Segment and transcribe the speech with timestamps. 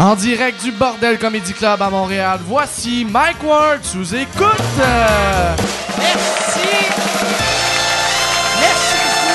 [0.00, 4.78] En direct du Bordel Comedy Club à Montréal, voici Mike Ward sous écoute.
[5.98, 6.70] Merci.
[8.58, 9.34] Merci beaucoup.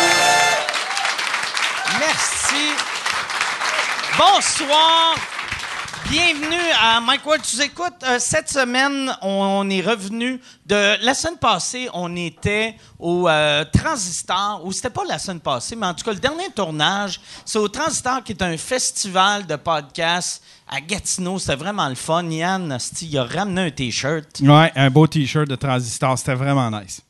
[1.99, 2.73] Merci.
[4.17, 5.15] Bonsoir.
[6.09, 7.41] Bienvenue à Mike Ward.
[7.43, 11.03] Tu écoutes, euh, cette semaine, on est revenu de...
[11.03, 15.87] La semaine passée, on était au euh, Transistor, ou c'était pas la semaine passée, mais
[15.87, 20.43] en tout cas, le dernier tournage, c'est au Transistor, qui est un festival de podcasts
[20.67, 21.39] à Gatineau.
[21.39, 22.23] C'était vraiment le fun.
[22.29, 24.39] Yann, il a ramené un T-shirt.
[24.41, 27.01] Ouais, un beau t-shirt de Transistor, c'était vraiment nice.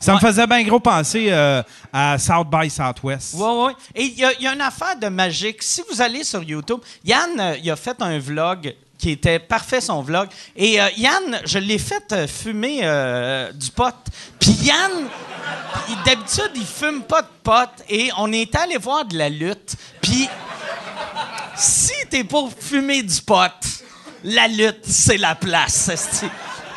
[0.00, 3.34] Ça me faisait bien gros penser euh, à South by Southwest.
[3.38, 3.72] Oui, oui.
[3.94, 5.62] Et il y, a- il y a une affaire de magique.
[5.62, 9.80] Si vous allez sur YouTube, Yann, euh, il a fait un vlog qui était parfait,
[9.80, 10.28] son vlog.
[10.56, 12.80] Et euh, Yann, je l'ai fait fumer
[13.54, 13.94] du pot.
[14.38, 15.06] Puis Yann,
[16.04, 17.70] d'habitude, il fume pas de pot.
[17.88, 19.74] Et on est allé voir de la lutte.
[20.02, 20.28] Puis
[21.56, 23.50] si t'es pour fumer du pot,
[24.22, 25.90] la lutte, c'est la place.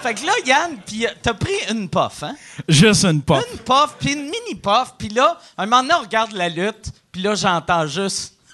[0.03, 2.35] Fait que là, Yann, puis euh, t'as pris une puff, hein?
[2.69, 3.43] Juste une pop.
[3.51, 6.91] une puff, puis une mini puff, puis là, un moment donné, on regarde la lutte,
[7.11, 8.35] puis là, j'entends juste.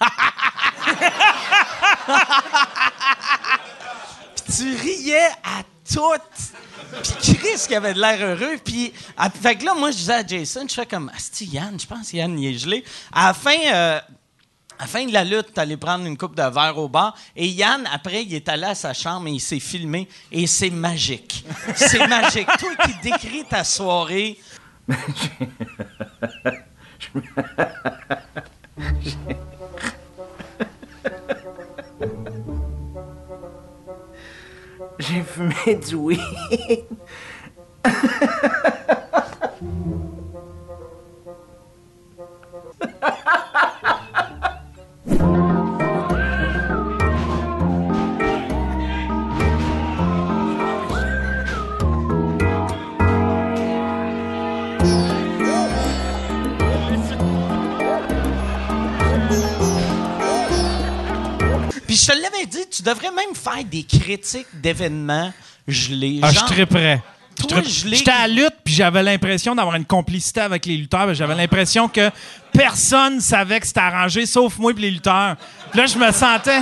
[4.36, 6.00] puis tu riais à tout.
[7.02, 8.92] Puis Chris qui avait de l'air heureux, puis
[9.42, 12.10] fait que là, moi, je disais à Jason, je fais comme, Asti, Yann, je pense
[12.10, 12.84] que Yann, il est gelé.
[13.12, 13.56] À la fin.
[13.72, 14.00] euh,
[14.78, 17.16] à la fin de la lutte, allé prendre une coupe de verre au bar.
[17.36, 20.08] Et Yann, après, il est allé à sa chambre et il s'est filmé.
[20.32, 21.44] Et c'est magique.
[21.74, 22.48] C'est magique.
[22.58, 24.38] Toi qui décris ta soirée,
[34.98, 36.20] J'ai fumé du weed.
[61.86, 65.32] Puis je te l'avais dit, tu devrais même faire des critiques d'événements
[65.68, 66.20] gelés.
[66.22, 67.02] Ah, je triperais.
[67.06, 70.40] Je Toi, trippe- je l'ai- J'étais à la lutte, puis j'avais l'impression d'avoir une complicité
[70.40, 71.12] avec les lutteurs.
[71.14, 72.10] J'avais l'impression que
[72.52, 75.36] personne savait que c'était arrangé, sauf moi et les lutteurs.
[75.70, 76.60] Puis là, je me sentais...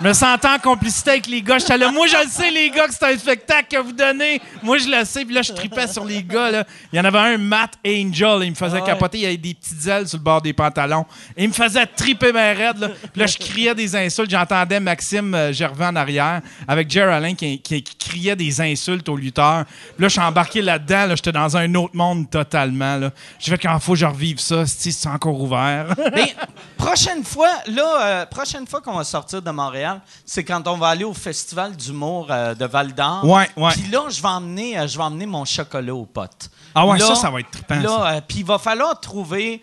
[0.00, 1.58] Je me sentais en complicité avec les gars.
[1.58, 4.40] J'étais là, moi, je le sais, les gars, que c'est un spectacle que vous donnez.
[4.62, 5.24] Moi, je le sais.
[5.24, 6.50] Puis là, je tripais sur les gars.
[6.50, 6.64] Là.
[6.92, 8.40] Il y en avait un, Matt Angel.
[8.42, 8.86] Il me faisait ouais.
[8.86, 9.18] capoter.
[9.18, 11.06] Il avait des petites ailes sur le bord des pantalons.
[11.36, 12.78] Il me faisait triper ben raide.
[12.78, 12.88] Là.
[12.88, 14.30] Puis là, je criais des insultes.
[14.30, 19.08] J'entendais Maxime euh, Gervais en arrière avec Jerry Allen qui, qui- qui criait des insultes
[19.08, 19.64] aux lutteurs.
[19.64, 21.06] Puis là, je suis embarqué là-dedans.
[21.06, 21.14] Là.
[21.14, 22.96] J'étais dans un autre monde totalement.
[22.96, 23.10] Là.
[23.38, 24.66] J'ai fait quand faut que je revive ça.
[24.66, 25.86] Si c'est encore ouvert.
[26.14, 26.34] Mais
[26.76, 29.83] prochaine fois, là, euh, prochaine fois qu'on va sortir de Montréal,
[30.24, 33.24] c'est quand on va aller au Festival d'humour euh, de Val d'Or.
[33.24, 33.72] Ouais, ouais.
[33.72, 36.50] Puis là, je vais emmener, euh, je vais emmener mon chocolat aux potes.
[36.74, 39.62] Ah ouais, Là- ça, ça va être trippant, Là, euh, puis il va falloir trouver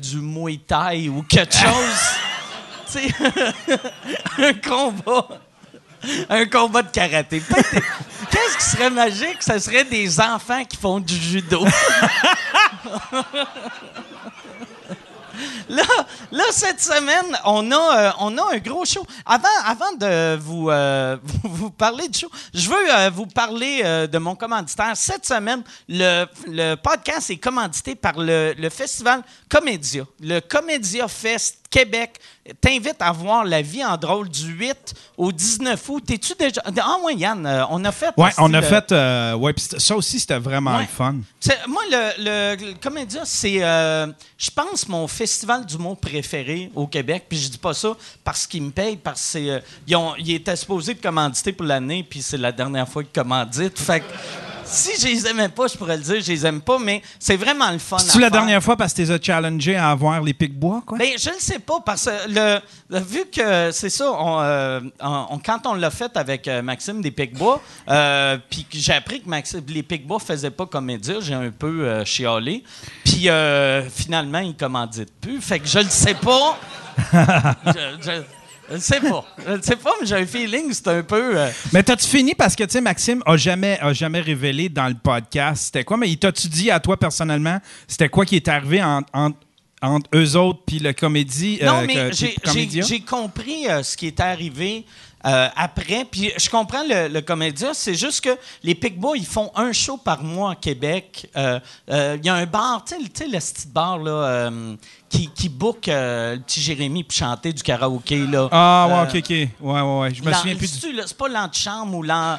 [0.00, 2.16] du Muay Thai ou quelque chose.
[2.90, 3.14] tu sais,
[4.38, 5.26] un combat.
[6.28, 7.42] Un combat de karaté.
[8.30, 9.38] Qu'est-ce qui serait magique?
[9.42, 11.64] Ça serait des enfants qui font du judo.
[15.68, 15.82] Là,
[16.32, 19.04] là, cette semaine, on a, euh, on a un gros show.
[19.24, 24.18] Avant, avant de vous, euh, vous, parler du show, je veux euh, vous parler de
[24.18, 24.96] mon commanditaire.
[24.96, 30.04] Cette semaine, le, le podcast est commandité par le, le festival Comédia.
[30.20, 32.18] Le Comédia Fest Québec
[32.60, 36.04] t'invite à voir La vie en drôle du 8 au 19 août.
[36.06, 36.62] T'es-tu déjà...
[36.80, 38.10] Ah ouais, Yann, euh, on a fait...
[38.16, 38.92] Ouais, on a le- fait.
[38.92, 40.82] euh, ouais, ça aussi, c'était vraiment Ouais.
[40.82, 41.16] le fun.
[41.68, 44.06] Moi, le, le, le Comédia, c'est, euh,
[44.38, 47.24] je pense, mon festival d'humour préféré au Québec.
[47.28, 50.14] Puis je dis pas ça parce qu'ils me payent, parce que c'est, euh, ils, ont,
[50.16, 53.78] ils étaient supposés de commanditer pour l'année, puis c'est la dernière fois qu'ils commanditent.
[53.78, 54.04] Fait que
[54.66, 57.36] si je les aimais pas, je pourrais le dire, je les aime pas, mais c'est
[57.36, 57.98] vraiment le fun.
[57.98, 60.82] C'est-tu à la dernière fois parce que tu les as challengés à avoir les pics-bois,
[60.84, 60.98] quoi?
[60.98, 62.60] Ben, je ne sais pas, parce que
[62.90, 67.00] le, vu que c'est ça, on, euh, on- quand on l'a fait avec euh, Maxime
[67.00, 71.34] des Picbois, euh, puis j'ai appris que Maxime, les Picbois ne faisaient pas comédie, j'ai
[71.34, 72.62] un peu euh, chialé.
[73.04, 75.40] Puis euh, finalement, ils commanditent plus.
[75.40, 76.58] Fait que je le sais pas.
[77.12, 77.70] je,
[78.00, 78.22] je,
[78.70, 79.24] je sais pas.
[79.46, 81.38] Je sais pas, mais j'ai un feeling, c'est un peu.
[81.38, 84.88] euh, Mais t'as-tu fini parce que, tu sais, Maxime a jamais, a jamais révélé dans
[84.88, 88.48] le podcast c'était quoi, mais il t'a-tu dit à toi personnellement c'était quoi qui est
[88.48, 89.30] arrivé en- en-
[89.82, 91.58] entre eux autres puis le comédie.
[91.62, 92.82] Non, euh, mais j'ai comédia?
[92.84, 94.84] j'ai compris euh, ce qui est arrivé
[95.26, 96.04] euh, après.
[96.10, 97.74] Puis je comprends le, le comédien.
[97.74, 101.28] C'est juste que les Picbois, ils font un show par mois à Québec.
[101.36, 101.58] Euh,
[101.90, 104.76] euh, Il y a un bar, tu sais, le- petit bar là, euh,
[105.08, 108.26] qui, qui book euh, le petit Jérémy pour chanter du karaoké.
[108.26, 108.48] Là.
[108.50, 109.30] Ah, ouais, Euh, ok, ok.
[109.30, 110.14] Ouais, ouais, ouais.
[110.14, 110.80] Je me souviens plus.
[111.06, 112.38] C'est pas l'antichambre ou l'an.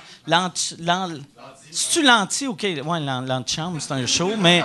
[1.72, 2.48] C'est-tu l'anti?
[2.48, 2.64] OK.
[2.64, 4.32] Ouais, l'an- l'antichambre, c'est un show.
[4.38, 4.64] Mais,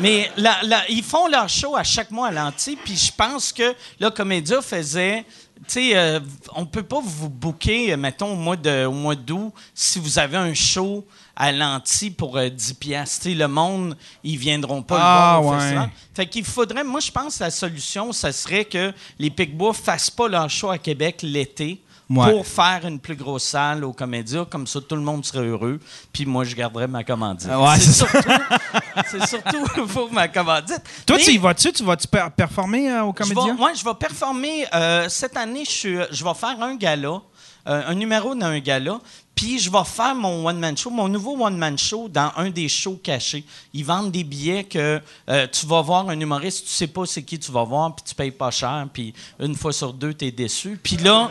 [0.00, 2.76] mais la- la- ils font leur show à chaque mois à l'anti.
[2.82, 5.24] Puis je pense que le comédia faisait.
[5.68, 6.20] Sais, euh,
[6.54, 10.18] on peut pas vous booker, euh, mettons, au mois de- au mois d'août, si vous
[10.18, 11.04] avez un show
[11.34, 13.28] à l'anti pour euh, 10 piastres.
[13.30, 15.60] Le monde, ils viendront pas Ah, le voir au ouais.
[15.60, 15.90] festival.
[16.14, 20.10] Fait qu'il faudrait, moi, je pense que la solution, ça serait que les Picbois fassent
[20.10, 22.30] pas leur show à Québec l'été Ouais.
[22.30, 24.46] pour faire une plus grosse salle au Comédia.
[24.48, 25.80] Comme ça, tout le monde serait heureux.
[26.12, 27.48] Puis moi, je garderais ma commandite.
[27.48, 30.82] Ouais, c'est surtout, pour ma commandite.
[31.04, 31.72] Toi, Mais tu y vas-tu?
[31.72, 33.56] Tu vas-tu per- performer euh, au comédien?
[33.56, 34.66] ouais, je vais performer.
[34.72, 37.20] euh, cette année, je, je vais faire un gala,
[37.66, 38.98] euh, un numéro d'un gala.
[39.34, 42.98] Puis je vais faire mon one-man show, mon nouveau one-man show dans un des shows
[43.02, 43.44] cachés.
[43.74, 44.98] Ils vendent des billets que
[45.28, 48.04] euh, tu vas voir un humoriste, tu sais pas c'est qui tu vas voir, puis
[48.08, 50.78] tu payes pas cher, puis une fois sur deux, tu es déçu.
[50.82, 51.30] Puis là,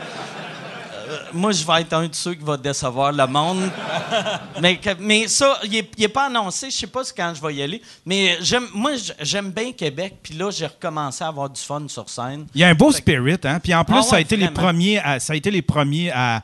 [1.33, 3.69] moi, je vais être un de ceux qui va décevoir le monde.
[4.99, 6.69] mais, ça, il n'est pas annoncé.
[6.69, 7.81] Je sais pas quand je vais y aller.
[8.05, 8.91] Mais j'aime, moi,
[9.21, 10.15] j'aime bien Québec.
[10.23, 12.47] Puis là, j'ai recommencé à avoir du fun sur scène.
[12.53, 13.59] Il y a un beau spirit, hein?
[13.59, 16.11] Puis en plus, Ah ça, a été les premiers à, ça a été les premiers
[16.11, 16.41] à,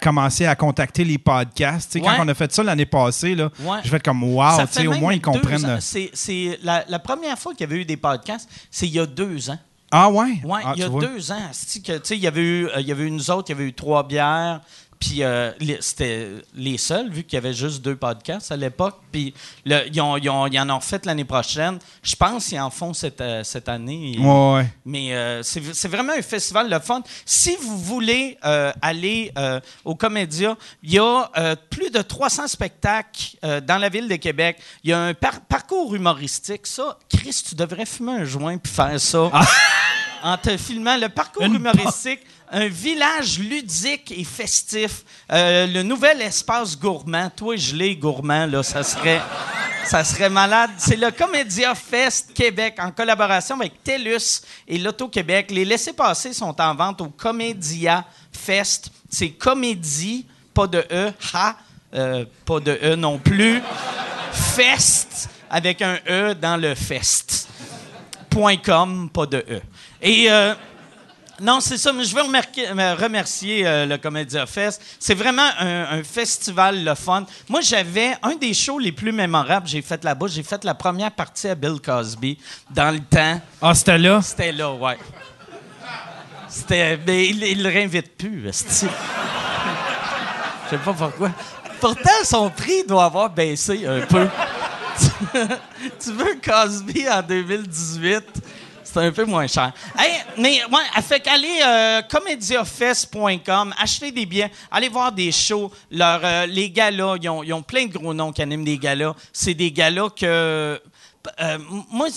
[0.00, 1.98] commencer à contacter les podcasts.
[2.00, 3.78] Quand on a fait ça l'année passée, là, Ouais.
[3.84, 5.64] je vais comme, wow, au moins ils comprennent.
[5.64, 5.78] euh,
[6.12, 9.50] c'est la première fois qu'il y avait eu des podcasts, c'est il y a deux
[9.50, 9.58] ans.
[9.90, 10.40] Ah ouais?
[10.44, 11.50] Oui, Ah, il y a deux ans.
[12.10, 13.72] Il y avait eu, euh, il y avait eu nous autres, il y avait eu
[13.74, 14.60] trois bières.
[15.00, 15.50] Puis euh,
[15.80, 18.98] c'était les seuls, vu qu'il y avait juste deux podcasts à l'époque.
[19.10, 19.32] Puis
[19.64, 21.78] ils, ont- ils ont- ils en ont fait l'année prochaine.
[22.02, 24.16] Je pense qu'ils en font cette, euh, cette année.
[24.18, 24.66] Ouais, ouais.
[24.84, 27.02] Mais euh, c'est vraiment un festival de fun.
[27.24, 31.30] Si vous voulez euh, aller euh, au Comédia, il y a
[31.70, 34.58] plus de 300 spectacles dans la ville de Québec.
[34.84, 36.66] Il y a un par- parcours humoristique.
[36.66, 39.30] Ça, Chris, tu devrais fumer un joint puis faire ça.
[40.22, 42.20] En te filmant le parcours Une humoristique,
[42.50, 47.30] un village ludique et festif, euh, le nouvel espace gourmand.
[47.34, 49.20] Toi, je l'ai gourmand, là, ça serait,
[49.84, 50.70] ça serait malade.
[50.78, 55.50] C'est le Comédia Fest Québec en collaboration avec TELUS et l'Auto-Québec.
[55.50, 58.90] Les laissés-passer sont en vente au Comédia Fest.
[59.08, 61.56] C'est comédie, pas de E, ha,
[61.94, 63.62] euh, pas de E non plus.
[64.32, 67.48] Fest avec un E dans le fest.
[68.28, 69.60] Point .com, pas de E.
[70.02, 70.54] Et euh,
[71.40, 74.82] non, c'est ça, mais je veux remercier, me remercier euh, le Comédia Fest.
[74.98, 77.24] C'est vraiment un, un festival le fun.
[77.48, 80.26] Moi, j'avais un des shows les plus mémorables que j'ai fait là-bas.
[80.28, 82.38] J'ai fait la première partie à Bill Cosby
[82.70, 83.40] dans le temps.
[83.60, 84.20] Ah, c'était là?
[84.22, 84.98] C'était là, ouais.
[86.48, 86.98] C'était.
[87.06, 88.44] Mais il, il le réinvite plus.
[88.46, 88.86] Je sais
[90.84, 91.30] pas pourquoi.
[91.80, 94.26] Pourtant, son prix doit avoir baissé un peu.
[96.02, 98.22] tu veux Cosby en 2018?
[98.92, 99.72] C'est un peu moins cher.
[99.96, 105.70] Hey, mais ouais, fait qu'aller euh, comédiafest.com, acheter des billets, aller voir des shows.
[105.92, 109.14] Euh, les galas, ils ont, ils ont plein de gros noms qui animent des galas.
[109.32, 110.80] C'est des galas que.
[111.40, 111.58] euh,
[111.90, 112.08] moi,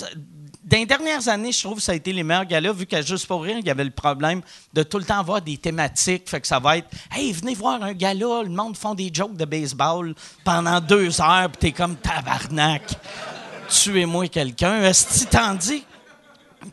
[0.64, 3.02] dans les dernières années, je trouve que ça a été les meilleurs galas, vu qu'à
[3.02, 4.42] Juste pour rire, il y avait le problème
[4.74, 6.28] de tout le temps avoir des thématiques.
[6.28, 9.36] Fait que ça va être Hey, venez voir un gala, le monde font des jokes
[9.36, 12.84] de baseball pendant deux heures, puis t'es comme tabarnak.
[13.70, 14.82] Tuez-moi quelqu'un.
[14.84, 15.84] Est-ce tandis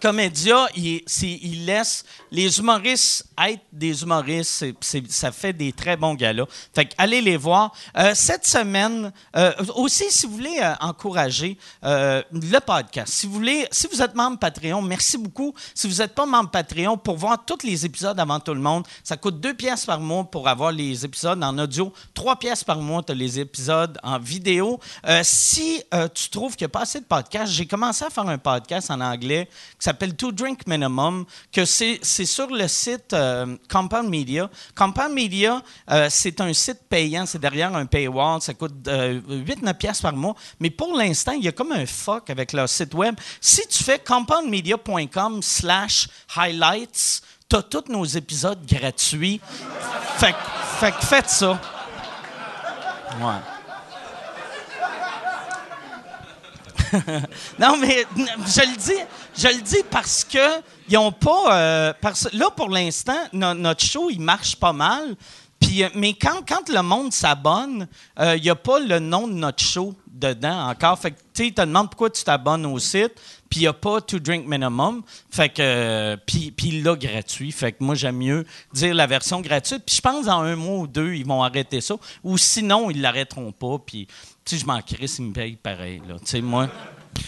[0.01, 4.65] Comédia, il, il laisse les humoristes être des humoristes.
[5.09, 6.47] Ça fait des très bons galas.
[6.75, 7.73] Fait que allez les voir.
[7.97, 13.67] Euh, cette semaine, euh, aussi, si vous voulez euh, encourager le podcast, si vous voulez,
[13.71, 15.55] si vous êtes membre Patreon, merci beaucoup.
[15.75, 18.87] Si vous n'êtes pas membre Patreon, pour voir tous les épisodes avant tout le monde,
[19.03, 22.79] ça coûte deux pièces par mois pour avoir les épisodes en audio, trois pièces par
[22.79, 24.79] mois, tu as les épisodes en vidéo.
[25.23, 25.83] Si
[26.15, 28.91] tu trouves qu'il n'y a pas assez de podcasts, j'ai commencé à faire un podcast
[28.91, 34.11] en anglais qui s'appelle Two Drink Minimum, que c'est c'est sur le site euh, Compound
[34.11, 34.51] Media.
[34.75, 39.75] Compound Media, euh, c'est un site payant, c'est derrière un paywall, ça coûte euh, 8-9
[39.75, 42.93] pièces par mois, mais pour l'instant, il y a comme un fuck avec leur site
[42.93, 43.15] web.
[43.41, 49.41] Si tu fais compoundmedia.com slash highlights, tu as tous nos épisodes gratuits.
[50.19, 50.35] Fait,
[51.01, 51.59] faites ça.
[53.19, 53.50] Ouais.
[57.59, 59.01] non, mais je le dis,
[59.37, 60.39] je le dis parce que
[60.89, 61.57] ils ont pas.
[61.57, 65.15] euh, parce, là, pour l'instant, no- notre show, il marche pas mal.
[65.61, 67.87] Puis euh, mais quand, quand le monde s'abonne,
[68.19, 70.99] euh, il n'y a pas le nom de notre show dedans encore.
[70.99, 73.13] Fait que, tu sais, te demandent pourquoi tu t'abonnes au site,
[73.49, 75.03] puis il n'y a pas to drink minimum.
[75.31, 77.53] Fait que, puis, puis l'a gratuit.
[77.53, 79.83] Fait que moi, j'aime mieux dire la version gratuite.
[79.87, 81.95] Puis je pense dans un mois ou deux, ils vont arrêter ça.
[82.25, 83.77] Ou sinon, ils l'arrêteront pas.
[83.85, 84.09] Puis,
[84.51, 86.15] sais, je m'en crisse, ils me payent pareil, là.
[86.21, 86.69] Tu sais, moi.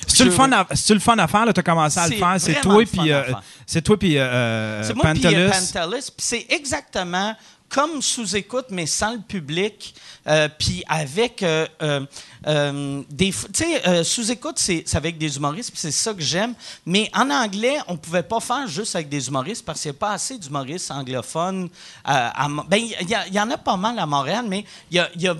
[0.07, 1.45] C'est-tu le, fun à- le fun à faire?
[1.52, 2.35] Tu as commencé à le C'est faire.
[2.41, 3.33] C'est toi, puis euh,
[3.67, 5.37] c'est toi, puis euh, C'est moi puis Pantelis.
[5.37, 7.35] euh, Pantelis, c'est exactement
[7.69, 9.95] comme sous-écoute, mais sans le public,
[10.29, 12.05] euh, puis avec euh, euh,
[12.47, 13.31] euh, des...
[13.31, 16.55] Tu sais, euh, sous-écoute, c'est avec des humoristes, puis c'est ça que j'aime.
[16.85, 20.00] Mais en anglais, on pouvait pas faire juste avec des humoristes parce qu'il n'y a
[20.00, 21.71] pas assez d'humoristes anglophones.
[22.09, 22.29] euh,
[22.69, 25.09] ben, il y, il y en a pas mal à Montréal, mais il y a...
[25.14, 25.35] il y a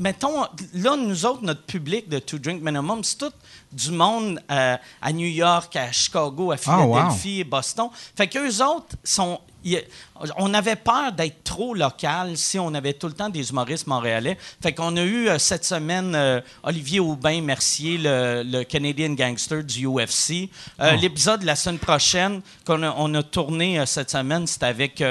[0.00, 0.42] mettons,
[0.74, 3.32] là, nous autres, notre public de To Drink Minimum, c'est tout
[3.70, 6.94] du monde euh, à New York, à Chicago, à Ah, wow.
[6.94, 7.88] Philadelphie Boston.
[8.16, 9.38] Fait qu'eux autres sont.
[10.36, 14.36] On avait peur d'être trop local si on avait tout le temps des humoristes montréalais.
[14.62, 19.86] Fait qu'on a eu euh, cette semaine euh, Olivier Aubin-Mercier, le, le Canadian Gangster du
[19.86, 20.48] UFC.
[20.80, 25.02] Euh, L'épisode de la semaine prochaine qu'on a, on a tourné cette semaine, c'était avec,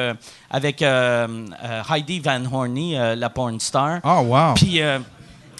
[0.49, 3.99] avec Heidi Van Horney, la porn star.
[4.03, 4.53] Oh, wow.
[4.55, 4.81] Puis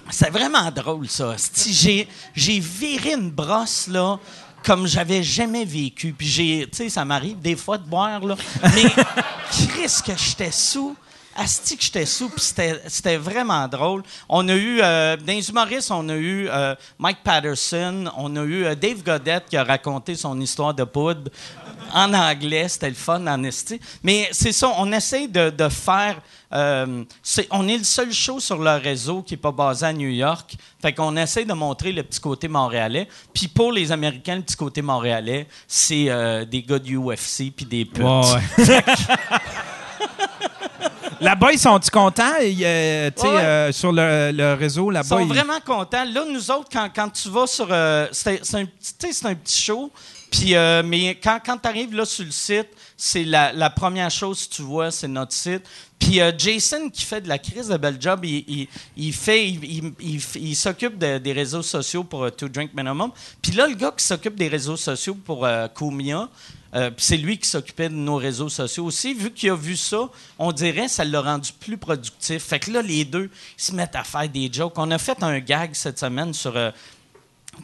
[0.09, 1.35] c'est vraiment drôle, ça.
[1.67, 4.19] J'ai, j'ai viré une brosse, là,
[4.63, 6.13] comme j'avais jamais vécu.
[6.13, 8.35] Puis j'ai, tu sais, ça m'arrive des fois de boire, là.
[8.75, 8.83] Mais
[9.51, 10.95] Chris, que j'étais sous.
[11.39, 14.03] Asti que j'étais sous, puis c'était, vraiment drôle.
[14.27, 18.43] On a eu, euh, dans les humoristes, on a eu euh, Mike Patterson, on a
[18.43, 21.31] eu euh, Dave Godette qui a raconté son histoire de poudre
[21.93, 22.67] en anglais.
[22.67, 23.79] C'était le fun en esti.
[24.03, 26.19] Mais c'est ça, on essaie de, de faire...
[26.53, 27.05] euh,
[27.51, 30.57] on est le seul show sur le réseau qui n'est pas basé à New York.
[30.81, 33.07] Fait qu'on essaie de montrer le petit côté montréalais.
[33.33, 37.85] Puis pour les Américains, le petit côté montréalais, c'est des gars du UFC puis des
[37.85, 38.03] putes.
[38.03, 38.83] Ouais.
[41.21, 42.23] Là-bas, ils sont-ils contents?
[42.41, 43.41] Euh, tu sais, Ouais, ouais.
[43.41, 45.07] euh, sur le, le réseau, Ils là-bas.
[45.07, 46.05] sont ils- vraiment contents.
[46.05, 47.67] Là, nous autres, quand, quand tu vas sur...
[47.71, 49.91] euh, c'est un, un petit show,
[50.31, 54.11] puis, euh, mais quand, quand tu arrives là sur le site, c'est la, la première
[54.11, 55.63] chose que tu vois, c'est notre site.
[55.97, 59.45] Puis euh, Jason, qui fait de la crise de bel job, il, il- il fait,
[59.47, 63.11] il, s'occupe de- des réseaux sociaux pour euh, To Drink Minimum.
[63.41, 66.29] Puis là, le gars qui s'occupe des réseaux sociaux pour euh, Kumia,
[66.75, 69.13] euh, c'est lui qui s'occupait de nos réseaux sociaux aussi.
[69.13, 72.43] Vu qu'il a vu ça, on dirait que ça l'a rendu plus productif.
[72.43, 74.73] Fait que là, les deux, ils se mettent à faire des jokes.
[74.77, 76.55] On a fait un gag cette semaine sur...
[76.55, 76.71] euh,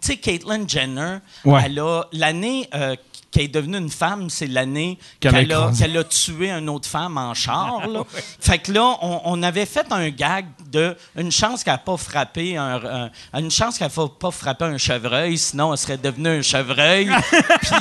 [0.01, 1.61] tu sais, Caitlyn Jenner, Ouais.
[1.65, 2.95] elle a l'année euh,
[3.31, 7.85] qu'elle est devenue une femme, c'est l'année Qu'elle a tué une autre femme en char.
[7.87, 8.03] là.
[8.39, 11.97] Fait que là, on, on avait fait un gag de une chance qu'elle n'a pas
[11.97, 16.29] frappé un, un- une chance qu'elle n'a pas frappé un chevreuil, sinon elle serait devenue
[16.39, 17.09] un chevreuil.
[17.61, 17.71] Puis,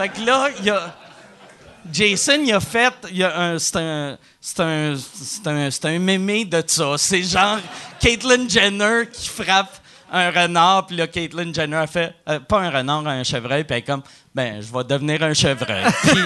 [0.00, 0.48] fait que là,
[1.92, 2.94] Jason, il a fait.
[3.26, 3.58] un.
[3.58, 6.94] C'est un, c'est un mémé de ça.
[6.96, 7.58] C'est genre
[7.98, 9.76] Caitlyn Jenner qui frappe
[10.10, 12.14] un renard, puis là, Caitlyn Jenner a fait.
[12.28, 14.02] euh, pas un renard, un chevreuil, puis elle est comme.
[14.34, 15.84] Ben, je vais devenir un chevreuil.
[16.02, 16.18] Puis-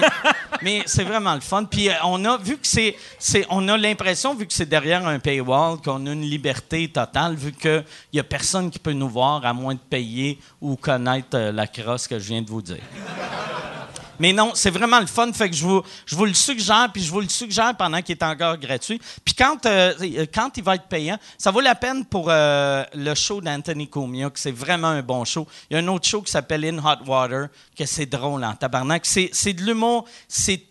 [0.61, 1.63] mais c'est vraiment le fun.
[1.65, 2.95] Puis euh, on a vu que c'est.
[3.19, 7.35] c'est on a l'impression, vu que c'est derrière un paywall, qu'on a une liberté totale,
[7.35, 7.83] vu qu'il
[8.13, 11.67] n'y a personne qui peut nous voir à moins de payer ou connaître euh, la
[11.67, 12.77] crosse que je viens de vous dire.
[14.19, 15.31] Mais non, c'est vraiment le fun.
[15.33, 18.15] Fait que je vous, je vous le suggère, puis je vous le suggère pendant qu'il
[18.15, 18.99] est encore gratuit.
[19.23, 23.13] Puis quand, euh, quand il va être payant, ça vaut la peine pour euh, le
[23.15, 25.47] show d'Anthony Comia, que c'est vraiment un bon show.
[25.69, 28.53] Il y a un autre show qui s'appelle In Hot Water, que c'est drôle en
[28.53, 29.05] tabarnak.
[29.05, 30.61] C'est, de l'humour, c'est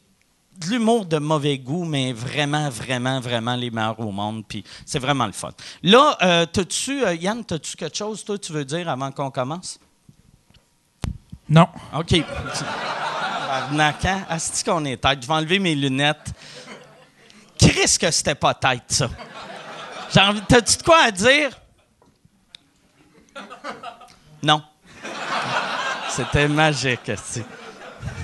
[0.58, 4.44] de l'humour de mauvais goût, mais vraiment, vraiment, vraiment les meilleurs au monde.
[4.46, 5.50] Puis c'est vraiment le fun.
[5.82, 9.78] Là, euh, t'as-tu, euh, Yann, t'as-tu quelque chose, toi, tu veux dire avant qu'on commence?
[11.48, 11.68] Non.
[11.94, 12.14] OK.
[13.48, 15.22] Tabarnak, Asti qu'on est tête?
[15.22, 16.32] Je vais enlever mes lunettes.
[17.58, 19.08] Chris que c'était pas tête, ça.
[20.12, 21.50] J'ai envie- T'as-tu de quoi à dire?
[24.42, 24.62] Non.
[26.10, 27.42] C'était magique, asti.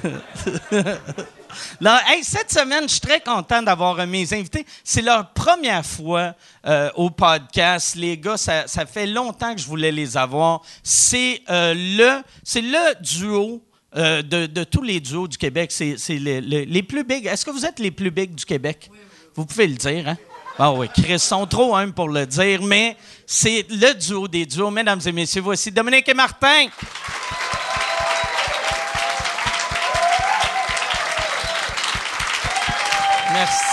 [1.81, 4.67] Hey, cette semaine, je suis très content d'avoir mes invités.
[4.85, 6.35] C'est leur première fois
[6.67, 7.95] euh, au podcast.
[7.95, 10.63] Les gars, ça, ça fait longtemps que je voulais les avoir.
[10.83, 13.63] C'est euh, le, c'est le duo
[13.97, 15.73] euh, de, de tous les duos du Québec.
[15.73, 17.27] C'est, les, plus big.
[17.27, 18.91] Est-ce que vous êtes les plus big du Québec?
[19.35, 20.17] Vous pouvez le dire, hein?
[20.59, 24.71] Ah oui, Chris, sont trop humbles pour le dire, mais c'est le duo des duos.
[24.71, 26.67] Mesdames et messieurs, voici Dominique et Martin.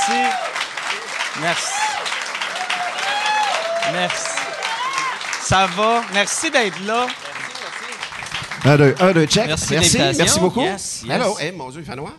[0.09, 0.31] Merci.
[1.41, 1.71] Merci.
[3.91, 4.25] Merci.
[5.41, 6.01] Ça va?
[6.13, 7.07] Merci d'être là.
[8.63, 9.47] Un, deux, un, deux, check.
[9.47, 10.61] Merci merci, merci beaucoup.
[10.61, 11.11] Yes, yes.
[11.13, 11.37] Hello.
[11.39, 12.13] Eh, mon Dieu, il fait noir.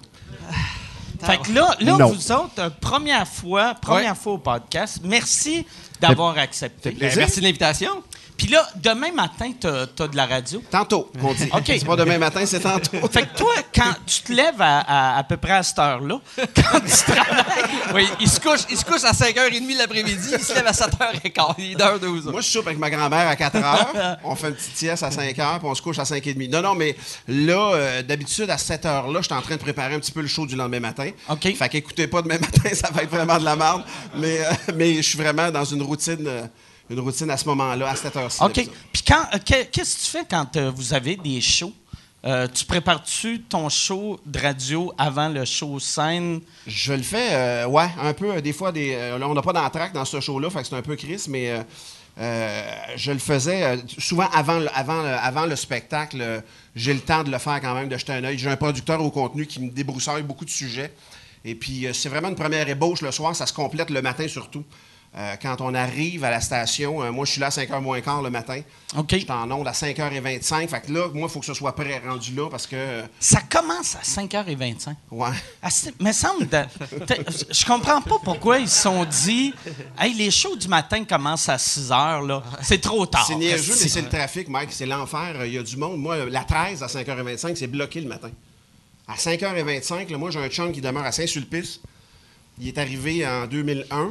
[1.20, 2.08] Fait que là, là Non.
[2.10, 5.00] vous autres, euh, première fois, première fois au podcast.
[5.02, 5.66] Merci
[6.00, 6.92] d'avoir accepté.
[6.92, 8.02] Ben, merci de l'invitation.
[8.38, 10.62] Puis là, demain matin, t'as as de la radio?
[10.70, 11.48] Tantôt, qu'on dit.
[11.52, 11.64] OK.
[11.66, 12.96] C'est pas demain matin, c'est tantôt.
[13.10, 16.20] Fait que toi, quand tu te lèves à, à, à peu près à cette heure-là,
[16.36, 17.64] quand tu travailles,
[17.94, 21.54] Oui, il se couche, il se couche à 5h30 l'après-midi, il se lève à 7h15.
[21.58, 24.16] Il est d'heure 12 Moi, je soupe avec ma grand-mère à 4 heures.
[24.24, 26.34] On fait une petite sieste à 5 heures, puis on se couche à 5 et
[26.34, 26.48] demi.
[26.48, 29.94] Non, non, mais là, euh, d'habitude, à 7 heures-là, je suis en train de préparer
[29.94, 31.10] un petit peu le show du lendemain matin.
[31.28, 31.52] OK.
[31.56, 33.82] Fait qu'écoutez pas demain matin, ça va être vraiment de la merde.
[34.14, 36.42] Mais, euh, mais je suis vraiment dans une routine, euh,
[36.90, 38.42] une routine à ce moment-là, à cette heure-ci.
[38.42, 38.52] OK.
[38.92, 41.72] Puis quand, euh, que- qu'est-ce que tu fais quand euh, vous avez des shows?
[42.24, 46.40] Euh, tu prépares-tu ton show de radio avant le show scène?
[46.66, 48.40] Je le fais, euh, ouais, un peu.
[48.42, 50.82] Des fois, des, euh, on n'a pas d'entraque dans ce show-là, fait que c'est un
[50.82, 51.64] peu Chris, mais
[52.96, 56.42] je le faisais souvent avant, le- avant, le- avant le spectacle.
[56.74, 58.36] J'ai le temps de le faire quand même, de jeter un œil.
[58.38, 60.92] J'ai un producteur au contenu qui me débroussaille beaucoup de sujets.
[61.44, 63.34] Et puis, c'est vraiment une première ébauche le soir.
[63.36, 64.64] Ça se complète le matin surtout.
[65.16, 68.00] Euh, quand on arrive à la station, euh, moi, je suis là à 5h moins
[68.02, 68.60] quart le matin.
[68.96, 69.06] OK.
[69.12, 70.68] Je suis en onde à 5h25.
[70.68, 73.02] Fait que là, moi, il faut que ce soit prêt rendu là parce que, euh,
[73.18, 74.94] Ça commence à 5h25.
[75.10, 75.28] ouais.
[75.62, 76.46] Ah, me semble.
[76.46, 76.64] de-
[77.50, 79.54] je comprends pas pourquoi ils se sont dit
[79.98, 82.42] Hey, les shows du matin commencent à 6 h, là.
[82.62, 83.24] C'est trop tard.
[83.26, 84.70] C'est niaiseux, mais c'est le trafic, Mike.
[84.72, 85.46] C'est l'enfer.
[85.46, 85.98] Il y a du monde.
[85.98, 88.30] Moi, la 13 à 5h25, c'est bloqué le matin.
[89.08, 91.80] À 5h25, là, moi, j'ai un chum qui demeure à Saint-Sulpice.
[92.60, 94.10] Il est arrivé en 2001.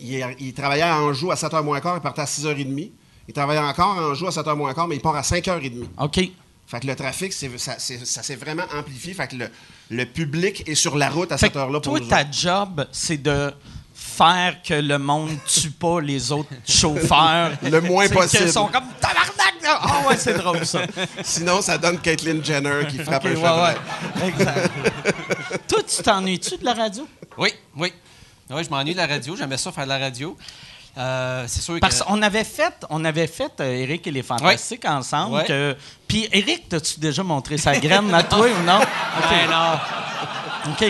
[0.00, 1.96] Il, travaillait à Anjou à 7h moins quart.
[1.96, 2.90] Il partait à 6h30.
[3.28, 5.84] Il travaillait encore à Anjou à 7h moins quart, mais il part à 5h30.
[5.98, 6.20] OK.
[6.66, 9.12] Fait que le trafic, c'est- ça, c'est- ça s'est vraiment amplifié.
[9.14, 9.48] Fait que le,
[9.90, 12.32] le public est sur la route à Fait cette heure-là pour toi, nous ta autres.
[12.32, 13.52] job, c'est de
[13.92, 17.50] faire que le monde tue pas les autres chauffeurs.
[17.62, 18.44] Le moins C'est possible.
[18.44, 19.26] qu'ils sont comme tabarnak!
[19.62, 19.78] là.
[19.82, 20.80] Ah ouais, c'est drôle ça.
[21.22, 23.62] Sinon, ça donne Caitlyn Jenner qui frappe Ok, un ouais,
[24.22, 24.28] ouais.
[24.28, 24.70] Exact.
[25.68, 27.06] toi, tu t'ennuies-tu de la radio?
[27.36, 27.92] Oui, oui.
[28.50, 29.36] Oui, je m'ennuie de la radio.
[29.36, 30.36] J'aimais ça faire de la radio.
[30.98, 32.04] Euh, c'est sûr Parce que.
[32.04, 35.36] qu'on avait fait, on avait fait euh, Eric et les Fantastiques ensemble.
[35.36, 35.44] Ouais.
[35.44, 35.76] que-
[36.08, 38.80] Puis Eric, t'as-tu déjà montré sa graine à toi ou non?
[39.30, 39.78] Ben non.
[40.72, 40.84] OK.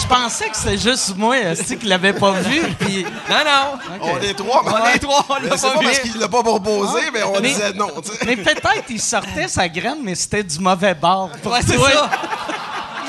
[0.00, 2.60] Je pensais que c'était juste moi, esti, qui l'avais pas vu.
[2.78, 3.04] Puis...
[3.28, 3.98] Non, non.
[4.02, 5.84] On est trois, On est trois, on l'a Mais C'est pas pas vu.
[5.86, 7.88] parce qu'il l'a pas proposé, mais on Mais- disait non.
[8.24, 11.30] Mais peut-être il sortait sa graine, mais c'était du mauvais bord.
[11.42, 12.10] pour c'est ça.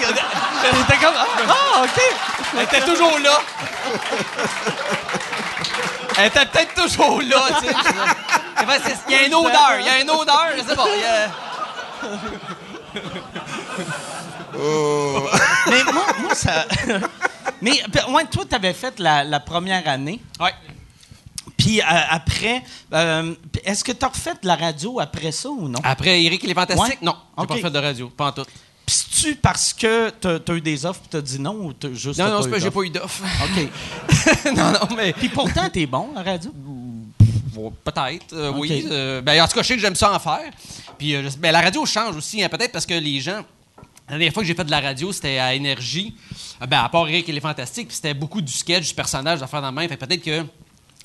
[0.03, 2.01] Il était comme Ah, ah, OK.
[2.57, 3.39] Elle était toujours là.
[6.17, 7.75] Elle était peut-être toujours là, tu sais.
[9.09, 10.85] Il y a une odeur, il y a une odeur, je sais pas.
[10.95, 11.31] il y a-
[15.69, 16.65] Mais moi, moi ça.
[17.61, 20.21] mais ben, ouais, toi, tu avais fait la, la première année.
[20.39, 20.53] Ouais.
[21.57, 23.33] Puis euh, après, euh,
[23.63, 25.79] est-ce que tu as refait de la radio après ça ou non?
[25.83, 26.83] Après Eric, il est fantastique?
[26.87, 26.97] Ouais.
[27.01, 27.49] Non, j'ai Ok.
[27.49, 28.45] pas fait de radio, pas en tout.
[28.91, 31.93] C'est-tu parce que tu as, eu des offres et tu as dit non ou t'as
[31.93, 32.79] juste Non, t'as non, c'est pas, eu j'ai d'offres?
[32.79, 33.23] pas eu d'offre.
[33.43, 34.45] OK.
[34.57, 35.13] non, non, mais.
[35.13, 36.51] Puis pourtant, t'es bon à la radio?
[37.83, 38.87] Peut-être, euh, oui.
[38.89, 40.51] Euh, ben, en tout cas, je sais que j'aime ça en faire.
[40.97, 43.43] Puis euh, ben, la radio change aussi, hein, peut-être parce que les gens.
[44.09, 46.13] La dernière fois que j'ai fait de la radio, c'était à Énergie.
[46.61, 47.87] Euh, Ben, à part Eric, il est fantastique.
[47.87, 49.87] Puis c'était beaucoup du sketch, du personnage, d'affaires dans la main.
[49.87, 50.43] Fait peut-être que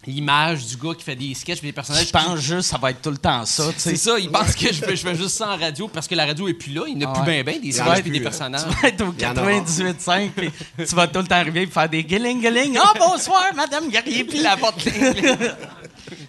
[0.07, 2.07] l'image du gars qui fait des sketchs des personnages.
[2.07, 3.71] Je pense juste que ça va être tout le temps ça.
[3.77, 6.15] C'est ça, il pense que je fais, je fais juste ça en radio parce que
[6.15, 6.83] la radio est plus là.
[6.87, 8.25] Il n'y a Ah plus bien bien des images et des là.
[8.31, 8.63] personnages.
[8.71, 9.51] Tu vas être au Il y en aura.
[9.51, 12.79] 98.5 puis tu vas tout le temps arriver et faire des guiling guiling.
[12.83, 14.25] Ah, bonsoir, Madame Guerrier.
[14.25, 14.87] Puis La porte.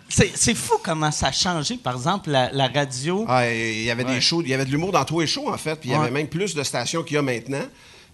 [0.10, 3.26] C'est c'est fou comment ça a changé, par exemple, la, la radio.
[3.28, 5.50] Ah, il y avait des shows, il y avait de l'humour dans tous les shows,
[5.54, 6.02] en fait, puis il y Ouais.
[6.04, 7.62] avait même plus de stations qu'il y a maintenant.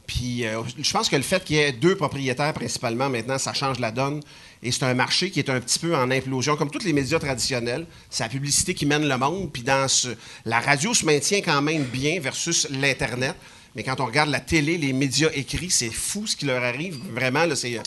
[0.05, 3.53] Puis euh, je pense que le fait qu'il y ait deux propriétaires principalement maintenant, ça
[3.53, 4.19] change la donne.
[4.65, 7.19] Et c'est un marché qui est un petit peu en implosion, comme tous les médias
[7.19, 7.85] traditionnels.
[8.09, 9.51] C'est la publicité qui mène le monde.
[9.51, 13.35] Puis la radio se maintient quand même bien versus l'Internet.
[13.75, 16.97] Mais quand on regarde la télé, les médias écrits, c'est fou ce qui leur arrive.
[17.11, 17.81] Vraiment, c'est,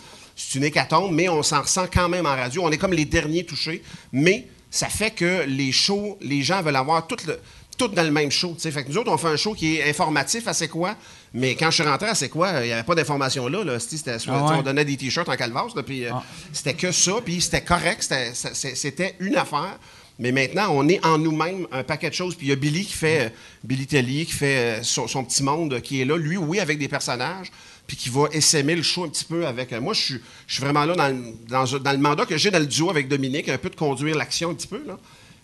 [0.54, 2.62] une hécatombe, mais on s'en ressent quand même en radio.
[2.62, 3.82] On est comme les derniers touchés.
[4.12, 7.16] Mais ça fait que les shows, les gens veulent avoir tout
[7.88, 8.54] dans le même show.
[8.58, 10.96] Fait que nous autres, on fait un show qui est informatif à C'est quoi,
[11.36, 13.62] mais quand je suis rentré C'est quoi, il n'y avait pas d'information là.
[13.62, 13.78] là.
[13.78, 14.56] C'était- Ah ouais.
[14.58, 16.22] On donnait des t-shirts en calvas, puis euh, Ah.
[16.52, 19.78] c'était que ça, puis c'était correct, c'était- une affaire.
[20.18, 22.34] Mais maintenant, on est en nous-mêmes un paquet de choses.
[22.36, 23.28] Puis il y a Billy qui fait, euh,
[23.62, 26.78] Billy Tellier qui fait euh, son, son petit monde qui est là, lui, oui, avec
[26.78, 27.52] des personnages,
[27.86, 29.72] puis qui va essaimer le show un petit peu avec.
[29.72, 32.50] moi, je suis, je suis vraiment là dans, le- dans, dans le mandat que j'ai
[32.50, 34.96] dans le duo avec Dominique, un peu de conduire l'action un petit peu, là.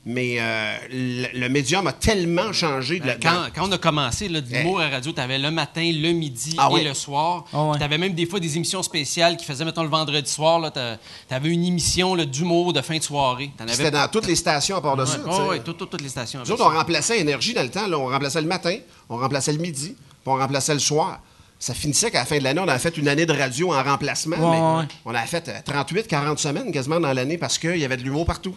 [0.04, 3.78] Mais euh, le, le médium a tellement changé de la- Euh, Quand, quand on a
[3.78, 6.84] commencé là, de l'humour à radio, tu avais le matin, le midi Ah et oui.
[6.84, 7.44] le soir.
[7.52, 7.78] Ah ouais.
[7.78, 10.72] Tu avais même des fois des émissions spéciales qui faisaient, mettons, le vendredi soir.
[10.72, 13.52] Tu avais une émission d'humour de fin de soirée.
[13.60, 15.18] Avais C'était dans toutes les stations à part de ça.
[15.18, 15.40] sais.
[15.48, 16.40] Oui, toutes les stations.
[16.44, 17.86] Nous autres, on remplaçait Énergie dans le temps.
[17.86, 17.96] là.
[17.96, 18.76] On remplaçait le matin,
[19.08, 21.20] on remplaçait le midi, puis on remplaçait le soir.
[21.60, 23.80] ça finissait qu'à la fin de l'année, on a fait une année de radio en
[23.84, 24.34] remplacement.
[24.36, 24.88] Ouais, mais ouais.
[25.04, 28.02] On a fait euh, 38, 40 semaines quasiment dans l'année parce qu'il y avait de
[28.02, 28.56] l'humour partout.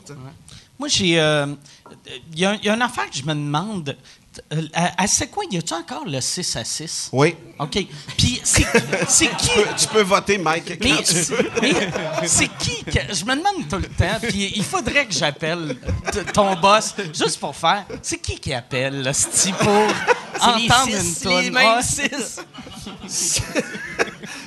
[0.80, 1.20] Moi, j'ai.
[1.20, 1.48] euh,
[2.34, 3.96] Il y, a- il y a une affaire que je me demande.
[4.52, 5.44] Euh, à- à c'est quoi?
[5.50, 7.10] Y a-tu encore le 6 à 6?
[7.14, 7.36] Oui.
[7.60, 7.86] OK.
[8.18, 8.66] Puis, c'est
[9.08, 9.48] c'est qui?
[9.50, 10.78] Tu peux, tu peux voter, Mike.
[10.78, 11.24] quand Mais tu veux.
[11.24, 13.14] c'est mais c'est qui que.
[13.14, 15.78] Je me demande tout le temps, puis il faudrait que j'appelle
[16.12, 17.86] t- ton boss juste pour faire.
[18.02, 19.88] C'est qui qui appelle, là, ce pour
[20.42, 21.42] entendre une toune?
[21.42, 21.82] les mêmes Ouais.
[21.82, 22.42] six.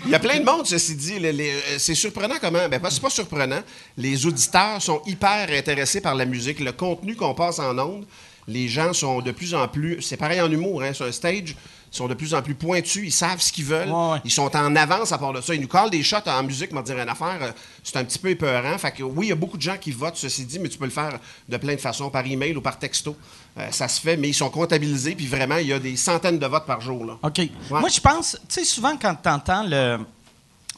[0.05, 1.14] Il y a plein de monde, ceci dit.
[1.22, 2.68] Euh, c'est surprenant comment.
[2.68, 3.61] Ben, pas- c'est pas surprenant.
[3.96, 8.07] Les auditeurs sont hyper intéressés par la musique, le contenu qu'on passe en ondes.
[8.46, 10.01] Les gens sont de plus en plus.
[10.01, 11.55] C'est pareil en humour, hein, sur un stage.
[11.90, 13.88] Ils sont de plus en plus pointus, ils savent ce qu'ils veulent.
[13.88, 14.18] Ouais, ouais.
[14.24, 15.55] Ils sont en avance à part de ça.
[15.55, 17.38] Ils nous collent des shots en musique, m'a dire une affaire.
[17.42, 17.51] euh,
[17.83, 18.77] C'est un petit peu épeurant.
[18.79, 20.77] Fait que oui, il y a beaucoup de gens qui votent, ceci dit, mais tu
[20.79, 23.16] peux le faire de plein de façons, par email ou par texto.
[23.59, 26.38] Euh, ça se fait, mais ils sont comptabilisés, puis vraiment, il y a des centaines
[26.38, 27.05] de votes par jour.
[27.05, 27.18] Là.
[27.23, 27.40] OK.
[27.71, 29.99] Moi, je pense, tu sais, souvent quand tu entends le.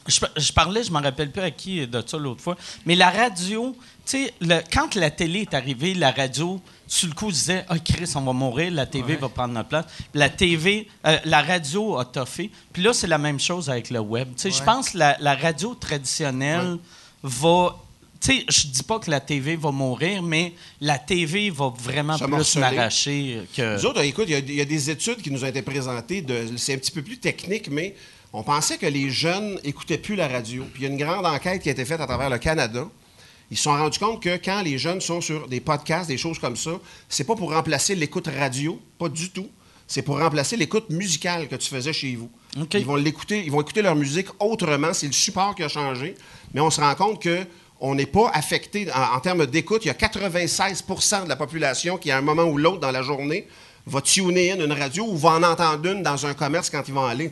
[0.07, 3.11] Je, je parlais, je me rappelle plus à qui de ça l'autre fois, mais la
[3.11, 7.77] radio, tu sais, quand la télé est arrivée, la radio, sur le coup, disait Ah,
[7.77, 9.85] Chris, on va mourir, la TV va prendre notre place.
[10.15, 12.49] La TV, euh, la radio a toffé.
[12.73, 14.27] Puis là, c'est la même chose avec le web.
[14.35, 16.79] Tu sais, je pense que la, la radio traditionnelle
[17.21, 17.75] va.
[18.21, 22.15] Tu sais, je dis pas que la TV va mourir, mais la TV va vraiment
[22.27, 23.75] plus m'arracher que.
[23.77, 25.63] Nous autres, écoute, il y a- il y, a des études qui nous ont été
[25.63, 26.23] présentées.
[26.57, 27.95] C'est un petit peu plus technique, mais
[28.31, 30.63] on pensait que les jeunes écoutaient plus la radio.
[30.71, 32.87] Puis il y a une grande enquête qui a été faite à travers le Canada.
[33.49, 36.37] Ils se sont rendus compte que quand les jeunes sont sur des podcasts, des choses
[36.39, 36.71] comme ça,
[37.09, 39.49] c'est pas pour remplacer l'écoute radio, pas du tout.
[39.87, 42.29] C'est pour remplacer l'écoute musicale que tu faisais chez vous.
[42.79, 44.93] Ils vont l'écouter, ils vont écouter leur musique autrement.
[44.93, 46.15] C'est le support qui a changé.
[46.53, 47.45] Mais on se rend compte que
[47.81, 49.83] on n'est pas affecté en, en termes d'écoute.
[49.83, 53.01] Il y a 96% de la population qui, à un moment ou l'autre dans la
[53.01, 53.47] journée,
[53.87, 56.93] va tuner in une radio ou va en entendre une dans un commerce quand ils
[56.93, 57.31] vont aller.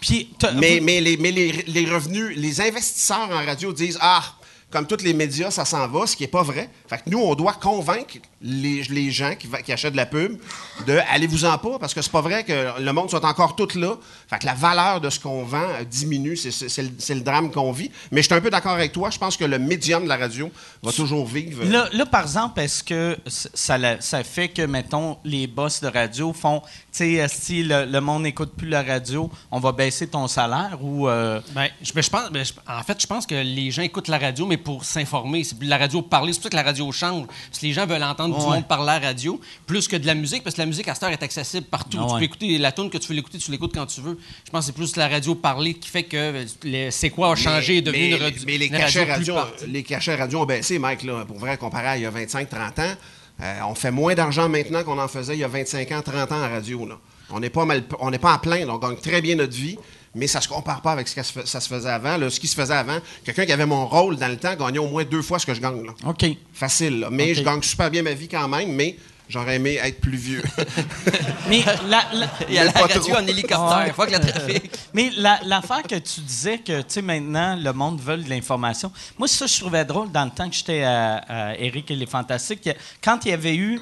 [0.00, 4.22] Puis, Mais, mais, les, mais les, les revenus, les investisseurs en radio disent Ah,
[4.70, 6.68] comme tous les médias, ça s'en va, ce qui n'est pas vrai.
[6.88, 10.38] Fait que nous, on doit convaincre les, les gens qui, achètent de la pub
[10.86, 13.96] de allez-vous-en pas, parce que c'est pas vrai que le monde soit encore tout là.
[14.28, 17.14] Fait que la valeur de ce qu'on vend euh, diminue, c'est, c'est- c'est le, c'est
[17.14, 17.90] le drame qu'on vit.
[18.12, 20.16] Mais je suis un peu d'accord avec toi, je pense que le médium de la
[20.18, 20.50] radio
[20.82, 21.64] va toujours vivre.
[21.64, 23.78] Là, là, par exemple, est-ce que ça,
[24.24, 26.68] fait que, mettons, les boss de radio font, tu
[27.16, 31.08] sais, si le, le monde n'écoute plus la radio, on va baisser ton salaire ou.
[31.08, 33.82] euh, Ben, je, ben, je pense, ben, je- en fait, je pense que les gens
[33.82, 35.44] écoutent la radio, mais pour s'informer.
[35.44, 36.32] C'est plus la radio parler.
[36.32, 37.26] C'est pour ça que la radio change.
[37.26, 38.56] Parce que les gens veulent entendre du Ouais.
[38.56, 40.94] monde parler à la radio, plus que de la musique, parce que la musique, à
[40.94, 41.98] cette heure, est accessible partout.
[42.00, 44.18] Ah Tu peux écouter la tune que tu veux l'écouter, tu l'écoutes quand tu veux.
[44.44, 46.16] Je pense que c'est plus la radio parler qui fait que
[46.64, 49.34] euh, c'est quoi a changé et est devenu une, radio- mais les cachets radio
[49.66, 52.80] les cachets radio ont baissé, Mike, là, pour vrai, comparé à il y a 25-30
[52.80, 52.94] ans.
[53.40, 56.32] Euh, on fait moins d'argent maintenant qu'on en faisait il y a 25 ans, 30
[56.32, 56.86] ans en radio.
[56.86, 56.98] Là.
[57.30, 59.54] On n'est pas, mal, on n'est pas en plein, là, on gagne très bien notre
[59.54, 59.76] vie,
[60.14, 62.16] mais ça se compare pas avec ce que ça se, faisait avant.
[62.16, 62.30] là.
[62.30, 64.88] Ce qui se faisait avant, quelqu'un qui avait mon rôle dans le temps gagnait au
[64.88, 65.84] moins deux fois ce que je gagne.
[65.84, 65.92] là.
[66.06, 66.24] OK.
[66.52, 67.08] Facile, là.
[67.10, 68.96] mais je gagne super bien ma vie quand même, mais
[69.28, 70.42] j'aurais aimé être plus vieux.
[71.48, 73.16] Mais la- la, Il y a la radio trop.
[73.16, 73.94] en hélicoptère.
[73.98, 74.70] Le trafic.
[74.94, 78.90] Mais la- l'affaire que tu disais que, tu sais, maintenant, le monde veut de l'information.
[79.18, 82.06] Moi, ça, je trouvais drôle dans le temps que j'étais à, à Eric et les
[82.06, 82.62] Fantastiques.
[82.62, 82.70] que
[83.02, 83.80] Quand il y avait eu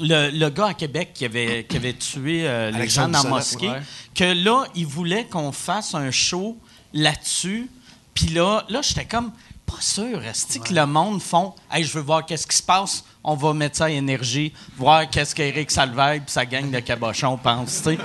[0.00, 3.28] le, le gars à Québec qui avait, qui avait tué euh, les gens dans la
[3.28, 3.82] mosquée, ouais.
[4.14, 6.58] que là, il voulait qu'on fasse un show
[6.92, 7.68] là-dessus.
[8.14, 9.32] Puis là, là j'étais comme
[9.66, 10.22] pas sûr.
[10.24, 13.04] Est-ce que le monde font Hey, je veux voir qu'est-ce qui se passe.
[13.22, 17.36] On va mettre ça à énergie, voir qu'est-ce qu'Éric Salvaire et sa gang de cabochons
[17.36, 17.82] pensent.
[17.82, 17.98] tu sais.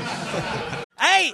[0.99, 1.33] Hey,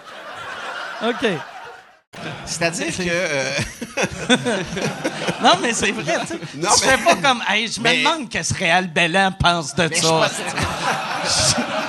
[1.03, 1.27] OK.
[2.45, 3.03] C'est-à-dire que.
[3.07, 3.53] euh,
[5.41, 6.39] Non, mais c'est vrai, tu sais.
[6.55, 7.41] Non, Je mais- fais pas comme.
[7.47, 10.29] Hey, je me Mais- demande qu'est-ce que Réal Bellan pense de je ça.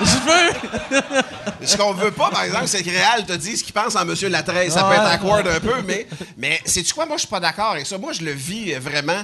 [0.01, 1.01] Je veux.
[1.65, 4.01] Ce qu'on veut pas, par exemple, c'est que Réal te dise ce qu'il pense en
[4.01, 4.15] M.
[4.29, 4.71] Latreille.
[4.71, 4.95] Ça peut Ouais.
[4.95, 7.05] être awkward un peu, mais, mais sais-tu quoi?
[7.05, 7.97] Moi, je suis pas d'accord avec ça.
[7.97, 9.21] Moi, je le vis euh, vraiment.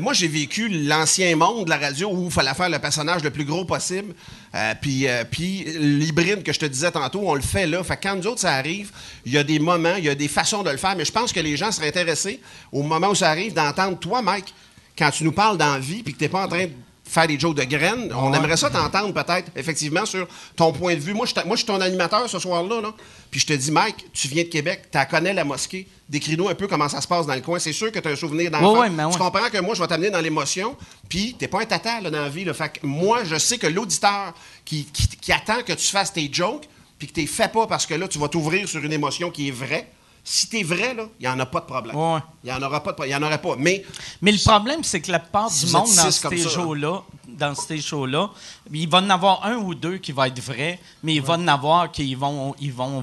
[0.00, 3.30] Moi, j'ai vécu l'ancien monde de la radio où il fallait faire le personnage le
[3.30, 4.12] plus gros possible.
[4.54, 7.82] Euh, puis, euh, puis l'hybride que je te disais tantôt, on le fait là.
[7.84, 8.90] Fait que quand nous autres, ça arrive,
[9.24, 11.12] il y a des moments, il y a des façons de le faire, mais je
[11.12, 12.40] pense que les gens seraient intéressés,
[12.72, 14.52] au moment où ça arrive, d'entendre toi, Mike,
[14.98, 16.72] quand tu nous parles d'envie, puis que tu n'es pas en train de
[17.12, 18.10] faire des jokes de graines.
[18.14, 21.12] On aimerait ça t'entendre peut-être, effectivement, sur ton point de vue.
[21.12, 22.80] Moi, je, t'a- moi, je suis ton animateur ce soir-là.
[22.80, 22.94] Là.
[23.30, 25.86] Puis je te dis, Mike, tu viens de Québec, tu connais la mosquée.
[26.08, 27.58] Décris-nous un peu comment ça se passe dans le coin.
[27.58, 28.80] C'est sûr que tu as un souvenir d'enfant.
[28.80, 29.12] Ouais, mais ouais.
[29.12, 30.74] Tu comprends que moi, je vais t'amener dans l'émotion.
[31.08, 32.44] Puis t'es pas un tata là, dans la vie.
[32.44, 32.54] Là.
[32.54, 34.32] Fait que moi, je sais que l'auditeur
[34.64, 36.64] qui, qui- qui attend que tu fasses tes jokes,
[36.98, 39.30] puis que tu les fais pas parce que là, tu vas t'ouvrir sur une émotion
[39.30, 39.88] qui est vraie.
[40.24, 41.96] Si t'es vrai, là, il n'y en a pas de problème.
[41.96, 42.20] Ouais.
[42.44, 43.56] Il n'y en aura pas de Il y en aurait pas.
[43.58, 43.84] Mais
[44.20, 47.80] Mais le problème, c'est que la plupart Si du monde dans ces shows-là, dans ces
[47.80, 48.30] shows-là,
[48.72, 51.48] il va en avoir un ou deux qui va être vrai, mais il va en
[51.48, 53.02] avoir qui vont, ils vont,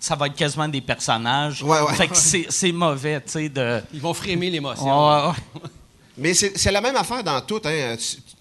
[0.00, 1.62] ça va être quasiment des personnages.
[1.62, 1.94] Ouais, ouais.
[1.94, 3.80] Fait que c'est mauvais, tu sais, de.
[3.94, 5.08] Ils vont frémer l'émotion.
[5.08, 5.60] Ouais, ouais.
[6.18, 7.60] Mais c'est c'est la même affaire dans tout.
[7.64, 7.96] Hein.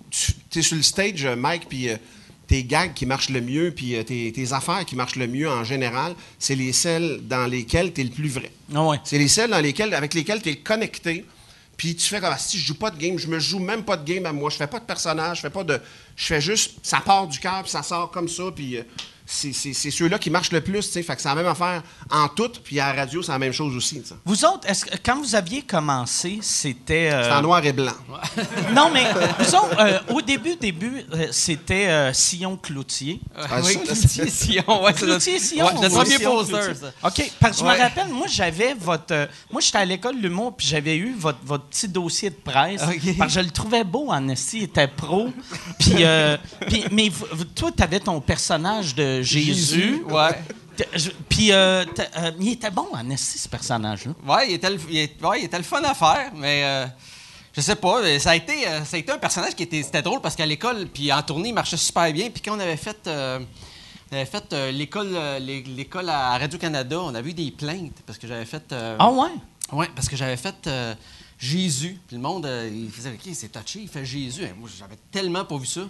[0.09, 1.97] Tu, es sur le stage, euh, Mike, puis euh,
[2.47, 5.49] tes gags qui marchent le mieux, puis euh, tes, tes affaires qui marchent le mieux
[5.49, 8.51] en général, c'est les celles dans lesquelles tu es le plus vrai.
[8.73, 8.97] Ah ouais.
[9.03, 11.25] C'est les celles dans lesquelles, avec lesquelles tu es connecté.
[11.77, 13.83] Puis tu fais comme Ah, si je joue pas de game, je me joue même
[13.83, 15.79] pas de game à moi, je fais pas de personnage, je fais pas de.
[16.15, 16.75] Je fais juste.
[16.83, 18.77] Ça part du cœur, puis ça sort comme ça, puis.
[19.33, 21.03] C'est ceux-là qui marchent le plus, tu sais.
[21.03, 23.51] Fait que c'est la même affaire en tout, puis à la radio, c'est la même
[23.53, 24.01] chose aussi.
[24.25, 27.09] Vous autres, est-ce que quand vous aviez commencé, c'était.
[27.11, 27.91] euh, C'est en noir et blanc.
[28.73, 29.03] Non, mais
[29.39, 33.19] vous autres, euh, au début, début, euh, c'était euh, Sillon Cloutier.
[33.35, 34.83] Ah, oui, ça, Cloutier Sillon.
[34.83, 35.65] Ouais, c'est notre, Cloutier, Sillon.
[35.65, 36.75] ouais, notre ou premier poster, Cloutier?
[36.75, 37.07] ça.
[37.07, 39.13] OK, parce que je me rappelle, moi, j'avais votre...
[39.13, 42.35] euh, moi, j'étais à l'école de l'humour, puis j'avais eu votre, votre petit dossier de
[42.35, 42.81] presse.
[43.17, 45.29] Parce que je le trouvais beau, en esti, il était pro.
[45.79, 50.03] Puis, euh, puis- mais vous- vous- toi, t'avais ton personnage de Jésus.
[50.09, 50.39] Ouais.
[51.29, 51.85] Puis, euh,
[52.17, 54.13] euh, il était bon, en esti, ce personnage-là.
[54.25, 56.85] Ouais, il était, le, il ouais, il était le fun à faire, mais euh,
[57.55, 58.01] je sais pas.
[58.01, 60.35] euh, Ça a été, euh, ça a été un personnage qui était, c'était drôle parce
[60.35, 62.29] qu'à l'école, puis en tournée, il marchait super bien.
[62.31, 67.13] Puis quand on avait fait, on avait fait l'école, l'é- l'école à Radio Canada, on
[67.13, 68.73] avait eu des plaintes parce que j'avais fait.
[68.99, 69.29] Ah ouais?
[69.71, 70.67] Ouais, parce que j'avais fait
[71.37, 71.99] Jésus.
[72.07, 74.43] Puis le monde, il faisait, OK, c'est touché, il fait Jésus.
[74.45, 75.81] Hein, moi, j'avais tellement pas vu ça.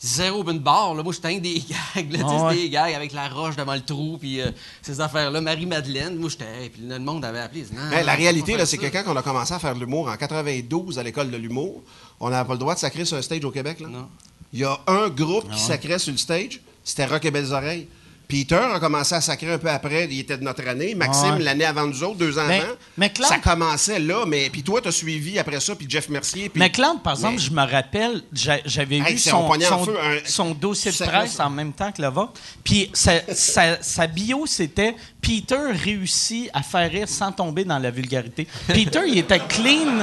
[0.00, 1.02] Zéro open bar, là.
[1.02, 1.60] Moi, j'étais un des
[1.94, 2.18] gags, là.
[2.24, 2.54] Ah ouais.
[2.54, 5.40] des gags avec la roche devant le trou, puis euh, ces affaires-là.
[5.40, 6.44] Marie-Madeleine, moi, j'étais.
[6.62, 7.66] hey, Puis le monde avait appelé.
[7.72, 10.08] Non, Hey, la réalité, là, c'est que quand on a commencé à faire de l'humour
[10.08, 11.82] en 92 à l'école de l'humour,
[12.20, 13.80] on n'avait pas le droit de sacrer sur un stage au Québec.
[13.80, 13.88] Là.
[13.88, 14.08] Non.
[14.52, 17.88] Il y a un groupe qui sacrait sur le stage, c'était Rock et Belles Oreilles.
[18.28, 20.94] Peter a commencé à sacrer un peu après, il était de notre année.
[20.94, 21.42] Maxime, Ouais.
[21.44, 22.72] l'année avant nous autres, deux ans Mais- avant.
[22.98, 26.10] mais Claude- ça commençait là, mais puis toi, tu as suivi après ça, puis Jeff
[26.10, 26.50] Mercier.
[26.50, 29.66] puis- Mais Claude, par exemple, Mais- je me rappelle, j'a- j'avais Hey, vu son, pognait
[29.68, 32.34] en son- feu un- son dossier de presse ça- en même temps que le vôtre.
[32.62, 37.90] Puis sa, sa- sa bio, c'était Peter réussit à faire rire sans tomber dans la
[37.90, 38.46] vulgarité.
[38.66, 40.00] Peter, il était clean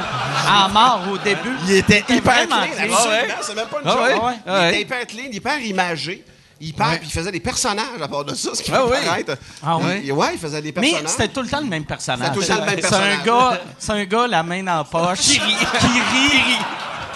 [0.47, 1.55] à mort au début.
[1.67, 2.57] Il était hyper clean.
[2.57, 4.13] absolument, C'est même pas une Ah ouais?
[4.15, 4.33] Ah.
[4.33, 6.23] Il Ah était hyper clean, hyper imagé.
[6.61, 9.05] Hyper, puis il faisait des personnages à part de ça, ce qui Ah peut oui.
[9.05, 9.37] paraître.
[9.61, 10.01] Ah ouais?
[10.05, 11.09] Il- ouais, il faisait des Mais personnages.
[11.11, 12.27] c'était tout le temps le même personnage.
[12.33, 13.23] C'était tout le temps le même C'est un personnage.
[13.25, 16.55] gars, c'est un gars la main dans la poche qui rit, qui rit,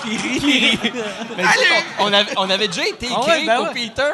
[0.03, 0.79] qui rit.
[1.37, 1.65] Mais tu sais,
[1.99, 3.73] on, on avait, on avait déjà été écrit Ah ouais, ben pour ouais.
[3.73, 4.11] Peter.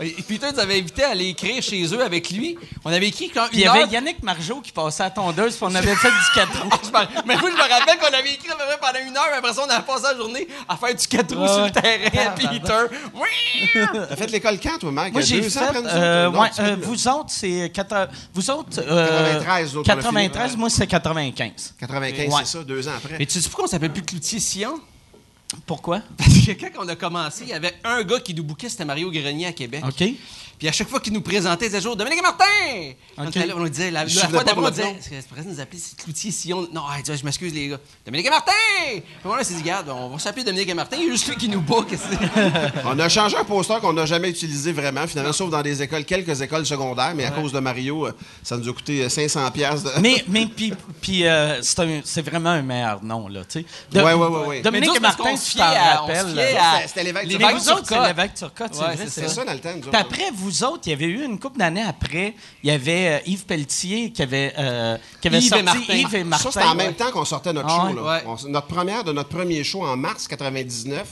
[0.00, 2.58] Et Peter nous avait invité à aller écrire chez eux avec lui.
[2.84, 5.74] On avait écrit quand il y avait Yannick Margeau qui passait à tondeuse, puis on
[5.74, 6.70] avait fait du 4 roues.
[7.26, 8.48] Mais moi, je me rappelle qu'on avait écrit
[8.80, 11.34] pendant une heure, mais après ça, on avait passé la journée à faire du 4
[11.34, 12.96] roues Ouais, sur le terrain à Peter.
[13.14, 13.68] Oui!
[13.92, 15.12] T'as fait l'école quand, toi, Mike?
[15.12, 15.58] Moi, a j'ai fait.
[15.60, 17.70] euh, ouais, euh, fais- vous autres, c'est.
[17.72, 18.78] quatre- Vous autres.
[18.78, 20.60] euh, 93, nous autres, on a 93, fini.
[20.60, 21.74] moi, c'est 95.
[21.80, 22.40] 95, Ouais.
[22.44, 23.16] c'est ça, deux ans après.
[23.18, 24.78] Mais tu sais pourquoi on s'appelle plus Cloutier Sillon?
[25.64, 26.02] Pourquoi?
[26.16, 28.84] Parce que quand on a commencé, il y avait un gars qui nous bouquait, c'était
[28.84, 29.84] Mario Grenier à Québec.
[29.86, 30.04] OK.
[30.58, 32.44] Puis à chaque fois qu'il nous présentait, il disait jour Dominique et Martin!
[33.18, 33.36] On, Ok.
[33.36, 35.78] était là, on disait, la, Je la fois d'avant, on disait, c'est présent nous appelait
[35.78, 36.66] c'est Cloutier Sillon.
[36.72, 37.78] Non, je m'excuse les gars.
[38.04, 38.52] Dominique et Martin!
[38.94, 41.28] Puis on s'est dit, regarde, on va s'appeler Dominique et Martin, il y a juste
[41.28, 41.76] lui qui nous bat.
[41.88, 41.94] que?
[42.86, 46.04] On a changé un poster qu'on n'a jamais utilisé vraiment, finalement, sauf dans des écoles,
[46.04, 49.50] quelques écoles secondaires, mais à cause de Mario, euh, ça nous a coûté euh, 500
[49.50, 49.94] piastres.
[49.96, 53.64] de- Mais, mais puis, puis euh, c'est, un- c'est vraiment un meilleur nom, là, tu
[53.92, 54.00] sais.
[54.02, 54.60] Ouais, ouais, ouais.
[54.62, 56.26] Dominique Mais et Martin, tu t'en rappelles.
[56.28, 58.06] C'était- C'était l'évêque Turcotte.
[58.06, 59.44] l'évêque Turcotte, c'est vrai, c'est C'était ça.
[59.44, 59.98] dans le temps, nous Puis autres.
[59.98, 63.18] après, vous autres, il y avait eu une couple d'années après, il y avait euh,
[63.26, 65.92] Yves Pelletier qui avait, euh, qui avait Yves et sorti Martin.
[65.94, 66.50] Yves et Martin.
[66.50, 67.86] Ça, c'était en même temps qu'on sortait notre Ah show.
[67.88, 67.94] ouais?
[67.94, 68.02] là.
[68.02, 68.24] Ouais.
[68.44, 71.06] On- notre première de notre premier show en mars 99.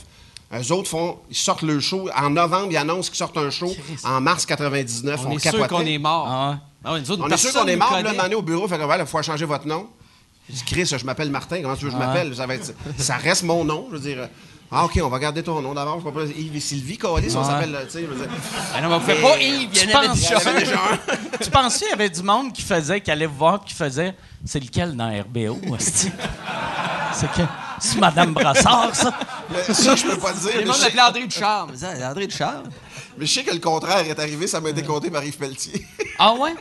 [0.53, 2.07] Eux autres font, ils sortent le show.
[2.15, 3.73] En novembre, ils annoncent qu'ils sortent un show.
[4.03, 6.27] En mars 99, on, On est sûr qu'on est mort.
[6.29, 6.59] Ah.
[6.83, 7.91] Ah nous autres, On est sûr qu'on est mort.
[8.01, 9.87] Là, donné, au bureau, fait que, ouais, il faut changer votre nom.
[10.47, 11.61] Je dis, Chris, je m'appelle Martin.
[11.63, 12.35] Comment tu veux que je m'appelle?
[12.35, 13.87] Ça, va être- ça reste mon nom.
[13.91, 14.29] Je veux dire,
[14.71, 17.91] ah, OK, on va garder ton nom pas, Yves et Sylvie, Colis, on s'appelle, tu
[17.91, 18.01] sais.
[18.01, 18.27] je veux dire.
[18.75, 20.35] Ah non, mais on fait pas Yves, il y en Tu avait penses- déjà
[20.75, 21.37] un.
[21.43, 24.59] Tu pensais qu'il y avait du monde qui faisait, qui allait voir, qui faisait, c'est
[24.59, 25.59] lequel dans RBO?
[27.17, 27.43] C'est que,
[27.79, 29.13] c'est Madame Brassard, ça?
[29.49, 30.51] Mais Ça, je peux pas le dire.
[30.51, 31.71] Les Mais gens je, sais, l'appelaient André Ducharme.
[32.03, 32.63] André Ducharme?
[33.17, 34.47] mais je sais que le contraire est arrivé.
[34.47, 35.85] Ça m'a été compté par Yves Pelletier.
[36.19, 36.53] Ah ouais?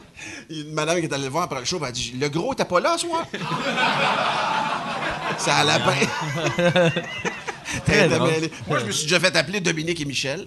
[0.50, 2.54] Une madame qui est allée le voir après le show, elle a dit Le gros,
[2.54, 3.24] t'es pas là ce soir
[5.38, 5.78] C'est à la
[7.86, 8.30] Très drôle.
[8.68, 10.46] Moi, je me suis déjà fait appeler Dominique et Michel.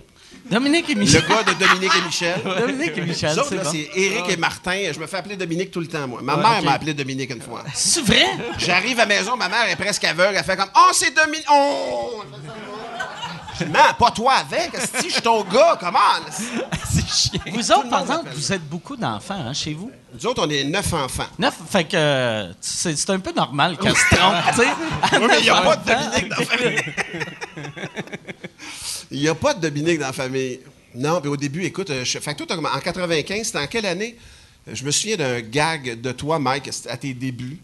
[0.50, 1.24] Dominique et Le Michel.
[1.28, 2.42] gars de Dominique et Michel.
[2.60, 3.70] Dominique et Michel, c'est là, bon.
[3.72, 4.92] c'est Éric et Martin.
[4.94, 6.22] Je me fais appeler Dominique tout le temps, moi.
[6.22, 6.64] Ma Ouais, mère ok.
[6.66, 7.64] m'a appelé Dominique une fois.
[7.74, 8.26] C'est vrai?
[8.58, 10.38] J'arrive à la maison, ma mère est presque aveugle.
[10.38, 11.46] Elle fait comme Oh, c'est Dominique.
[11.52, 12.24] Oh!
[13.60, 14.72] Je dis, Man, pas toi avec.
[15.02, 16.00] Si je suis ton gars, comment?
[17.52, 19.92] Vous autres, par exemple, vous êtes beaucoup d'enfants hein, chez vous?
[20.20, 21.28] Nous autres, on est neuf enfants.
[21.38, 24.68] Neuf, fait que euh, c'est un peu normal qu'elle se trompe, tu sais.
[25.20, 25.86] Oui, mais il n'y a pas de.
[25.86, 26.82] Dominique dans la famille.
[29.12, 30.60] Il n'y a pas de Dominique dans la famille.
[30.96, 33.86] Non, puis au début, écoute, euh, je, fait que toi, en 95, c'était en quelle
[33.86, 34.18] année?
[34.68, 37.60] Euh, Je me souviens d'un gag de toi, Mike, à tes débuts.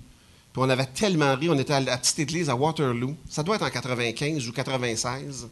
[0.53, 3.15] Puis on avait tellement ri, on était à la petite église à Waterloo.
[3.29, 5.47] Ça doit être en 95 ou 96.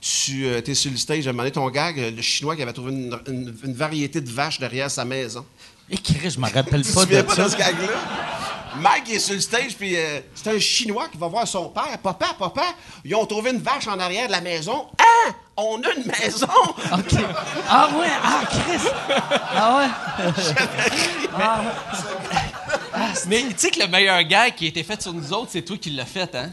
[0.00, 2.92] Tu es sur le stage, j'ai demandé ton gag, euh, le Chinois qui avait trouvé
[2.92, 5.44] une, une- une variété de vaches derrière sa maison.
[5.90, 7.88] Et Chris, je me rappelle Tu pas souviens de pas de ce gag-là?
[8.78, 11.96] Mike est sur le stage, puis euh, c'est un Chinois qui va voir son père.
[12.02, 12.64] Papa, papa,
[13.04, 14.86] ils ont trouvé une vache en arrière de la maison.
[14.98, 15.32] Hein?
[15.56, 16.46] On a une maison!
[16.92, 17.18] OK.
[17.70, 18.88] Ah ouais, ah Chris.
[19.54, 19.88] Ah ouais.
[21.38, 23.08] Ah ouais.
[23.28, 25.62] Mais tu sais que le meilleur gag qui a été fait sur nous autres, c'est
[25.62, 26.50] toi qui l'as fait, hein?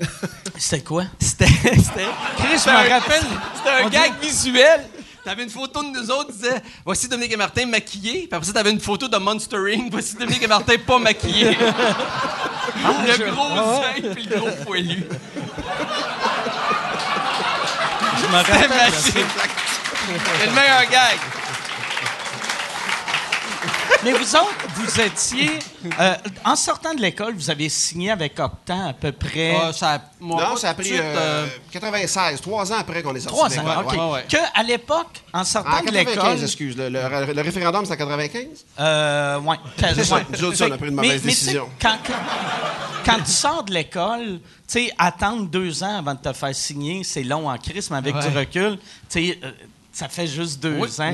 [0.57, 1.03] C'était quoi?
[1.19, 1.47] C'était.
[1.47, 3.23] C'était Chris, je me rappelle.
[3.55, 4.87] C'était un On gag visuel.
[5.23, 8.27] T'avais une photo de nous autres, disait Voici Dominique et Martin maquillés.
[8.27, 9.89] Puis après ça, t'avais une photo de Monstering.
[9.89, 11.57] Voici Dominique et Martin pas maquillés.
[12.75, 15.05] le gros sein puis le gros poilu.
[18.17, 18.93] Je me C'était rappelle.
[18.93, 21.19] C'est le meilleur gag.
[24.03, 25.51] Mais vous autres, vous étiez.
[25.99, 29.55] euh, en sortant de l'école, vous avez signé avec Octan à peu près.
[29.61, 32.41] Ah, ça a- moi, non, pas ça a tout de pris suite, euh, euh, 96,
[32.41, 33.81] trois ans après qu'on est sorti Trois ans.
[33.81, 33.91] OK.
[33.93, 33.97] ouais.
[33.99, 34.25] ouais, ouais.
[34.29, 36.43] Que à l'époque, en sortant En de 95, l'école.
[36.43, 36.77] excuse.
[36.77, 38.45] Le, le- le référendum, c'est en 95?
[38.79, 39.55] Euh, ouais.
[39.79, 40.21] C'est ça.
[40.29, 41.69] Nous autres, ça, on a pris une Mais- mauvaise mais tu sais, décision.
[41.81, 42.13] Quand, quand,
[43.05, 47.03] quand tu sors de l'école, tu sais, attendre deux ans avant de te faire signer,
[47.03, 48.29] c'est long en crise, mais avec Ouais.
[48.29, 48.77] du recul,
[49.09, 49.51] tu sais, euh,
[49.93, 50.89] ça fait juste deux Oui.
[50.99, 51.11] ans.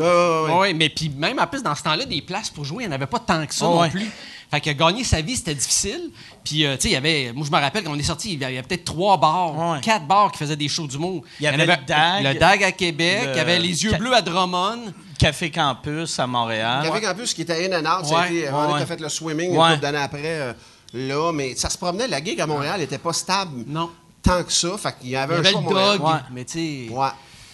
[0.47, 0.53] Ouais.
[0.59, 2.93] Ouais, mais puis même en plus, dans ce temps-là, des places pour jouer, il n'y
[2.93, 4.09] en avait pas tant que ça Oh, non plus.
[4.49, 6.09] Fait que gagner sa vie, c'était difficile.
[6.43, 7.31] Puis, euh, tu sais, il y avait.
[7.35, 9.79] Moi, je me rappelle quand on est sorti, il y avait peut-être trois bars, Ouais.
[9.81, 11.21] quatre bars qui faisaient des shows d'humour.
[11.39, 12.23] Il y avait le DAG.
[12.23, 14.91] Le DAG à Québec, Le- il y avait les Yeux Ca- Bleus à Drummond.
[15.19, 16.83] Café Campus à Montréal.
[16.87, 18.27] Café Campus qui était in and out, Ouais.
[18.37, 18.81] été, on Ouais.
[18.81, 19.57] a fait le swimming Ouais.
[19.57, 20.21] une couple d'années après.
[20.25, 20.53] euh,
[20.93, 23.91] là, mais ça se promenait, la gig à Montréal n'était pas stable Non.
[24.23, 24.69] tant que ça.
[24.79, 25.61] Fait qu'il y Il avait y un avait show à
[25.91, 25.97] le.
[25.99, 26.07] Dog.
[26.07, 26.13] Ouais.
[26.31, 26.93] Mais, tu sais.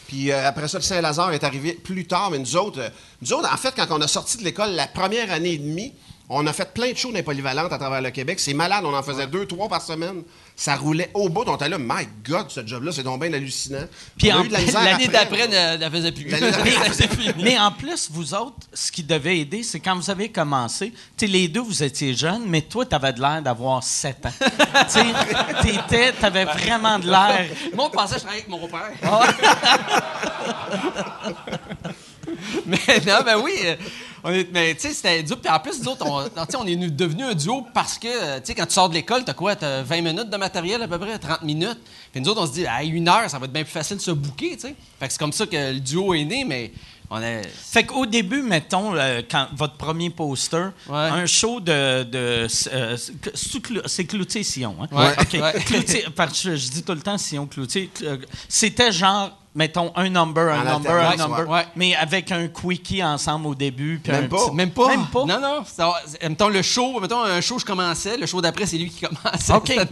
[0.08, 2.90] Puis euh, après ça, le Saint-Lazare est arrivé plus tard, mais nous autres, euh,
[3.22, 5.94] nous autres, en fait, quand on a sorti de l'école la première année et demie,
[6.30, 8.40] on a fait plein de shows dans les polyvalentes à travers le Québec.
[8.40, 10.24] C'est malade, on en faisait deux, trois par semaine.
[10.56, 11.44] Ça roulait au bout.
[11.48, 13.86] On était là, my God, ce job-là, c'est donc bien hallucinant.
[14.18, 15.48] Puis On a en- eu de la misère L'année après.
[15.48, 16.12] d'après, ne la faisait
[17.08, 17.34] plus.
[17.44, 21.26] Mais en plus, vous autres, ce qui devait aider, c'est quand vous avez commencé, tu
[21.26, 24.32] sais, les deux, vous étiez jeunes, mais toi, tu avais de l'air d'avoir 7 ans.
[24.40, 24.48] tu
[24.88, 25.06] sais,
[25.62, 27.46] t'étais- t'avais vraiment de l'air.
[27.74, 28.92] Moi, on pensait que je travaillais avec mon père.
[29.04, 29.28] Ah.
[32.66, 33.54] mais non, ben oui.
[34.28, 35.40] On est, mais tu sais, c'était dur.
[35.40, 36.28] Puis en plus, nous autres, on,
[36.60, 39.24] on est devenu un duo parce que, euh, tu sais, quand tu sors de l'école,
[39.24, 39.56] t'as quoi?
[39.56, 41.80] T'as 20 minutes de matériel à peu près, 30 minutes.
[42.12, 43.98] Puis nous autres, on se dit, à une heure, ça va être bien plus facile
[43.98, 44.76] de se bouquer, tu sais.
[45.00, 46.72] Fait que c'est comme ça que le duo est né, mais
[47.12, 47.44] on est.
[47.48, 50.96] Fait qu'au début, mettons, euh, quand votre premier poster, Ouais.
[50.98, 52.02] un show de.
[52.04, 54.88] de euh, c'est Clou- c'est Cloutier-Sillon, hein?
[54.92, 55.14] Ouais.
[55.22, 55.34] OK.
[55.34, 55.54] Ouais.
[55.66, 57.92] Cloutier- parce que je dis tout le temps Sillon-Cloutier.
[58.50, 61.50] C'était genre, mettons, un number, un number, un number.
[61.50, 61.66] ouais.
[61.76, 64.00] Mais avec un quickie ensemble au début.
[64.04, 64.38] puis Même un pas?
[64.46, 64.88] petit- Même pas?
[64.90, 65.26] Même pas.
[65.26, 65.64] Non, non.
[65.66, 68.18] Ça, mettons le show, mettons un show, je commençais.
[68.18, 69.54] Le show d'après, c'est lui qui commençait.
[69.54, 69.70] OK.
[69.70, 69.88] Même.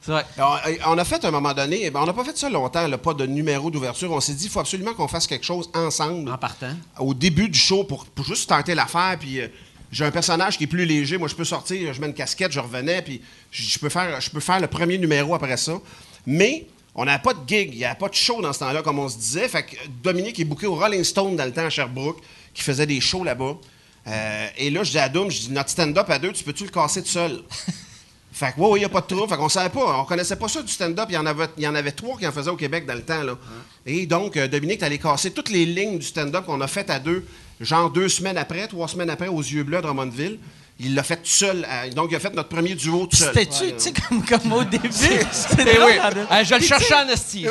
[0.00, 0.24] C'est vrai.
[0.38, 2.86] On, on a fait à un moment donné, ben, on n'a pas fait ça longtemps,
[2.86, 4.10] là, pas de numéro d'ouverture.
[4.12, 6.30] On s'est dit, il faut absolument qu'on fasse quelque chose ensemble.
[6.30, 6.72] En partant.
[6.98, 9.48] Au début du show, pour, pour juste tenter l'affaire, puis euh,
[9.90, 11.18] j'ai un personnage qui est plus léger.
[11.18, 14.30] Moi, je peux sortir, je mets une casquette, je revenais, puis je peux faire, je
[14.30, 15.72] peux faire le premier numéro après ça.
[16.26, 18.82] Mais on n'avait pas de gig, il n'y avait pas de show dans ce temps-là,
[18.82, 19.48] comme on se disait.
[19.48, 22.20] Fait que Dominique est booké au Rolling Stone dans le temps à Sherbrooke,
[22.52, 23.56] qui faisait des shows là-bas.
[24.06, 26.64] Euh, et là, je dis à Doom, je dis, notre stand-up à deux, tu peux-tu
[26.64, 27.42] le casser tout seul?
[28.32, 29.28] Fait que, oui, il n'y a pas de trouble.
[29.28, 31.06] Fait qu'on savait pas, on connaissait pas ça du stand-up.
[31.08, 32.94] Il y en avait, il y en avait trois qui en faisaient au Québec dans
[32.94, 33.38] le temps, là.
[33.86, 36.98] Et donc, euh, Dominique, t'allais casser toutes les lignes du stand-up qu'on a faites à
[36.98, 37.24] deux,
[37.60, 40.38] genre deux semaines après, trois semaines après, aux Yeux Bleus à Drummondville.
[40.80, 41.64] Il l'a fait tout seul.
[41.70, 43.28] euh, donc, il a fait notre premier duo tout seul.
[43.32, 44.88] C'était-tu, Ouais, tu sais, comme, comme au début?
[44.90, 45.98] Eh drôle, oui.
[46.02, 47.46] hein, Ah, je le cherchais en esti.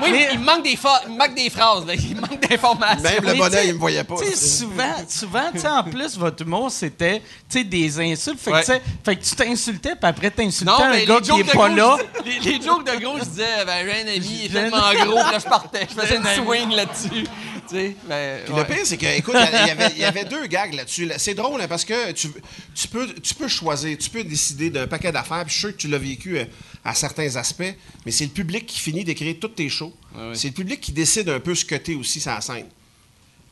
[0.00, 1.94] Moi, il- il, me manque des fa- il me manque des phrases, là.
[1.94, 3.02] il me manque d'informations.
[3.02, 4.16] Même le Mais bonnet, tu sais- il me voyait pas.
[4.16, 8.40] tu sais, souvent, souvent tu sais, en plus, votre humour, c'était tu sais, des insultes.
[8.40, 8.60] Fait, Ouais.
[8.62, 11.28] que, tu sais, fait que tu t'insultais, puis après, t'insultais un mais gars les qui
[11.28, 11.96] jokes est de pas gros, là.
[12.16, 14.48] je disais- les, les jokes de gros, je disais, ben, j'ai un ami, il est
[14.60, 17.24] tellement gros, là, je partais, je faisais une swing là-dessus.
[17.68, 18.60] Tu sais, ben, Puis ouais.
[18.60, 21.06] Le pire, c'est que, écoute, il y avait- il y, avait deux gags là-dessus.
[21.06, 21.14] là.
[21.18, 22.31] C'est drôle hein, parce que tu,
[22.74, 25.44] tu, peux, tu peux choisir, tu peux décider d'un paquet d'affaires.
[25.44, 26.44] Puis je suis sûr que tu l'as vécu euh,
[26.84, 27.74] à certains aspects,
[28.04, 29.94] mais c'est le public qui finit d'écrire tous tes shows.
[30.34, 32.66] C'est le public qui décide un peu ce que t'es aussi sur la scène.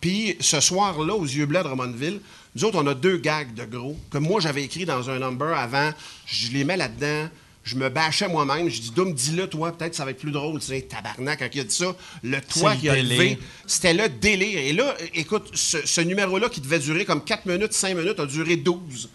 [0.00, 2.20] Puis ce soir-là, aux Yeux Bleus de Drummondville,
[2.54, 5.56] nous autres, on a deux gags de gros que moi, j'avais écrit dans un number
[5.56, 5.92] avant.
[6.26, 7.28] Je les mets là-dedans.
[7.62, 8.68] Je me bâchais moi-même.
[8.68, 10.60] Je dis, Doum, dis-le, toi, peut-être ça va être plus drôle.
[10.60, 14.08] Tu sais, tabarnak, quand il a dit ça, le toit qui a levé, c'était le
[14.08, 14.58] délire.
[14.58, 18.26] Et là, écoute, ce, ce numéro-là qui devait durer comme 4 minutes, 5 minutes, a
[18.26, 19.10] duré 12.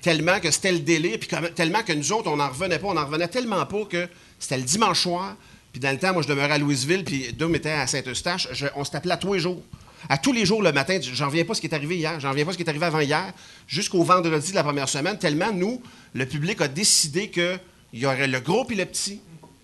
[0.00, 2.86] Tellement que c'était le délire, puis tellement que nous autres, on n'en revenait pas.
[2.88, 5.36] On n'en revenait tellement pas que c'était le dimanche soir.
[5.72, 8.48] Puis dans le temps, moi, je demeurais à Louisville, puis Doom était à Saint-Eustache.
[8.76, 9.62] On se t'appelait à tous les jours.
[10.08, 12.30] À tous les jours le matin, j'en reviens pas ce qui est arrivé hier, j'en
[12.30, 13.32] reviens pas ce qui est arrivé avant hier,
[13.66, 15.82] jusqu'au vendredi de la première semaine, tellement nous,
[16.14, 17.58] le public a décidé que
[17.92, 19.20] il y aurait le gros puis le petit.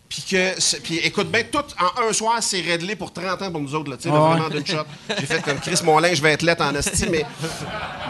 [0.08, 3.60] Puis que, puis écoute bien, tout en un soir, c'est réglé pour 30 ans pour
[3.60, 4.84] nous autres, là, tu sais, vraiment d'une shot.
[5.08, 7.24] J'ai fait comme Chris, mon linge va être lettre en esti, mais,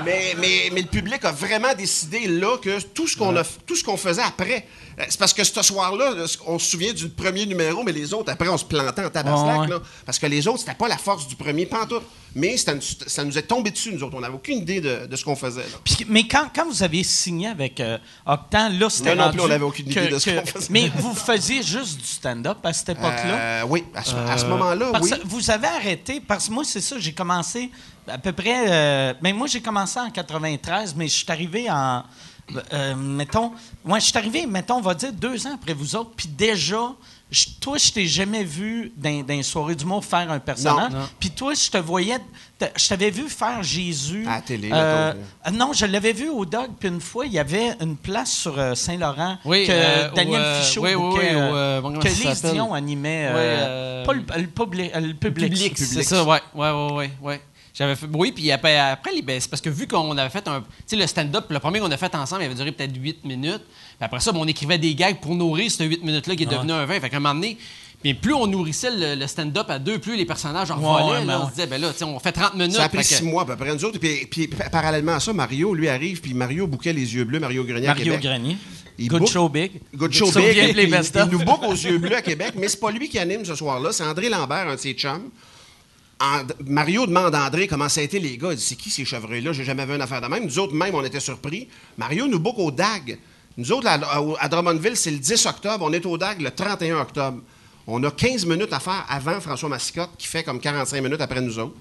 [0.05, 3.77] mais, mais, mais le public a vraiment décidé là que tout ce qu'on a, tout
[3.77, 4.67] ce qu'on faisait après,
[5.09, 8.33] c'est parce que ce soir-là, là, on se souvient du premier numéro, mais les autres,
[8.33, 9.69] après, on se plantait en tabaslac, Ouais, ouais.
[9.69, 12.01] là, parce que les autres, c'était pas la force du premier, tout.
[12.35, 14.15] Mais une- ça nous est tombé dessus, nous autres.
[14.17, 15.63] On n'avait aucune idée de, de ce qu'on faisait.
[15.63, 15.79] là.
[15.85, 19.41] Puis- mais quand, quand vous aviez signé avec euh, Octan, là, c'était Non, non plus,
[19.41, 20.67] on n'avait aucune idée que- de ce qu'on faisait.
[20.71, 23.39] Mais vous faisiez juste du stand-up à cette époque-là?
[23.39, 25.11] Euh, oui, à ce, ce moment-là, oui.
[25.25, 27.71] vous avez arrêté, parce que moi, c'est ça, j'ai commencé
[28.09, 28.67] à peu près.
[28.71, 32.03] euh, mais moi, j'ai commencé en 93, mais je suis arrivé en.
[32.73, 33.53] Euh, mettons.
[33.85, 36.93] Moi, je suis arrivé, mettons, on va dire deux ans après vous autres, puis déjà.
[37.31, 40.93] je- toi, je t'ai jamais vu dans, dans une soirée d'humour faire un personnage.
[41.19, 42.19] Puis toi, je te voyais.
[42.77, 44.25] Je t'avais vu faire Jésus.
[44.29, 45.13] À la télé, Euh,
[45.47, 48.31] euh, non, je l'avais vu au Dog, puis une fois, il y avait une place
[48.33, 52.43] sur euh, Saint-Laurent Oui, que Daniel Fichot oui, oui, que Lise?
[52.43, 53.31] Dion animait.
[54.07, 54.93] pas le, le public.
[54.95, 55.51] Le public.
[55.51, 57.41] public, c'est ça, ouais, ouais, ouais, ouais, ouais.
[57.77, 58.79] J'avais fait, oui, puis après,
[59.23, 61.79] ben, c'est parce que vu qu'on avait fait un, tu sais, le stand-up, le premier
[61.81, 63.63] qu'on a fait ensemble, il avait duré peut-être 8 minutes.
[63.67, 66.47] Puis après ça, ben, on écrivait des gags pour nourrir ce 8 minutes-là qui est
[66.47, 67.01] devenu un 20.
[67.01, 67.59] Fait qu'à un moment donné,
[68.03, 71.21] puis plus on nourrissait le, le stand-up à deux, plus les personnages en Ouais, volaient.
[71.21, 72.73] ouais, là, ben on se disait, ben là, tu sais, on fait 30 minutes.
[72.77, 73.99] Ça a pris fait que- six mois à peu près, nous autres.
[73.99, 77.41] Puis, puis, pa- parallèlement à ça, Mario, lui, arrive, puis Mario bouquait les yeux bleus,
[77.41, 78.21] Mario Grenier à Mario Québec.
[78.23, 78.57] Grenier.
[78.99, 79.73] Il Good book- show big.
[79.95, 80.91] Good show big.
[80.91, 81.29] best-of.
[81.31, 83.55] il nous book aux yeux bleus à Québec, mais c'est pas lui qui anime ce
[83.55, 85.29] soir-là, c'est André Lambert, un de ses chums.
[86.19, 88.53] And- Mario demande à André comment ça a été, les gars.
[88.53, 89.53] Il dit, c'est qui ces chevreuils-là?
[89.53, 90.45] J'ai jamais vu une affaire de même.
[90.45, 91.69] Nous autres, même, on était surpris.
[91.99, 93.19] Mario nous book au DAG.
[93.59, 95.85] Nous autres, à, Drummondville, c'est le 10 octobre.
[95.87, 97.41] On est au DAG le 31 octobre.
[97.87, 101.41] On a 15 minutes à faire avant François Massicotte, qui fait comme 45 minutes après
[101.41, 101.77] nous autres.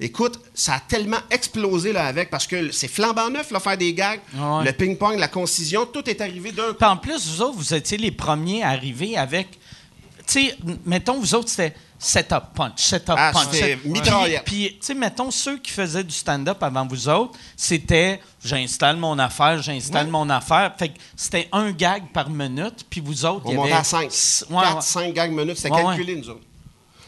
[0.00, 3.92] Écoute, ça a tellement explosé là avec parce que c'est flambant neuf, là, faire des
[3.94, 4.64] gags, Ah ouais.
[4.64, 6.84] le ping-pong, la concision, tout est arrivé d'un coup.
[6.84, 9.50] En plus, vous autres, vous étiez les premiers à arriver avec.
[10.26, 13.48] Tu sais, mettons, vous autres, c'était setup punch, setup Ah, punch.
[13.52, 14.44] c'était Puis- mitraillette.
[14.44, 19.18] Puis, tu sais, mettons, ceux qui faisaient du stand-up avant vous autres, c'était j'installe mon
[19.18, 20.72] affaire, j'installe mon affaire.
[20.78, 23.72] Fait que c'était un gag par minute, puis vous autres, On il y avait.
[23.72, 24.06] à 5.
[24.06, 24.80] S- ouais, 4, ouais.
[24.82, 25.56] 5 gags minutes.
[25.56, 26.42] C'était Ouais, calculé, nous autres.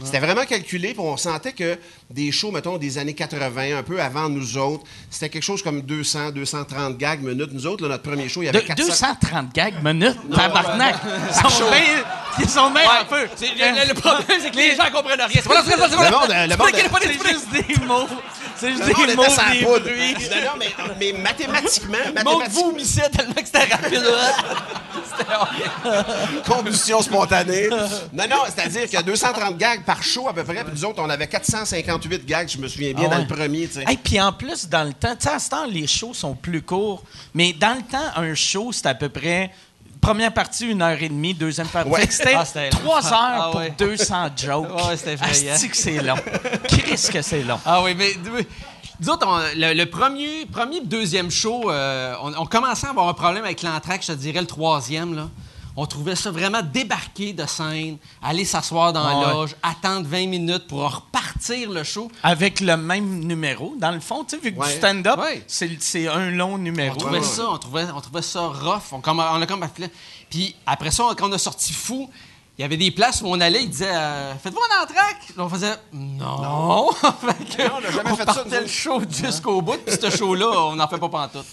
[0.04, 1.78] C'était vraiment calculé, puis on sentait que
[2.10, 5.80] des shows, mettons, des années 80, un peu avant nous autres, c'était quelque chose comme
[5.82, 7.50] 200, 230 gags minutes.
[7.52, 8.84] Nous autres, là, notre premier show, il y avait De- 400.
[8.86, 10.96] 230 gags minute, tabarnak.
[11.28, 11.80] Ils sont bien.
[12.38, 13.22] Ils sont bien un peu.
[13.22, 15.28] Le, le problème, c'est que les gens comprennent rien.
[15.42, 16.30] C'est pas le monde,
[17.02, 18.06] C'est juste des mots.
[18.58, 20.14] C'est juste des mots, des bruits.
[20.30, 24.02] Non, non, mais, mais mathématiquement, mathématiquement, vomissait tellement que c'était rapide.
[25.18, 26.42] C'était horrible.
[26.46, 27.68] combustion spontanée.
[28.12, 30.84] Non, non, c'est-à-dire qu'il y a 230 gags par show à peu près, puis nous
[30.84, 33.68] autres, on avait 458 gags, je me souviens bien, Ah dans le premier.
[33.88, 36.34] Et puis en plus, dans le temps, tu sais, à ce temps, les shows sont
[36.34, 37.02] plus courts,
[37.34, 39.50] mais dans le temps, un show, c'était à peu près.
[40.06, 41.90] Première partie, une heure et demie, deuxième partie.
[41.90, 42.06] Ouais.
[42.08, 43.74] C'était Ah, trois heures Ah, pour ouais.
[43.76, 44.70] 200 jokes.
[44.88, 45.54] Ouais, c'était effrayant.
[45.54, 46.14] Que c'est long.
[46.68, 47.58] Qu'est-ce que c'est long?
[47.66, 48.12] Ah oui, mais
[49.00, 53.08] nous autres, on- le, le premier, premier, deuxième show, euh, on, on commençait à avoir
[53.08, 55.14] un problème avec l'entraque, je te dirais le troisième.
[55.16, 55.28] Là.
[55.78, 59.32] On trouvait ça vraiment débarquer de scène, aller s'asseoir dans la ouais.
[59.34, 62.10] loge, attendre 20 minutes pour repartir le show.
[62.22, 64.68] Avec le même numéro, dans le fond, tu sais, vu que Ouais.
[64.72, 65.44] du stand-up, Ouais.
[65.46, 66.94] c'est un long numéro.
[66.94, 68.92] On trouvait ça, on trouvait, on trouvait ça rough.
[68.92, 69.66] On, comme- on a comme.
[70.30, 72.08] Puis après ça, quand on a sorti fou,
[72.58, 75.46] il y avait des places où on allait, il disait euh, Faites-vous un entraque On
[75.50, 76.90] faisait Non.
[77.20, 79.76] Fait que Non, on n'a jamais on fait ça, partait nous le show jusqu'au bout,
[79.84, 81.44] puis ce show-là, on n'en fait pas pantoute.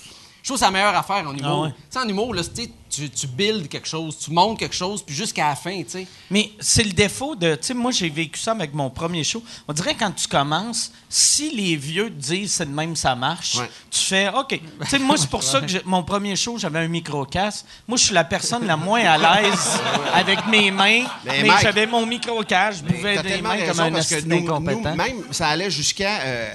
[0.44, 1.46] Je trouve que c'est la meilleure affaire en humour.
[1.46, 1.70] Ah ouais.
[1.70, 5.48] Tu sais, en humour, là, tu builds quelque chose, tu montes quelque chose, puis jusqu'à
[5.48, 6.08] la fin, tu sais.
[6.30, 7.56] Mais c'est le défaut de.
[7.56, 9.42] Tu sais, moi, j'ai vécu ça avec mon premier show.
[9.70, 13.56] On dirait quand tu commences, si les vieux te disent c'est de même, ça marche,
[13.56, 13.70] Ouais.
[13.90, 14.50] tu fais OK.
[14.50, 17.66] Tu sais, moi, c'est pour ça que mon premier show, j'avais un micro-casque.
[17.88, 19.80] Moi, je suis la personne la moins à l'aise
[20.14, 22.84] avec mes mains, mais, Mais j'avais mon micro-casque.
[22.86, 25.72] Je pouvais T'as des mains raison comme un parce que nous, nous, même, ça allait
[25.72, 26.20] jusqu'à...
[26.20, 26.50] euh,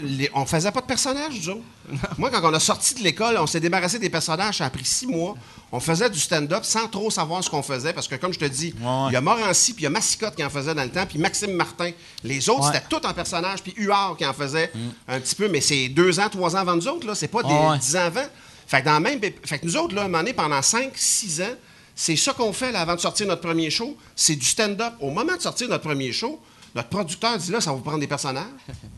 [0.00, 1.60] les- on faisait pas de personnages, autres.
[2.18, 4.84] Moi, quand on a sorti de l'école, on s'est débarrassé des personnages, ça a pris
[4.84, 5.34] six mois.
[5.72, 8.44] On faisait du stand-up sans trop savoir ce qu'on faisait, parce que, comme je te
[8.44, 10.90] dis, il y a Morancy, puis il y a Massicotte qui en faisait dans le
[10.90, 11.90] temps, puis Maxime Martin.
[12.24, 12.72] Les autres, Ouais.
[12.74, 14.72] c'était tout en personnage, puis Huard qui en faisait
[15.08, 17.14] un petit peu, mais c'est deux ans, trois ans avant nous autres, là.
[17.14, 17.78] C'est pas des Ouais.
[17.78, 18.26] dix ans avant.
[18.66, 20.60] Fait que, dans le même, fait que nous autres, là, à un moment donné, pendant
[20.62, 21.54] cinq, six ans,
[21.94, 23.96] c'est ça qu'on fait là, avant de sortir notre premier show.
[24.14, 24.92] C'est du stand-up.
[25.00, 26.38] Au moment de sortir notre premier show,
[26.74, 28.44] notre producteur dit là, ça va vous prendre des personnages.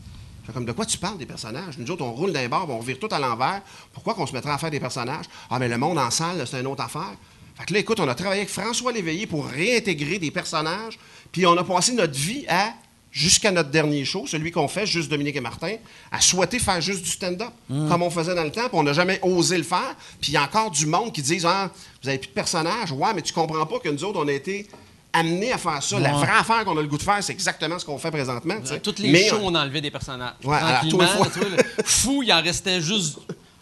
[0.51, 1.77] Comme de quoi tu parles des personnages?
[1.77, 3.61] Nous autres, on roule d'un bar, on vire tout à l'envers.
[3.93, 5.25] Pourquoi qu'on se mettrait à faire des personnages?
[5.49, 7.15] Ah, mais le monde en salle, c'est une autre affaire.
[7.55, 10.97] Fait que là, écoute, on a travaillé avec François Léveillé pour réintégrer des personnages.
[11.31, 12.73] Puis on a passé notre vie à,
[13.11, 15.75] jusqu'à notre dernier show, celui qu'on fait, juste Dominique et Martin,
[16.11, 18.93] à souhaiter faire juste du stand-up, comme on faisait dans le temps, puis on n'a
[18.93, 19.95] jamais osé le faire.
[20.19, 21.69] Puis il y a encore du monde qui disent Ah,
[22.01, 22.91] vous avez plus de personnages.
[22.91, 24.67] Ouais, mais tu comprends pas que nous autres, on a été
[25.13, 25.99] amenés à faire ça.
[25.99, 28.55] La vraie affaire qu'on a le goût de faire, c'est exactement ce qu'on fait présentement.
[28.65, 28.79] tu.
[28.79, 30.33] Toutes les Mais, shows, euh, on enlevait des personnages.
[30.43, 30.79] Ouais, fois.
[30.89, 33.17] tu vois, le fou, il en restait juste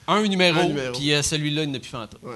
[0.08, 0.93] un numéro, numéro.
[0.93, 2.18] puis euh, celui-là, il n'a plus fait en tout.
[2.24, 2.36] Ouais.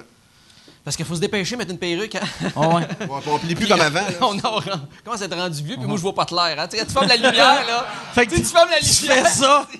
[0.83, 2.15] Parce qu'il faut se dépêcher, mettre une perruque.
[2.15, 2.19] hein.
[2.55, 2.87] Ah ouais.
[3.07, 4.01] Ouais, on plie plus comme avant.
[4.01, 4.11] là.
[4.21, 4.61] on a, on
[5.05, 6.55] commence à être rendu vieux, puis moi, je vois pas clair.
[6.59, 6.67] Hein.
[6.67, 7.87] Tu tu fermes la lumière, là.
[8.13, 9.25] Fait que Tu tu fermes la tu lumière.
[9.27, 9.67] fais ça.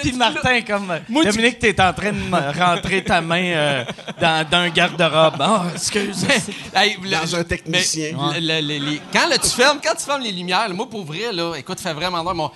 [0.00, 0.86] Puis Martin, comme.
[1.08, 3.84] Moi, tu- Dominique, t'es en train de me rentrer ta main euh,
[4.20, 5.36] dans, dans un garde-robe.
[5.40, 6.26] Ah, excuse.
[6.74, 8.16] Hey, le- Dans un technicien.
[8.32, 10.74] mais le- le- le- les- quand là, tu fermes, quand tu fermes les lumières, là,
[10.74, 12.52] moi pour vrai, là, écoute, fait vraiment noir.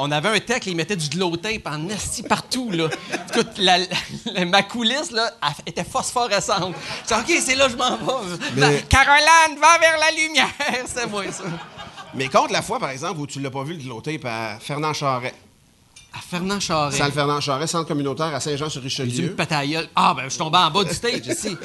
[0.00, 2.70] On avait un tech, là, il mettait du glow tape en esti partout.
[2.72, 2.88] Là.
[3.30, 3.78] Écoute, la-
[4.26, 6.74] la- ma coulisse là, elle était phosphorescente.
[7.08, 8.36] Je dis, OK, c'est là que je m'en vais.
[8.56, 10.48] Mais- Caroline, va vers la lumière.
[10.86, 11.44] C'est moi, ça.
[12.14, 14.58] Mais contre la fois, par exemple, où tu l'as pas vu le glow tape à
[14.60, 15.34] Fernand Charret.
[16.16, 16.98] À Fernand Charest.
[16.98, 19.34] Salle Fernand Charret, centre communautaire à Tu me Saint-Jean-sur-Richelieu.
[19.34, 19.88] pètes à la gueule.
[19.96, 21.56] Ah, ben, je suis tombé en bas du stage, ici.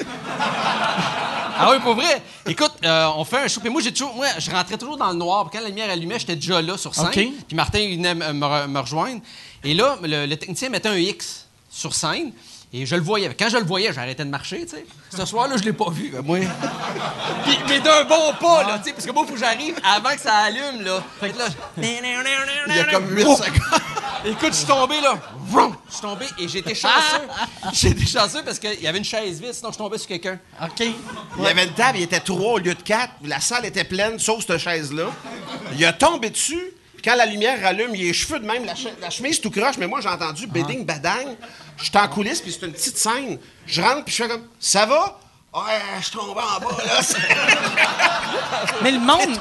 [1.62, 2.22] Ah oui, pour vrai.
[2.46, 3.60] Écoute, euh, on fait un show.
[3.60, 5.48] Puis moi, j'ai toujours, moi, je rentrais toujours dans le noir.
[5.48, 7.06] Puis quand la lumière allumait, j'étais déjà là sur scène.
[7.06, 7.12] OK.
[7.46, 9.20] Puis Martin, il venait me, me re- me rejoindre.
[9.62, 12.32] Et là, le, le technicien mettait un X sur scène.
[12.72, 13.34] Et je le voyais.
[13.36, 14.86] Quand je le voyais, j'arrêtais de marcher, tu sais.
[15.16, 16.10] Ce soir-là, je l'ai pas vu.
[16.10, 16.38] ben, moi.
[17.44, 19.74] Puis, mais d'un bon pas, là, tu sais, parce que moi, il faut que j'arrive
[19.82, 21.02] avant que ça allume, là.
[21.20, 21.46] Fait que là,
[21.78, 23.36] Il y a comme 8 Oh!
[23.36, 23.80] secondes.
[24.24, 25.18] Écoute, je suis tombé là.
[25.88, 27.26] Je suis tombé et j'étais chanceux.
[27.72, 30.38] J'étais chanceux parce qu'il y avait une chaise vide, sinon je tombais sur quelqu'un.
[30.62, 30.80] OK.
[31.38, 33.14] Il y avait une table, il était trois au lieu de quatre.
[33.24, 35.06] La salle était pleine, sauf cette chaise-là.
[35.76, 36.62] Il a tombé dessus.
[37.02, 39.50] Quand la lumière rallume, il a les cheveux de même, la, che- la chemise tout
[39.50, 41.34] croche, mais moi j'ai entendu béding badang.
[41.80, 43.38] Je suis en coulisses, puis c'est une petite scène.
[43.66, 45.18] Je rentre, puis je fais comme Ça va?
[45.52, 45.62] Ouais,
[45.98, 47.00] je suis tombé en bas, là.
[48.82, 49.36] Mais le monde,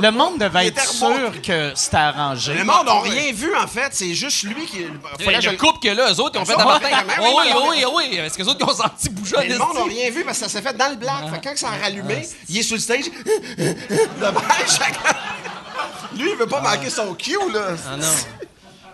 [0.00, 2.54] le monde devait être sûr que c'était arrangé.
[2.54, 3.90] Le monde n'a rien vu, en fait.
[3.92, 4.84] C'est juste lui qui.
[5.24, 6.88] Fallait que je le couple que là, eux autres, ils ont fait Martin.
[6.88, 7.40] ouais, Oh
[7.70, 8.16] oui, oui, oui.
[8.18, 10.44] Est-ce que les autres, ils ont senti bouger le monde n'a rien vu parce que
[10.46, 11.28] ça s'est fait dans le black.
[11.32, 13.04] Fait que quand ça a rallumé, il est sur le stage.
[14.66, 15.16] chacun-
[16.16, 17.68] Lui, il veut pas manquer son cue, là.
[17.88, 18.06] Ah non.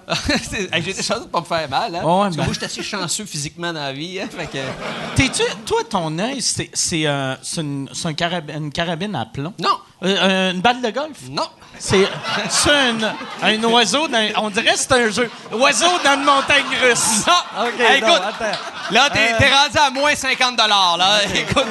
[0.51, 1.95] C'est- J'ai été chanceux de pas me faire mal.
[1.95, 2.03] Hein?
[2.03, 2.45] Ouais, Parce que ben.
[2.45, 4.21] moi, je suis assez chanceux physiquement dans la vie.
[4.21, 4.29] Hein?
[4.35, 4.59] Fait que...
[5.17, 9.27] T'es-tu, toi, ton œil, c'est, c'est, euh, c'est une, c'est un carab- une carabine à
[9.27, 9.53] plomb?
[9.59, 9.79] Non.
[10.05, 11.17] Euh, une balle de golf?
[11.31, 11.47] Non.
[11.79, 12.09] C'est,
[12.49, 12.97] c'est un,
[13.43, 15.31] un oiseau dans, on dirait que c'est un jeu.
[15.53, 17.25] Oiseau dans une montagne russe.
[17.27, 17.67] Non.
[17.67, 18.59] OK, Hey, non, écoute, attends.
[18.91, 19.37] là, t'es Euh.
[19.39, 21.21] t'es rendu à moins 50 là.
[21.35, 21.67] Écoute.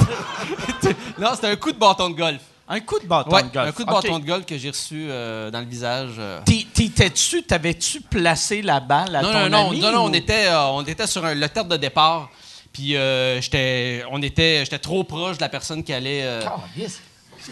[1.20, 2.40] non, c'était un coup de bâton de golf.
[2.70, 3.68] Un coup de bâton Ouais, de golf.
[3.70, 6.12] un coup de bâton de golf que j'ai reçu euh, dans le visage.
[6.20, 6.42] euh.
[6.74, 9.80] T'étais-tu, t'avais-tu placé la balle à Non, ton non, non, ami?
[9.80, 12.30] non, non, ou- on était, euh, on était sur un- le terre de départ.
[12.74, 12.96] Puis
[13.42, 16.22] j'étais, on était, j'étais trop proche de la personne qui allait.
[16.24, 16.42] euh,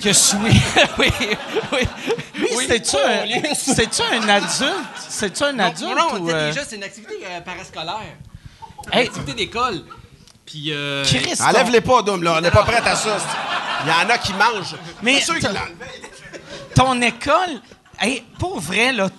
[0.02, 0.38] que je suis.
[1.00, 1.08] oui,
[1.72, 1.80] oui.
[2.36, 2.66] Lui, oui.
[2.68, 4.76] c'était-tu Oh, un, adulte?
[5.08, 6.26] C'est-tu un adulte non, non, ou...
[6.28, 8.02] déjà, c'est une activité parascolaire.
[8.92, 9.04] Hey.
[9.04, 9.84] Une activité d'école.
[10.46, 10.66] Puis.
[10.72, 12.36] euh, Christ, Enlève-les pas, Dom, là.
[12.38, 13.18] On n'est pas prêt à ça.
[13.84, 14.76] Il y en a qui mangent.
[15.04, 16.72] Mais C'est sûr t'as- qu'ils l'enlevaient.
[16.76, 17.62] ton école,
[18.00, 19.10] hey, pour vrai, là,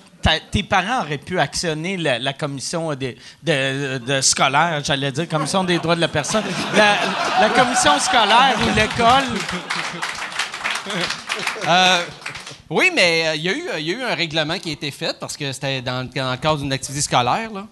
[0.50, 5.62] tes parents auraient pu actionner la, la commission des- de, de scolaire, j'allais dire, commission
[5.62, 6.42] des droits de la personne.
[6.74, 6.96] La,
[7.40, 9.24] la commission scolaire ou l'école.
[11.68, 12.02] euh,
[12.70, 14.72] oui, mais euh, il y, a eu- il y a eu un règlement qui a
[14.72, 17.50] été fait parce que c'était dans, le- dans le cadre d'une activité scolaire.
[17.52, 17.66] Là.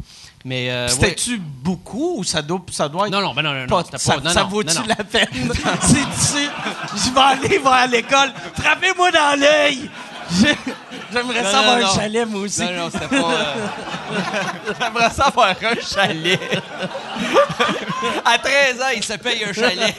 [0.45, 0.70] Mais.
[0.70, 0.92] euh, ouais.
[0.92, 3.12] C'était-tu beaucoup ou ça doit, ça doit être.
[3.12, 5.28] Non, non, ben non, non, pas- ça non, ça vaut-tu la peine?
[5.80, 6.49] C'est-tu.
[6.97, 8.30] Je vais aller voir à l'école.
[8.61, 9.88] Frappez-moi dans l'œil!
[10.30, 10.47] Je-
[11.12, 12.62] J'aimerais ça avoir un chalet, moi aussi.
[12.62, 13.16] Non, non, c'était pas.
[13.30, 13.55] euh,
[14.80, 16.40] J'aimerais ça avoir un chalet.
[18.24, 19.95] À 13 ans, il se paye un chalet.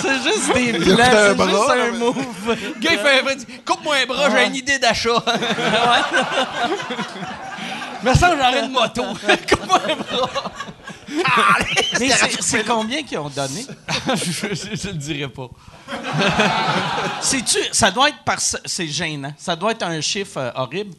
[0.00, 2.16] C'est juste des plans, c'est juste un mais- move.
[2.46, 5.22] Le gars, il fait un Coupe-moi un bras, j'ai une idée d'achat.
[8.02, 9.02] Me semble que j'aurais une moto.
[9.28, 10.52] Un bras.
[11.98, 13.64] Mais c'est- c'est combien qu'ils ont donné?
[14.14, 15.48] je, je, je le dirais pas.
[17.20, 19.32] C'est-tu, ça doit être parce c'est gênant.
[19.38, 20.94] Ça doit être un chiffre euh, horrible.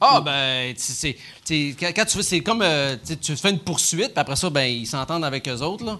[0.00, 1.16] Ah, ben, tu tu sais,
[1.80, 4.50] quand, quand tu fais, c'est comme, euh, tu tu fais une poursuite, puis après ça,
[4.50, 5.98] ben, ils s'entendent avec eux autres, là.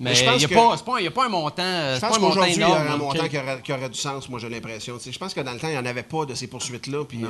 [0.00, 1.62] Mais il pense n'y a, que- pas- un- y a pas un montant.
[1.64, 4.28] euh, Je pense qu'aujourd'hui, il y a un montant qui aurait, qui aurait du sens,
[4.28, 4.96] moi j'ai l'impression.
[5.04, 7.20] Je pense que dans le temps, il n'y en avait pas de ces poursuites-là, puis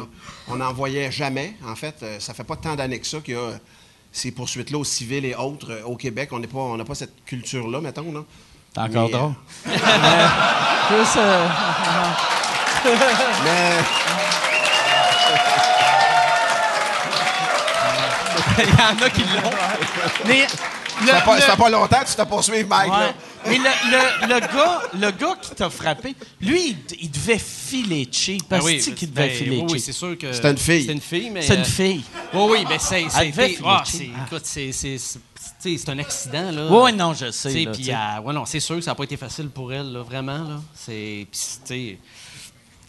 [0.49, 1.55] on n'en voyait jamais.
[1.67, 3.57] En fait, euh, ça fait pas tant d'années que ça qu'il y a euh,
[4.13, 6.29] ces poursuites-là au civil et autres euh, au Québec.
[6.33, 8.13] On n'est pas, on n'a pas cette culture-là, mettons.
[8.13, 8.21] Là.
[8.75, 9.33] C'est encore
[9.67, 10.29] Mais, euh,
[11.17, 11.47] euh,
[13.45, 13.79] Mais
[18.59, 19.51] Il y en a qui l'ont.
[20.27, 20.47] mais
[21.01, 22.91] le, ça fait pas, le- longtemps que tu t'as poursuivi, Mike.
[22.93, 22.99] Ouais.
[22.99, 23.15] là.
[23.47, 28.09] Mais le, le- le gars, le gars qui t'a frappé, lui, il, il devait filer
[28.11, 28.43] cheap.
[28.43, 29.81] Ben Parce oui, qu'il ben, devait oui, filer oui, cheap?
[29.81, 30.33] c'est sûr que.
[30.33, 30.81] C'était une fille.
[30.83, 31.43] C'était une fille, mais.
[31.43, 32.03] C'est une euh, fille.
[32.35, 33.03] Oui, oui, mais c'est.
[33.03, 34.05] Elle c'est- devait c'est- filer ah, c'est-.
[34.27, 35.19] Écoute, c'est- c'est c'est-
[35.63, 36.67] tu sais, c'est un accident, là.
[36.71, 37.67] Oui, non, je sais.
[37.73, 40.03] Puis euh, ouais, non, c'est sûr que ça n'a pas été facile pour elle, là,
[40.03, 40.39] vraiment.
[40.39, 40.61] Là.
[40.75, 41.99] C'est, puis, tu sais,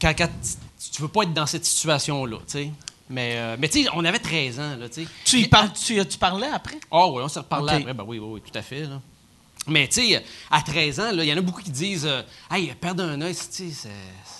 [0.01, 2.71] quand, tu veux pas être dans cette situation-là, tu sais.
[3.09, 4.87] Mais, euh, mais tu sais, on avait 13 ans, là,
[5.25, 6.77] tu y parles, tu, tu parlais après?
[6.91, 7.79] Ah oui, on s'est reparlé Ok.
[7.81, 7.93] après.
[7.93, 8.81] Ben oui, oui, oui, tout à fait.
[8.81, 9.01] Là.
[9.67, 12.73] Mais tu sais, à 13 ans, il y en a beaucoup qui disent euh, Hey,
[12.79, 13.63] perdre un œil, c'est-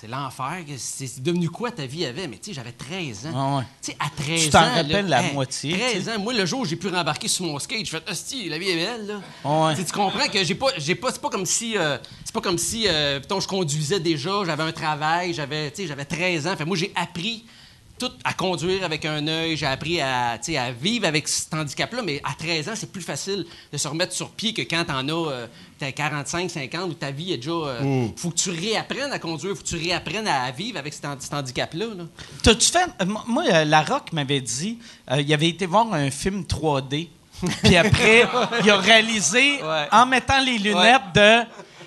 [0.08, 0.64] l'enfer.
[0.78, 2.28] C'est devenu quoi ta vie avait?
[2.28, 3.32] Mais tu sais, j'avais 13 ans.
[3.36, 3.64] Ah ouais.
[3.82, 4.74] Tu sais, à 13 Tu t'en ans.
[4.76, 6.20] rappelles la moitié, 13 tu ans.
[6.20, 8.70] Moi, le jour où j'ai pu rembarquer sur mon skate, je fais Hostie, la vie
[8.70, 9.22] est belle, là.
[9.44, 9.76] Ah ouais.
[9.76, 10.68] Tu comprends que j'ai pas.
[10.78, 11.78] J'ai pas c'est pas comme si.
[11.78, 15.88] euh, c'est pas comme si, euh, je conduisais déjà, j'avais un travail, j'avais, tu sais,
[15.88, 16.56] j'avais 13 ans.
[16.56, 17.46] Fait moi, j'ai appris
[18.00, 21.54] tout à conduire avec un œil, j'ai appris à, tu sais, à vivre avec cet
[21.54, 24.86] handicap-là, mais à 13 ans, c'est plus facile de se remettre sur pied que quand
[24.86, 25.48] t'en as euh,
[25.78, 27.52] t'as 45, 50, où ta vie est déjà...
[27.52, 31.06] euh, faut que tu réapprennes à conduire, faut que tu réapprennes à vivre avec cet,
[31.06, 31.86] handi- cet handicap-là.
[31.98, 32.04] là.
[32.42, 32.80] T'as-tu fait.
[33.02, 34.80] euh, moi- euh, La Rock m'avait dit,
[35.12, 37.10] euh, il avait été voir un film 3D.
[37.64, 38.28] Puis après,
[38.64, 39.88] il a réalisé, Ouais.
[39.92, 41.42] en mettant les lunettes, de.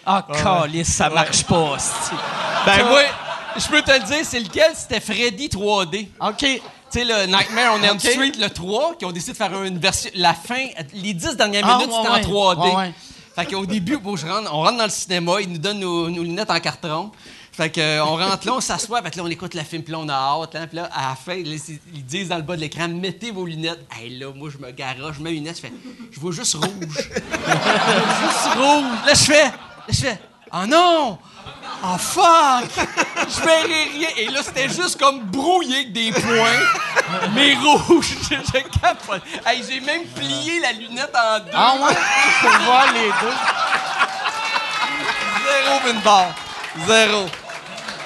[0.07, 1.77] Ah, calice, ça marche pas.
[2.67, 3.03] Ben moi,
[3.57, 4.73] je peux te le dire, c'est lequel?
[4.75, 6.09] C'était Freddy 3D.
[6.21, 6.37] OK.
[6.39, 7.99] Tu sais, le Nightmare on Elm.
[7.99, 10.11] Street, le 3, qui ont décidé de faire une version.
[10.15, 12.37] La fin, les 10 dernières Ah, minutes, ouais, c'était ouais.
[12.37, 12.77] en 3D.
[12.77, 12.95] Ouais.
[13.35, 16.11] Fait qu'au début, bon, je rentre, on rentre dans le cinéma, ils nous donnent nos,
[16.11, 17.11] nos lunettes en carton.
[17.51, 19.83] Fait que, euh, on rentre là, on s'assoit, fait que là, on écoute le film,
[19.83, 20.55] puis là, on a hâte.
[20.55, 21.57] Hein, puis là, à la fin, là,
[21.95, 23.81] ils disent dans le bas de l'écran, mettez vos lunettes.
[23.99, 25.73] Hey, là, moi, je me garoche, je mets mes lunettes, je fais,
[26.11, 26.67] je vois juste rouge.
[26.71, 28.99] je vois juste rouge.
[29.07, 29.53] Là, je fais, là,
[29.89, 30.19] je fais,
[30.53, 31.19] oh non!
[31.85, 32.71] Oh fuck!
[33.29, 34.09] Je verrai rien.
[34.17, 36.61] Et là, c'était juste comme brouillé avec des points,
[37.35, 38.15] mais rouge.
[38.31, 39.23] Je, je capote.
[39.45, 41.51] Hey, j'ai même plié la lunette en deux.
[41.53, 41.95] Ah ouais?
[42.41, 43.37] Pour voir les deux.
[45.45, 46.27] Zéro Winbar.
[46.87, 47.27] Zéro.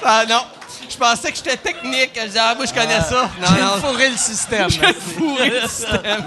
[0.02, 0.44] Ah non.
[0.88, 2.12] Je pensais que j'étais technique.
[2.14, 3.28] Je disais, ah, moi, je connais ça.
[3.40, 3.76] Non, J'ai non.
[3.80, 4.70] fourré le système.
[4.70, 6.24] Je vais fourrer le système.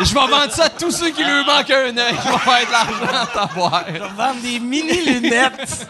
[0.00, 2.16] Je vais vendre ça à tous ceux qui lui manquent un œil.
[2.24, 3.84] Je vais faire de l'argent à t'avoir.
[4.16, 5.86] Vendre des mini-lunettes.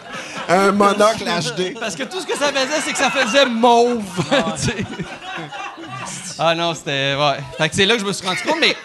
[0.48, 1.78] Un monocle HD.
[1.78, 4.02] Parce que tout ce que ça faisait, c'est que ça faisait mauve.
[6.38, 7.14] Ah non, c'était.
[7.14, 7.38] Ouais.
[7.56, 8.76] Fait que c'est là que je me suis rendu compte, mais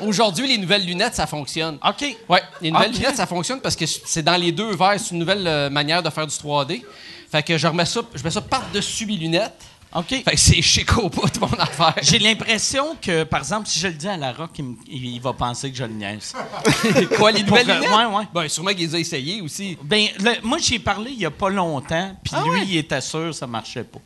[0.00, 1.78] aujourd'hui, les nouvelles lunettes, ça fonctionne.
[1.86, 2.16] OK.
[2.28, 4.96] Ouais, les nouvelles lunettes, ça fonctionne parce que c'est dans les deux verres.
[4.98, 6.82] C'est une nouvelle euh, manière de faire du 3D.
[7.30, 9.54] Fait que je remets ça, je mets ça par-dessus mes lunettes.
[9.94, 10.06] OK.
[10.08, 11.94] Fait que c'est chic au bout, mon affaire.
[12.02, 15.14] J'ai l'impression que, par exemple, si je le dis à la rock, il, me- il-
[15.16, 16.32] il va penser que je le niaise.
[17.16, 17.90] Quoi, les nouvelles lunettes?
[17.90, 18.24] ouais, ouais.
[18.32, 19.76] Ben, sûrement qu'il les a essayées aussi.
[19.82, 22.66] Ben, le- moi, j'y ai parlé il y a pas longtemps, puis Ah lui, ouais?
[22.66, 23.98] il était sûr que ça marchait pas.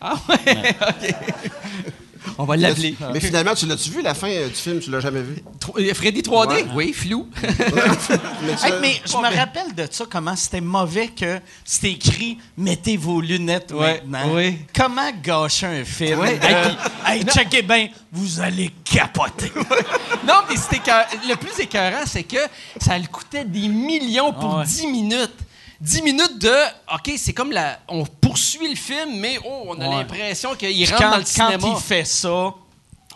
[0.00, 0.76] Ah ouais?
[0.88, 1.14] OK.
[2.36, 2.94] On va l'appeler.
[3.14, 4.80] Mais finalement, tu l'as-tu vu, la fin euh, du film?
[4.80, 5.42] Tu l'as jamais vu?
[5.60, 6.48] Tro- euh, Freddy 3D?
[6.48, 6.66] Ouais.
[6.74, 7.28] Oui, flou.
[7.42, 7.48] Mais
[8.56, 12.38] tu Hey, l'as- mais je me rappelle de ça, comment c'était mauvais que c'était écrit
[12.56, 14.58] «Mettez vos lunettes Ouais, maintenant oui.
[14.74, 16.18] Comment gâcher un film?
[16.20, 16.38] Ouais.
[16.38, 16.76] de- Hey,
[17.06, 19.52] Hey, checkez bien, vous allez capoter.
[20.26, 22.38] non, mais c'était écœur- le plus écœurant, c'est que
[22.80, 24.66] ça le coûtait des millions pour Ah ouais.
[24.66, 25.34] 10 minutes.
[25.80, 26.52] 10 minutes de
[26.94, 27.78] OK, c'est comme la.
[27.88, 29.96] On poursuit le film, mais oh, on a Ouais.
[29.96, 31.74] l'impression qu'il rentre quand, dans le quand cinéma.
[31.76, 32.52] il fait ça,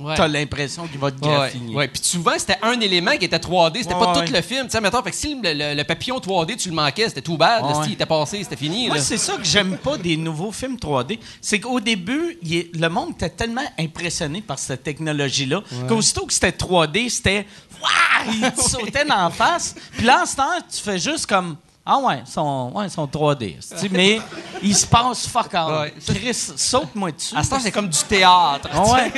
[0.01, 0.15] Ouais.
[0.17, 1.75] t'as l'impression qu'il va te Ouais, graffiner.
[1.75, 1.89] ouais.
[1.89, 4.25] Puis souvent, c'était un élément qui était 3D, c'était Ouais, pas ouais.
[4.27, 4.65] tout le film.
[4.67, 7.21] Tu sais, mettons, fait que si le, le- le papillon 3D, tu le manquais, c'était
[7.21, 7.65] tout bad.
[7.65, 7.83] Ouais.
[7.85, 8.87] s'il était passé, c'était fini.
[8.89, 11.19] Moi, c'est ça que j'aime pas des nouveaux films 3D.
[11.41, 16.53] C'est qu'au début, est- le monde était tellement impressionné par cette technologie-là qu'aussitôt que c'était
[16.53, 17.45] 3D, c'était.
[17.83, 18.35] Waouh!
[18.35, 19.75] Il te sautait d'en face.
[19.97, 21.57] Puis là, en ce temps, tu fais juste comme.
[21.85, 23.57] Ah ouais, ils sont, ouais, sont 3D.
[23.61, 24.21] c'est-tu, Mais
[24.63, 25.73] il se passe fuck all.
[25.81, 25.95] Ouais.
[26.07, 27.35] Chris, saute-moi dessus.
[27.37, 28.69] À ce temps, c'est comme du théâtre.
[28.93, 29.13] Ouais.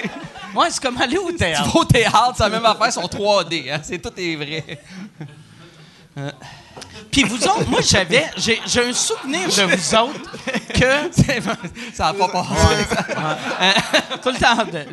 [0.55, 1.77] Ouais, c'est comme aller au théâtre.
[1.77, 3.71] au théâtre, c'est la même affaire, sont 3D.
[3.71, 3.81] Hein?
[3.83, 4.65] C'est tout est vrai.
[7.11, 10.31] Puis vous autres, moi, j'avais, j'ai, j'ai un souvenir de vous autres
[10.73, 11.11] que.
[11.95, 12.87] Ça n'a pas passé.
[14.23, 14.87] Tout le temps de.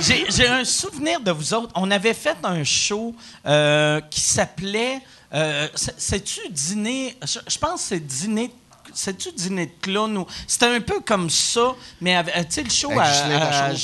[0.00, 1.72] J'ai, j'ai un souvenir de vous autres.
[1.74, 3.14] On avait fait un show
[3.46, 5.00] euh, qui s'appelait.
[5.34, 7.16] euh, c'est- c'est-tu dîner.
[7.22, 8.52] Je, je pense que c'est dîner.
[8.94, 10.26] C'est-tu dîner de clown ou.
[10.46, 13.74] C'était un peu comme ça, mais euh, tu sais, le show à, euh,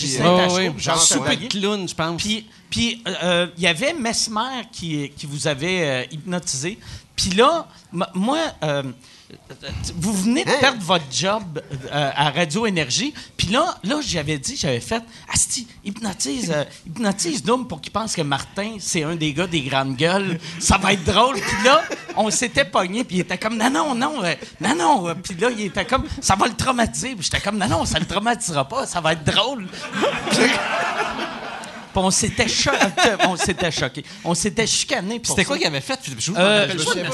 [0.78, 2.22] Jean Souper de clown, je pense.
[2.22, 6.78] Puis, puis euh, euh, il y avait Mesmer qui, qui vous avait euh, hypnotisé.
[7.16, 8.84] Puis là, m- moi, euh,
[9.96, 10.60] vous venez de Hein?
[10.60, 13.14] perdre votre job euh, à Radio Énergie.
[13.36, 15.02] Puis là, là j'avais dit, j'avais fait,
[15.32, 19.62] Asti, hypnotise, euh, hypnotise Doom pour qu'il pense que Martin, c'est un des gars des
[19.62, 20.38] grandes gueules.
[20.58, 21.34] Ça va être drôle.
[21.34, 21.82] Puis là,
[22.16, 25.14] on s'était pogné, puis il était comme, non, non, non, euh, non, non.
[25.22, 27.14] Puis là, il était comme, ça va le traumatiser.
[27.14, 29.66] Puis j'étais comme, non, non, ça le traumatisera pas, ça va être drôle.
[32.00, 32.76] on s'était choqué.
[33.28, 34.04] on s'était choqué.
[34.24, 35.18] On s'était chicané.
[35.20, 35.98] pour C'était quoi qu'il avait fait?
[36.18, 36.94] Je vous Euh, rappelle Je pas.
[36.94, 37.06] Mesmer.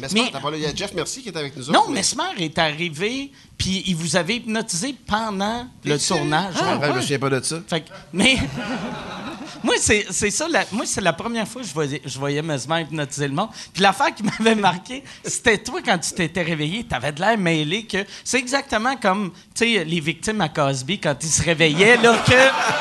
[0.00, 1.72] Mesmer, Mais- pas là, Il y a Jeff Merci qui est avec nous autres.
[1.72, 6.54] Non, mais- Mesmer est arrivé, puis il vous avait hypnotisé pendant le tournage.
[6.60, 7.56] Ah, Ouais, Je me souviens pas de ça.
[7.68, 8.36] Fait que- mais
[9.64, 10.46] moi, c'est c'est ça.
[10.48, 13.48] la- moi, c'est la première fois que je voyais, je voyais Mesmer hypnotiser le monde.
[13.72, 17.36] Puis l'affaire qui m'avait marqué, c'était toi, quand tu t'étais réveillé, tu avais de l'air
[17.36, 21.96] mêlé que c'est exactement comme, tu sais, les victimes à Cosby quand ils se réveillaient,
[21.96, 22.32] là, que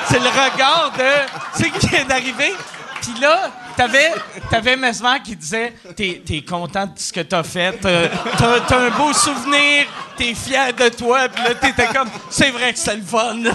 [0.09, 2.53] c'est le regard de, tu sais, qui vient d'arriver.
[3.01, 4.11] Puis là, t'avais,
[4.49, 8.79] t'avais Mesmer qui disait T'es, t'es content de ce que t'as fait, euh, t'as, t'as
[8.87, 9.85] un beau souvenir,
[10.17, 11.29] t'es fier de toi.
[11.29, 13.51] Puis là, t'étais comme C'est vrai que c'est le fun, là,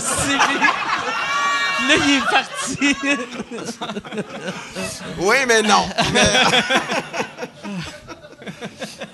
[1.89, 2.97] là, il est parti.
[5.19, 5.89] Oui, mais non.
[6.13, 6.21] Mais-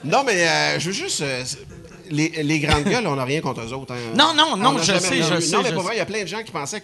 [0.04, 1.20] non, mais euh, je veux juste.
[1.22, 1.42] euh,
[2.10, 3.92] les, les grandes gueules, on n'a rien contre eux autres.
[3.92, 3.98] hein.
[4.14, 6.22] Non, non, non, je sais, je sais, Non, mais pour vrai, il y a plein
[6.22, 6.80] de gens qui pensaient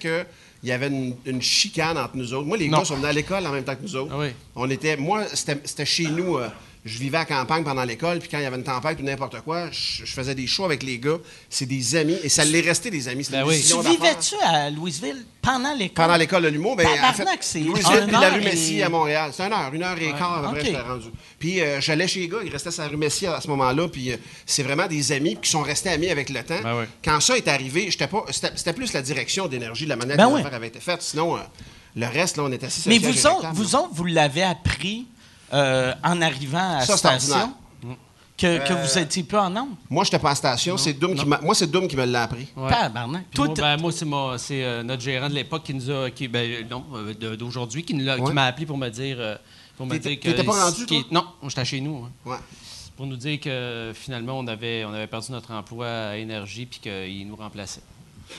[0.65, 2.47] qu'il y avait une, une chicane entre nous autres.
[2.47, 2.79] Moi, les Non.
[2.79, 4.11] gars sont venus à l'école en même temps que nous autres.
[4.15, 4.29] Ah oui.
[4.57, 4.97] On était.
[4.97, 6.39] Moi, c'était c'était chez nous.
[6.39, 6.49] euh,
[6.85, 9.41] je vivais à campagne pendant l'école, puis quand il y avait une tempête ou n'importe
[9.41, 11.17] quoi, je, je faisais des shows avec les gars.
[11.49, 13.27] C'est des amis, et ça l'est resté des amis.
[13.31, 13.63] Ben oui.
[13.67, 16.05] Tu vivais-tu à Louisville pendant l'école?
[16.05, 18.89] Pendant l'école de l'humour, ben, en fait, c'est Louisville puis la rue Messi et- à
[18.91, 19.31] Montréal.
[19.35, 20.55] C'est une heure, une heure et quart à peu Ok.
[20.57, 21.07] près, j'étais rendu.
[21.39, 23.89] Puis euh, j'allais chez les gars, ils restaient sur la rue Messi à ce moment-là,
[23.89, 26.61] puis euh, c'est vraiment des amis qui sont restés amis avec le temps.
[26.63, 26.85] Ben oui.
[27.03, 30.41] Quand ça est arrivé, c'était plus la direction d'énergie, la manière Ben que les oui.
[30.43, 31.01] affaires avaient été faites.
[31.03, 31.41] Sinon, euh,
[31.97, 35.07] le reste, là, on était assis sur Mais vous autres, vous autres, vous l'avez appris
[35.55, 37.55] euh, en arrivant à Ça, station?
[38.37, 39.77] Que, que vous étiez peu en nombre?
[39.89, 42.25] Moi, j'étais pas en station, c'est Doom qui m'a- moi, c'est Doom qui me l'a
[42.25, 42.49] appris.
[42.57, 42.69] Ouais.
[42.69, 43.27] Tabarnak.
[43.39, 46.11] Moi, ben, moi, c'est, euh, notre gérant de l'époque qui nous a.
[46.11, 49.17] Qui, ben, euh, non, euh, d'aujourd'hui, qui, nous l'a- qui m'a appelé pour me dire.
[49.21, 49.37] euh,
[49.77, 50.25] pour me dire que.
[50.31, 51.09] t'étais pas rendu, qui- toi?
[51.13, 52.05] Non, j'étais chez nous.
[52.07, 52.11] hein.
[52.29, 52.37] Ouais.
[52.97, 56.79] pour nous dire que finalement, on avait, on avait perdu notre emploi à Énergie puis
[56.81, 57.83] qu'il nous remplaçait.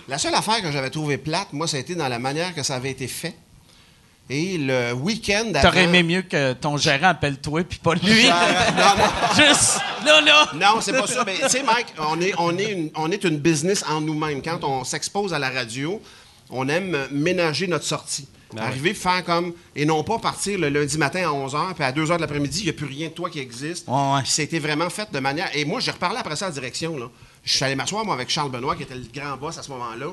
[0.07, 2.63] La seule affaire que j'avais trouvé plate, moi, ça a été dans la manière que
[2.63, 3.35] ça avait été fait.
[4.29, 5.69] Et le week-end d'avant...
[5.69, 8.27] T'aurais aimé mieux que ton gérant appelle toi puis pas lui?
[8.27, 9.35] non, non.
[9.35, 10.49] Juste là, là.
[10.55, 11.23] Non, c'est pas ça.
[11.25, 14.41] Mais tu sais, Mike, on est, on, est une, on est une business en nous-mêmes.
[14.41, 16.01] Quand on s'expose à la radio,
[16.49, 18.27] on aime ménager notre sortie.
[18.57, 19.53] Arriver, faire comme.
[19.75, 22.63] Et non pas partir le lundi matin à 11h, puis à 2h de l'après-midi, il
[22.63, 23.87] n'y a plus rien de toi qui existe.
[23.87, 24.21] Ouais, ouais.
[24.21, 25.49] Puis c'était vraiment fait de manière.
[25.53, 26.97] Et moi, j'ai reparlé après ça à la direction.
[26.97, 27.07] Là.
[27.43, 29.69] Je suis allé m'asseoir, moi, avec Charles Benoît, qui était le grand boss à ce
[29.71, 30.07] moment-là.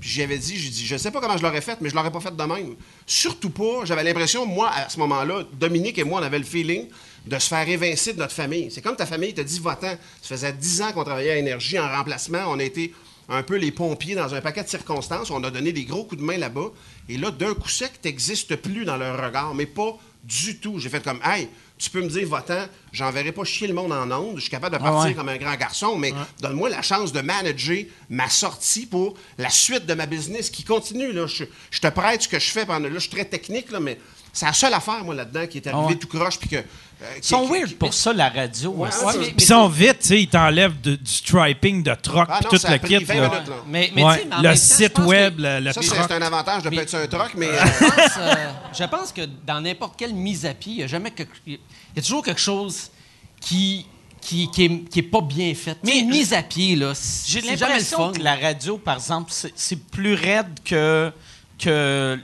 [0.00, 2.12] Puis j'avais dit, j'ai dit, je sais pas comment je l'aurais fait, mais je l'aurais
[2.12, 2.76] pas fait de même.
[3.06, 6.86] Surtout pas, j'avais l'impression, moi, à ce moment-là, Dominique et moi, on avait le feeling
[7.26, 8.70] de se faire évincer de notre famille.
[8.70, 9.96] C'est comme ta famille te dit, va-t'en.
[10.22, 12.44] Ça faisait 10 ans qu'on travaillait à Énergie en remplacement.
[12.48, 12.94] On a été
[13.28, 15.30] un peu les pompiers dans un paquet de circonstances.
[15.30, 16.70] On a donné des gros coups de main là-bas.
[17.08, 20.78] Et là, d'un coup sec, t'existes plus dans leur regard, mais pas du tout.
[20.78, 21.48] J'ai fait comme, hey,
[21.78, 24.36] tu peux me dire, va-t'en, j'enverrai pas chier le monde en ondes.
[24.36, 25.14] Je suis capable de partir ouais.
[25.14, 29.86] comme un grand garçon, mais donne-moi la chance de manager ma sortie pour la suite
[29.86, 31.12] de ma business qui continue.
[31.12, 31.26] Là.
[31.26, 32.88] Je, je te prête ce que je fais pendant.
[32.88, 33.98] Là, je suis très technique, là, mais
[34.32, 35.96] c'est la seule affaire, moi, là-dedans, qui est arrivée Ah ouais.
[35.96, 36.38] tout croche.
[36.38, 36.56] Puis que.
[37.02, 38.70] Euh, Ils sont weird pour ça, la radio.
[38.70, 39.04] Ouais, aussi.
[39.04, 42.28] ouais, mais- mais- Puis ils sont vite, tu sais, ils t'enlèvent du striping de troc
[42.30, 43.04] Ah tout ça a le pris kit.
[43.04, 43.28] 20 là.
[43.28, 43.54] minutes, là.
[43.66, 46.70] Mais, mais Ouais, le temps, site pense que- web, le, Ça, c'est un avantage de
[46.70, 47.46] Mais- pas être sur un troc, mais.
[47.48, 48.34] euh, je, pense, euh,
[48.78, 51.58] je pense que dans n'importe quelle mise à pied, il y a jamais quelque- il
[51.96, 52.90] y a toujours quelque chose
[53.40, 53.86] qui
[54.20, 55.78] qui, qui, est, qui est pas bien fait.
[55.84, 58.12] Mais- mise à pied là, c'est J'ai c'est jamais le l'impression fun.
[58.12, 61.12] que la radio, par exemple, c'est plus raide que
[61.58, 62.18] que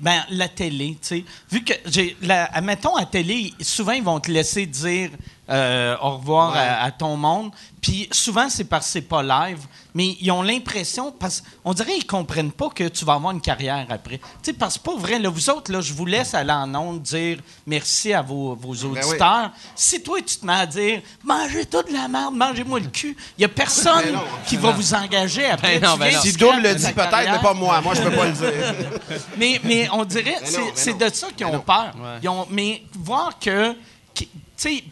[0.00, 1.24] ben, la télé, tu sais.
[1.50, 5.10] Vu que j'ai la admettons à télé, souvent ils vont te laisser dire
[5.50, 7.52] euh, au revoir à, à ton monde.
[7.80, 9.60] Puis souvent, c'est parce que c'est pas live,
[9.98, 13.40] mais ils ont l'impression, parce on dirait qu'ils comprennent pas que tu vas avoir une
[13.40, 14.18] carrière après.
[14.18, 16.72] Tu sais, parce que pas vrai, là, vous autres, là, je vous laisse aller en
[16.76, 19.50] ondes dire merci à vos, vos Ben auditeurs.
[19.74, 23.16] Si toi, tu te mets à dire mangez tout de la merde, mangez-moi le cul,
[23.36, 24.20] il y a personne Ben non.
[24.46, 25.80] qui va vous engager après.
[25.80, 26.20] Ben non, Tu ben non.
[26.22, 27.32] Si Doom le dit peut-être, carrière.
[27.32, 27.80] mais pas moi.
[27.80, 28.74] Moi, je peux pas le dire.
[29.36, 30.36] Mais, mais on dirait,
[30.74, 31.92] c'est de ça qu'ils ont peur.
[32.22, 33.74] Ils ont- mais voir que.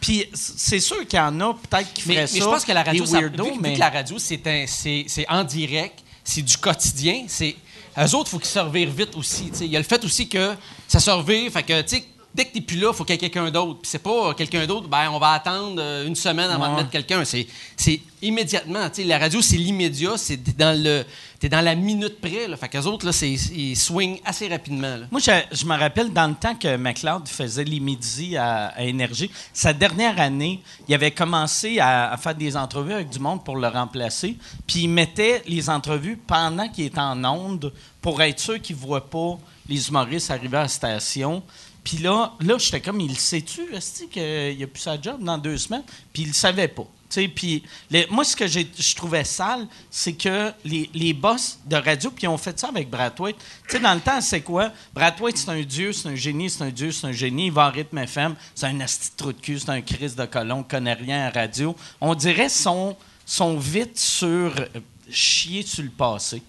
[0.01, 2.39] Puis c'est sûr qu'il y en a peut-être qui Mais, feraient mais ça.
[2.39, 3.75] je pense que la radio, ça, weirdos, vu, vu mais...
[3.75, 7.57] que la radio, c'est un- c'est c'est en direct, c'est du quotidien, c'est
[7.99, 9.51] eux autres, il faut qu'ils se revirent vite aussi.
[9.51, 9.64] tu sais.
[9.67, 10.55] Il y a le fait aussi que
[10.87, 12.05] ça se revire, fait que, tu sais,
[12.37, 13.80] dès que t'es plus là, il faut qu'il y ait quelqu'un d'autre.
[13.80, 16.91] Puis c'est pas quelqu'un d'autre, ben on va attendre euh, une semaine avant de mettre
[16.91, 17.24] quelqu'un.
[17.24, 18.89] C'est c'est immédiatement.
[18.91, 21.05] tu La radio, c'est l'immédiat, c'est dans, le,
[21.39, 22.47] t'es dans la minute près.
[22.49, 22.57] Là.
[22.57, 24.97] Fait qu'eux autres, là, c'est- ils swingent assez rapidement.
[24.97, 25.07] là.
[25.11, 28.82] Moi, je, je me rappelle dans le temps que McLeod faisait les midis à, à
[28.82, 33.45] Énergie, sa dernière année, il avait commencé à, à faire des entrevues avec du monde
[33.45, 34.37] pour le remplacer.
[34.66, 37.72] Puis il mettait les entrevues pendant qu'il était en onde
[38.03, 41.43] pour être sûr qu'il ne voit pas les humoristes arriver à la station.
[41.87, 43.68] Puis là, là j'étais comme, il sait-tu,
[44.11, 45.84] qu'il a plus sa job dans deux semaines?
[46.12, 46.84] Puis il le savait pas.
[47.32, 47.62] Puis
[48.11, 52.28] moi, ce que je trouvais sale, c'est que les, les boss de radio, puis ils
[52.28, 53.37] ont fait ça avec Brad White.
[53.68, 54.72] Tu sais, dans le temps, c'est quoi?
[54.93, 57.47] Brad White, c'est un dieu, c'est un génie, c'est un dieu, c'est un génie.
[57.47, 60.14] Il va en rythme FM, c'est un asti de trou de cul, c'est un Chris
[60.16, 61.76] de colon, connaît rien à radio.
[62.01, 64.66] On dirait sont sont vite sur euh,
[65.09, 66.43] chier sur le passé.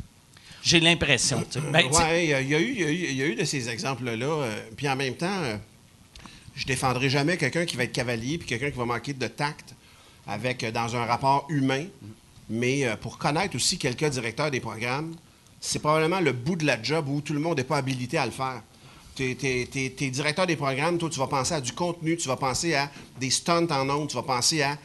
[0.67, 1.43] J'ai l'impression.
[1.49, 1.59] tu.
[1.61, 4.25] Ben, tu Ouais, il y, a- eu- de ces exemples-là.
[4.25, 5.55] euh, puis en même temps, euh,
[6.55, 9.75] je défendrai jamais quelqu'un qui va être cavalier puis quelqu'un qui va manquer de tact
[10.27, 11.85] avec euh, dans un rapport humain.
[12.49, 15.15] Mais euh, pour connaître aussi quelqu'un directeur des programmes,
[15.61, 18.25] c'est probablement le bout de la job où tout le monde n'est pas habilité à
[18.25, 18.61] le faire.
[19.15, 22.75] T'es- t'es directeur des programmes, toi, tu vas penser à du contenu, tu vas penser
[22.75, 24.77] à des stunts en ondes, tu vas penser à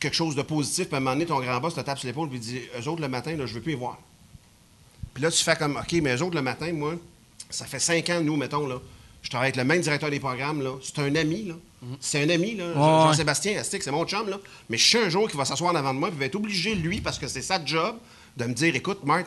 [0.00, 0.86] quelque chose de positif.
[0.86, 2.88] Puis à un moment donné, ton grand boss te tape sur l'épaule et dit Eux
[2.88, 3.98] autres, le matin, je veux plus les voir.
[5.18, 6.94] Puis là, tu fais comme, OK, mais eux autres, le matin, moi,
[7.50, 8.80] ça fait cinq ans, nous, mettons, là,
[9.20, 10.74] je travaille avec le même directeur des programmes, là.
[10.80, 11.54] C'est un ami, là.
[11.98, 12.68] C'est un ami, là.
[12.68, 12.74] Ouais.
[12.74, 14.38] Jean-Sébastien Astic, c'est mon chum, là.
[14.70, 16.26] Mais je suis un jour qui va s'asseoir en avant de moi, puis il va
[16.26, 17.96] être obligé, lui, parce que c'est sa job,
[18.36, 19.26] de me dire, écoute, Marc,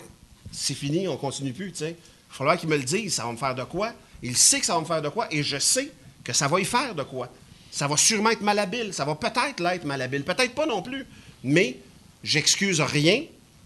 [0.50, 1.90] c'est fini, on continue plus, tu sais.
[1.90, 3.92] Il va falloir qu'il me le dise, ça va me faire de quoi.
[4.24, 5.92] Il sait que ça va me faire de quoi, et je sais
[6.24, 7.28] que ça va y faire de quoi.
[7.70, 11.06] Ça va sûrement être malhabile, ça va peut-être l'être malhabile, peut-être pas non plus.
[11.44, 11.80] Mais
[12.24, 13.24] j'excuse rien,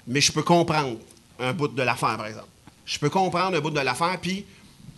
[0.07, 0.97] mais je peux comprendre
[1.40, 2.48] un bout de l'affaire, par exemple.
[2.86, 4.46] Je peux comprendre un bout de l'affaire, puis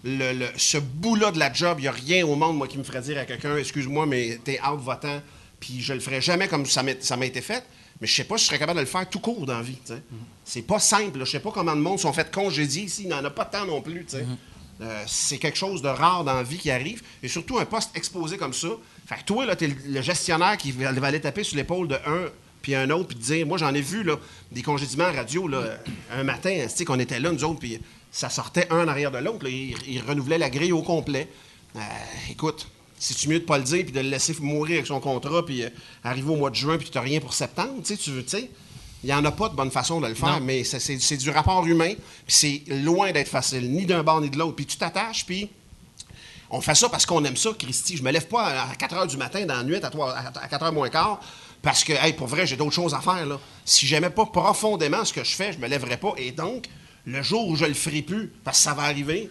[0.04, 2.78] le, le- ce bout-là de la job, il n'y a rien au monde, moi, qui
[2.78, 5.22] me ferait dire à quelqu'un, excuse-moi, mais t'es out votant,
[5.60, 7.64] puis je le ferai jamais comme ça m'a été fait,
[8.00, 9.64] mais je sais pas si je serais capable de le faire tout court dans la
[9.64, 10.02] vie, tu sais.
[10.46, 13.24] C'est pas simple, je sais pas comment de monde sont fait congédier ici, il n'en
[13.26, 14.26] a pas tant non plus, tu sais.
[14.80, 17.90] Euh, c'est quelque chose de rare dans la vie qui arrive, et surtout un poste
[17.98, 18.68] exposé comme ça.
[19.08, 21.96] Fait que toi, là, t'es le, le gestionnaire qui va aller taper sur l'épaule de
[21.96, 22.26] un
[22.68, 24.18] puis un autre, puis te dire, moi j'en ai vu là,
[24.52, 25.78] des congédiements radio là,
[26.14, 27.80] un matin, tu sais, qu'on était là, nous autres, puis
[28.12, 31.30] ça sortait un en arrière de l'autre, ils, ils renouvelaient la grille au complet.
[31.78, 31.80] Euh,
[32.30, 32.68] écoute,
[33.00, 35.64] c'est-tu mieux de pas le dire, puis de le laisser mourir avec son contrat, puis
[35.64, 35.70] euh,
[36.04, 38.24] arriver au mois de juin, puis tu n'as rien pour septembre, tu sais, tu veux,
[38.26, 38.52] tu sais?
[39.02, 41.16] Il n'y en a pas de bonne façon de le faire, mais c'est- c'est c'est
[41.16, 44.58] du rapport humain, puis c'est loin d'être facile, ni d'un bord ni de l'autre.
[44.58, 45.48] Puis tu t'attaches, puis
[46.50, 47.96] on fait ça parce qu'on aime ça, Christy.
[47.96, 50.48] Je me lève pas à 4 h du matin dans la nuit, à, 3 à
[50.50, 51.22] 4 h moins quart,
[51.62, 53.26] parce que, hey, pour vrai, j'ai d'autres choses à faire.
[53.26, 53.40] Là.
[53.66, 56.14] Si j'aimais pas profondément ce que je fais, je me lèverais pas.
[56.18, 56.68] Et donc,
[57.06, 59.30] le jour où je le ferai plus, parce que ça va arriver,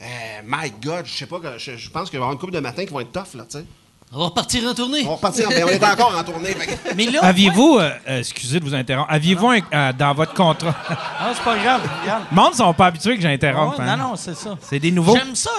[0.00, 2.60] euh, my God, je sais pas, je pense qu'il va y avoir une couple de
[2.60, 3.64] matins qui vont être tough, là, tu sais.
[4.12, 5.00] On va repartir en tournée.
[5.04, 6.54] On va repartir, ben, on est encore en tournée.
[6.54, 10.14] fait que- mais là, Aviez-vous, euh, euh, excusez de vous interrompre, aviez-vous un- euh, dans
[10.14, 10.74] votre contrat?
[10.88, 11.80] Ah, c'est pas grave.
[12.02, 12.22] regarde.
[12.30, 13.78] Le monde ne sont pas habitués que j'interrompe.
[13.78, 13.96] Ouais, hein.
[13.96, 14.50] Non, non, c'est ça.
[14.62, 15.16] C'est des nouveaux.
[15.16, 15.50] J'aime ça,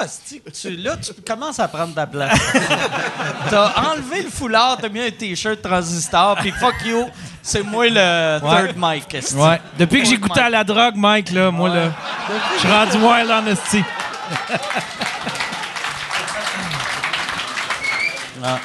[0.46, 2.40] que tu, là, tu commences à prendre ta place.
[3.50, 7.06] t'as enlevé le foulard, t'as mis un T-shirt transistor, puis fuck you,
[7.44, 8.68] c'est moi le Ouais.
[8.68, 9.14] third mic.
[9.16, 9.36] asti.
[9.36, 9.60] Ouais.
[9.78, 11.92] Depuis que j'ai goûté à la drogue, Mike, là, moi, là,
[12.56, 13.84] je suis rendu wild en esti.
[18.44, 18.60] Ah.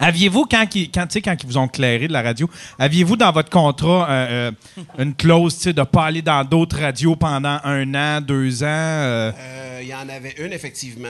[0.00, 3.16] Aviez-vous, quand, ils- quand, tu sais, quand ils vous ont clairé de la radio, aviez-vous
[3.16, 7.60] dans votre contrat euh, euh, une clause de ne pas aller dans d'autres radios pendant
[7.62, 8.66] un an, deux ans?
[8.66, 9.30] euh?
[9.38, 11.08] Euh, Il y en avait une, effectivement.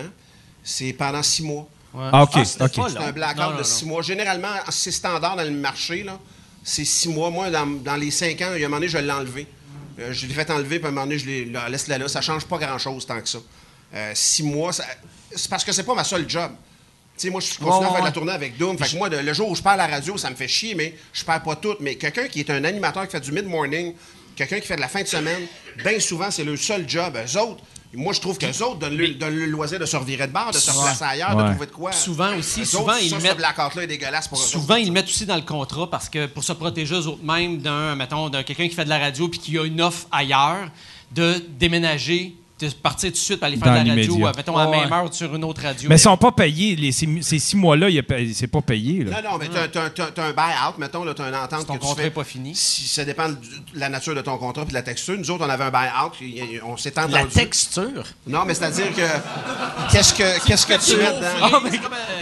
[0.62, 1.66] C'est pendant six mois.
[1.98, 2.60] Ah, OK, Ah, C'est
[2.98, 4.02] un blackout Non, non, de six mois.
[4.02, 6.18] Généralement, c'est standard dans le marché, là.
[6.62, 7.30] C'est six mois.
[7.30, 9.46] Moi, dans, dans les cinq ans, il y a un moment donné, je l'ai enlevé.
[9.98, 12.08] Euh, je l'ai fait enlever, puis à un moment donné, je l'ai là, laisse-la là.
[12.08, 13.38] Ça change pas grand-chose tant que ça.
[13.94, 14.84] Euh, six mois, ça-
[15.34, 16.52] c'est parce que c'est pas ma seule job.
[17.22, 18.76] Sais, moi, je continue Ouais, à faire de la tournée avec Doom.
[18.78, 20.74] Fait que moi, de- le jour où je perds la radio, ça me fait chier,
[20.74, 21.76] mais je perds pas tout.
[21.80, 23.94] Mais quelqu'un qui est un animateur qui fait du mid-morning,
[24.34, 25.42] quelqu'un qui fait de la fin de semaine,
[25.84, 27.16] bien souvent, c'est le seul job.
[27.16, 27.62] Eux autres,
[27.94, 30.50] Moi, je trouve qu'eux autres donnent le, donnent le loisir de se revirer de bar,
[30.50, 31.42] de se replacer ailleurs, Ouais.
[31.44, 31.92] de trouver de quoi.
[31.92, 34.78] Souvent aussi, Eux souvent, autres, ils ça, mettent- blackout-là est dégueulasse pour eux Souvent, autres.
[34.78, 37.58] ils le mettent aussi dans le contrat parce que pour se protéger eux autres mêmes
[37.58, 40.70] d'un, mettons, d'un quelqu'un qui fait de la radio puis qui a une offre ailleurs,
[41.10, 42.34] de déménager,
[42.68, 44.70] de partir tout de suite pour aller faire de la radio, euh, mettons, à la
[44.70, 45.88] même heure sur une autre radio.
[45.88, 46.76] Mais ils sont pas payés.
[46.76, 47.88] Les, ces, ces six mois-là,
[48.34, 49.04] c'est pas payé.
[49.04, 49.22] Là.
[49.22, 52.02] Non, non, mais t'as, t'as un buy-out, mettons, t'as une entente ton que tu contrat
[52.02, 52.08] fais.
[52.08, 52.54] est pas fini.
[52.54, 53.36] Si, ça dépend de
[53.74, 55.16] la nature de ton contrat et de la texture.
[55.18, 57.14] Nous autres, on avait un buy-out, on s'est entendu.
[57.14, 58.04] La texture?
[58.26, 59.92] Non, mais c'est-à-dire que...
[59.92, 61.26] Qu'est-ce que, qu'est-ce que tu mets dedans?
[61.42, 61.60] Ah,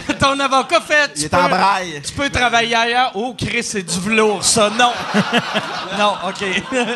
[0.07, 1.11] mais ton avocat fait.
[1.15, 2.01] Il tu est peux- en braille.
[2.05, 3.11] Tu peux travailler ailleurs.
[3.15, 4.69] Oh, Chris, c'est du velours, ça.
[4.77, 4.91] Non.
[5.97, 6.45] non, OK.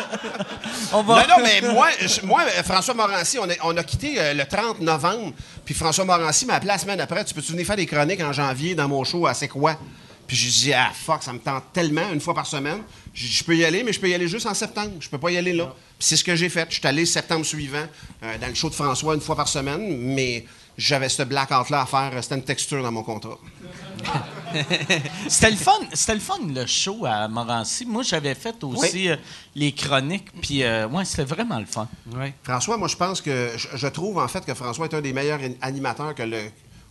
[0.92, 1.14] On va.
[1.22, 4.44] Non, non, mais moi, je- moi François Morancy, on a, on a quitté euh, le
[4.44, 5.32] 30 novembre,
[5.64, 7.24] puis François Morancy m'a appelé la semaine après.
[7.24, 9.78] Tu peux-tu venir faire des chroniques en janvier dans mon show à C'est quoi?
[10.26, 12.82] Puis j'ai dit, ah, fuck, ça me tente tellement, une fois par semaine.
[13.14, 14.92] Dit, je peux y aller, mais je peux y aller juste en septembre.
[14.98, 15.66] Je peux pas y aller là.
[15.98, 16.66] Puis c'est ce que j'ai fait.
[16.68, 17.86] Je suis allé septembre suivant
[18.22, 20.44] euh, dans le show de François une fois par semaine, mais
[20.76, 22.12] j'avais ce blackout-là à faire.
[22.22, 23.38] C'était une texture dans mon contrat.
[25.28, 25.72] C'était le fun.
[25.92, 27.84] C'était le fun, le show à Morancy.
[27.86, 29.16] Moi, j'avais fait aussi euh,
[29.54, 30.30] les chroniques.
[30.40, 31.88] Puis, euh, ouais, c'était vraiment le fun.
[32.42, 33.50] François, moi, je pense que.
[33.56, 36.40] Je, je trouve, en fait, que François est un des meilleurs animateurs que le,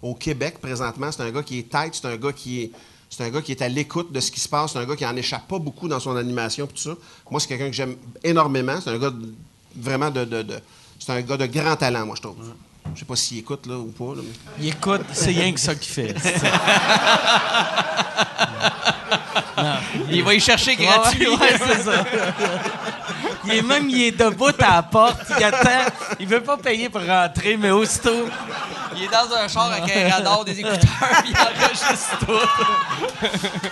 [0.01, 1.12] au Québec présentement.
[1.12, 2.72] C'est un gars qui est tête, c'est un gars qui est.
[3.10, 4.74] C'est un gars qui est à l'écoute de ce qui se passe.
[4.74, 6.68] C'est un gars qui en échappe pas beaucoup dans son animation.
[6.68, 6.91] tout ça.
[7.30, 8.80] Moi, c'est quelqu'un que j'aime énormément.
[8.84, 9.34] C'est un gars de-
[9.76, 10.26] vraiment de.
[10.26, 10.60] de- de-
[10.99, 12.38] c'est un gars de grand talent, moi, je trouve.
[12.93, 14.15] Je sais pas s'il écoute là, ou pas.
[14.15, 14.21] là,
[14.59, 16.15] Il écoute, c'est rien que ça qu'il fait.
[20.11, 21.27] Il va y chercher Ouais, gratuit.
[21.27, 22.05] ouais, c'est ça.
[23.45, 25.91] Il est même, il est debout à la porte, il attend.
[26.19, 28.27] Il veut pas payer pour rentrer, mais aussitôt.
[28.95, 30.79] Il est dans un char avec un radar, des écouteurs,
[31.23, 33.27] puis il enregistre tout.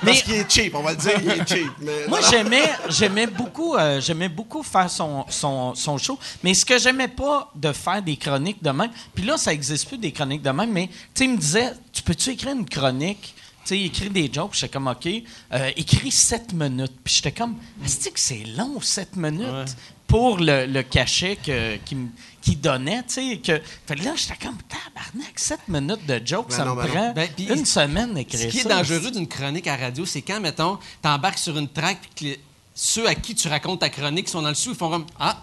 [0.05, 1.71] Parce qu'il est cheap, on va le dire, il est cheap.
[1.79, 6.19] mais- Moi, j'aimais, j'aimais beaucoup, euh, j'aimais beaucoup faire son, son, son show.
[6.43, 9.87] Mais ce que j'aimais pas de faire des chroniques de même, puis là, ça existe
[9.87, 13.33] plus des chroniques de même, mais tu me disait, tu peux-tu écrire une chronique?
[13.65, 15.07] Tu sais, écrire des jokes, j'étais comme, OK,
[15.53, 16.93] euh, écris 7 minutes.
[17.03, 17.55] Puis j'étais comme,
[17.85, 19.75] est-ce que c'est long, 7 minutes,
[20.07, 22.07] pour le, le cachet que, qu'il
[22.41, 23.37] qu'il donnait, tu sais.
[23.37, 23.61] Que...
[23.87, 26.89] Fait que là, j'étais comme, tabarnak, 7 minutes de jokes, Ben ça non, me ben
[26.89, 28.51] prend Ben, une semaine d'écrire Ce ça.
[28.51, 32.09] qui est dangereux d'une chronique à radio, c'est quand, mettons, t'embarques sur une track puis
[32.15, 32.39] que les-
[32.75, 35.37] ceux à qui tu racontes ta chronique sont dans le sous, ils font comme Ah!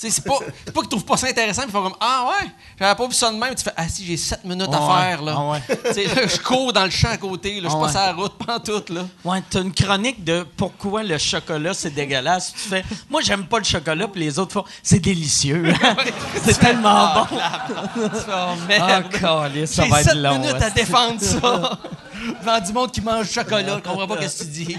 [0.00, 0.38] C'est pas,
[0.72, 3.32] pas qu'ils trouvent pas ça intéressant, ils font comme Ah ouais, j'avais pas vu ça
[3.32, 3.52] de même.
[3.56, 5.02] Tu fais Ah si, j'ai 7 minutes à Ouais.
[5.02, 5.34] faire, là.
[5.36, 6.04] Ah ouais.
[6.06, 7.90] Là, je cours dans le champ à côté, là, je Ah pas ouais.
[7.90, 9.06] sur la route, pantoute, là.
[9.24, 12.52] Ouais, t'as une chronique de pourquoi le chocolat c'est dégueulasse.
[12.52, 15.74] Tu fais, moi j'aime pas le chocolat, puis les autres font, c'est délicieux.
[16.44, 17.26] c'est tellement bon.
[17.32, 19.08] Oh Ah, merde!
[19.10, 20.38] câlisse, ça J'ai va être 7 long.
[20.38, 20.62] minutes ouais.
[20.64, 21.78] à défendre ça!
[22.40, 24.78] Devant du monde qui mange du chocolat, je comprends pas ce que tu dis.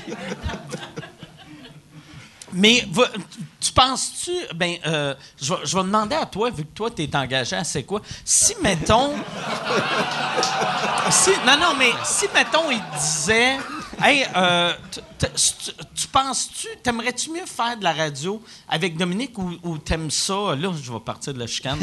[2.53, 3.09] Mais va-
[3.59, 7.09] tu penses-tu, ben, euh, je vais je vais demander à toi, vu que toi t'es
[7.15, 9.13] engagé à c'est quoi, si mettons,
[11.11, 13.57] si, non non, mais si mettons il te disait,
[14.01, 14.73] hey, euh,
[15.19, 20.55] tu- tu penses-tu, t'aimerais-tu mieux faire de la radio avec Dominique ou, ou t'aimes ça,
[20.55, 21.79] là je vais partir de la chicane,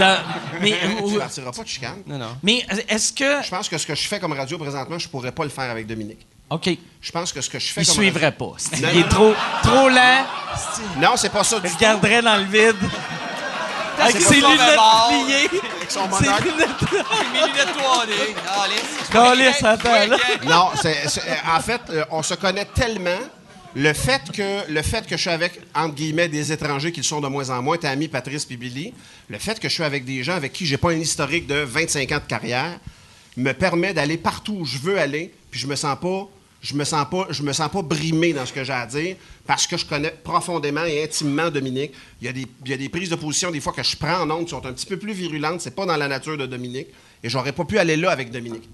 [0.00, 0.16] euh,
[0.60, 2.02] mais, ou- Tu partiras pas de chicane?
[2.06, 2.36] Non, non.
[2.42, 5.32] mais est-ce que, Je pense que ce que je fais comme radio présentement, je pourrais
[5.32, 6.26] pas le faire avec Dominique.
[6.50, 6.70] Ok,
[7.00, 9.08] Je pense que ce que je fais il comme suivrait pas, il Non, est non.
[9.08, 10.24] trop, trop lent,
[11.00, 12.76] Non, c'est pas ça du il regarderait dans le vide.
[14.00, 14.78] Avec c'est ses lunettes
[15.08, 15.60] pliées.
[15.76, 16.44] Avec son Ses monocle.
[16.44, 16.92] lunettes
[17.32, 18.12] Mes lunettes 3D.
[18.44, 19.08] Calisse.
[19.10, 20.16] Calisse, attends, Ouais, là.
[20.16, 20.44] ok.
[20.44, 23.18] Non, c'est, c'est- euh, en fait, euh, on se connaît tellement.
[23.74, 27.04] Le fait que le fait que je suis avec entre guillemets des étrangers qui le
[27.04, 28.94] sont de moins en moins, t'as ami Patrice puis Billy,
[29.28, 31.56] le fait que je suis avec des gens avec qui j'ai pas un historique de
[31.56, 32.78] 25 ans de carrière
[33.36, 36.26] me permet d'aller partout où je veux aller, puis je me sens pas
[36.60, 39.16] je me sens pas je me sens pas brimé dans ce que j'ai à dire
[39.46, 41.92] parce que je connais profondément et intimement Dominique.
[42.20, 43.96] Il y a des il y a des prises de position des fois que je
[43.96, 46.36] prends en ondes qui sont un petit peu plus virulentes, c'est pas dans la nature
[46.36, 46.88] de Dominique
[47.22, 48.68] et j'aurais pas pu aller là avec Dominique.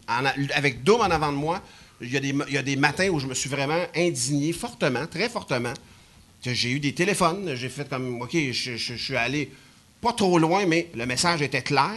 [0.55, 1.62] Avec Dom en avant de moi,
[2.01, 4.53] il y, a des, il y a des matins où je me suis vraiment indigné
[4.53, 5.72] fortement, très fortement.
[6.45, 9.51] J'ai eu des téléphones, j'ai fait comme, OK, je, je- je suis allé
[10.03, 11.93] pas trop loin, mais le message était clair,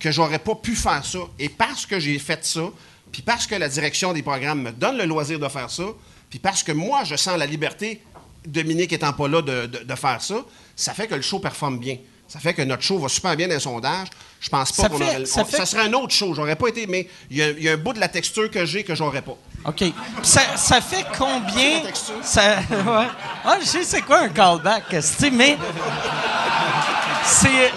[0.00, 1.20] que j'aurais pas pu faire ça.
[1.38, 2.68] Et parce que j'ai fait ça,
[3.12, 5.84] puis parce que la direction des programmes me donne le loisir de faire ça,
[6.30, 8.02] puis parce que moi, je sens la liberté,
[8.46, 10.36] Dominique étant pas là, de, de- de faire ça,
[10.74, 11.98] ça fait que le show performe bien.
[12.26, 14.08] Ça fait que notre show va super bien dans les sondages.
[14.40, 15.18] Je pense pas qu'on aurait...
[15.20, 16.32] le- ça on- fait- ça serait un autre show.
[16.34, 16.86] J'aurais pas été...
[16.86, 18.94] Mais il y, a- il y a un bout de la texture que j'ai que
[18.94, 19.36] j'aurais pas.
[19.66, 19.84] OK.
[20.22, 21.82] Ça, ça fait combien.
[22.22, 23.06] Ça, ouais.
[23.44, 24.84] Ah, je sais c'est quoi un callback,
[25.30, 25.58] mais.
[27.24, 27.70] C'est.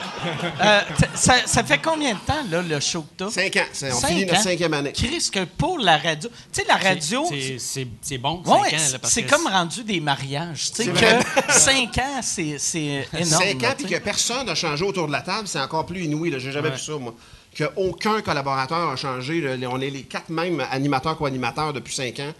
[0.61, 0.81] Euh,
[1.15, 3.29] ça, ça fait combien de temps, là, le show que t'as?
[3.31, 3.65] Cinq ans.
[3.73, 4.43] C'est- On Cinq finit notre ans?
[4.43, 4.91] cinquième année.
[4.93, 6.29] Chris, que pour la radio...
[6.51, 7.25] Tu sais, la radio...
[7.29, 8.91] C'est- C'est c'est bon, Ouais, 5 ans.
[8.93, 10.71] là, parce c'est que comme rendu des mariages.
[10.71, 11.19] Tu sais, vrai.
[11.47, 13.43] que 5 ans, c'est c'est énorme.
[13.43, 16.03] Cinq ans, tu puis que personne n'a changé autour de la table, c'est encore plus
[16.05, 16.29] inouï.
[16.31, 16.39] là.
[16.39, 17.13] J'ai jamais vu ça, moi.
[17.57, 19.41] Qu'aucun collaborateur a changé.
[19.41, 19.67] là.
[19.69, 22.33] On est les quatre mêmes animateurs co-animateurs depuis cinq ans.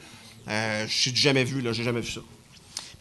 [0.50, 1.72] Euh, Je n'ai jamais vu, là.
[1.74, 2.22] J'ai jamais vu ça.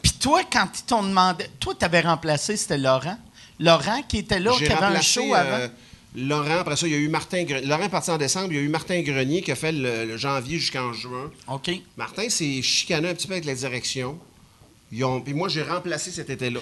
[0.02, 1.46] Puis toi, quand ils t'ont demandé...
[1.58, 3.16] Toi, t'avais remplacé, c'était Laurent?
[3.64, 5.72] Laurent qui était là, qui avait un show euh, avant.
[6.16, 7.66] Laurent, après ça, il y a eu Martin Grenier.
[7.66, 10.04] Laurent est parti en décembre, il y a eu Martin Grenier qui a fait le,
[10.04, 11.30] le janvier jusqu'en juin.
[11.48, 11.70] OK.
[11.96, 14.16] Martin s'est chicané un petit peu avec la direction.
[14.92, 16.60] Ils ont- Puis moi, j'ai remplacé cet été-là.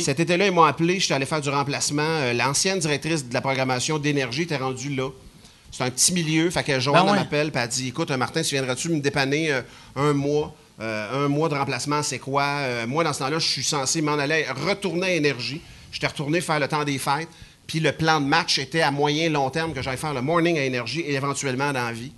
[0.00, 2.02] Cet été-là, ils m'ont appelé, j'étais allé faire du remplacement.
[2.02, 5.10] Euh, L'ancienne directrice de la programmation d'énergie était rendue là.
[5.70, 7.18] C'est un petit milieu, fait que Joanne Ben ouais.
[7.18, 9.60] m'appelle, puis elle dit Écoute, euh, Martin, tu viendras-tu me dépanner euh,
[9.96, 12.44] un mois Euh, Un mois de remplacement, c'est quoi?
[12.44, 15.60] Euh, Moi, dans ce temps-là, je suis censé m'en aller retourner à énergie.
[15.96, 17.30] J'étais retourné faire le temps des fêtes.
[17.66, 20.58] Puis le plan de match était à moyen long terme que j'allais faire le morning
[20.58, 22.12] à énergie et éventuellement dans la vie.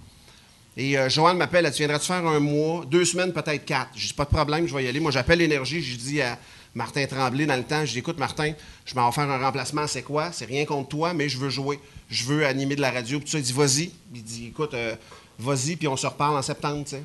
[0.76, 3.90] Et euh, Joanne m'appelle, tu viendrais-tu faire un mois, deux semaines, peut-être quatre?
[3.94, 4.98] Je dis, pas de problème, je vais y aller.
[4.98, 6.40] Moi, j'appelle l'énergie, je dis à
[6.74, 8.52] Martin Tremblay dans le temps, je dis, écoute, Martin,
[8.84, 10.32] je m'en vais faire un remplacement, c'est quoi?
[10.32, 11.78] C'est rien contre toi, mais je veux jouer.
[12.10, 13.20] Je veux animer de la radio.
[13.20, 13.92] Puis ça, il dit, vas-y.
[14.12, 14.96] Il dit, écoute, euh,
[15.38, 17.02] vas-y, puis on se reparle en septembre, tu sais.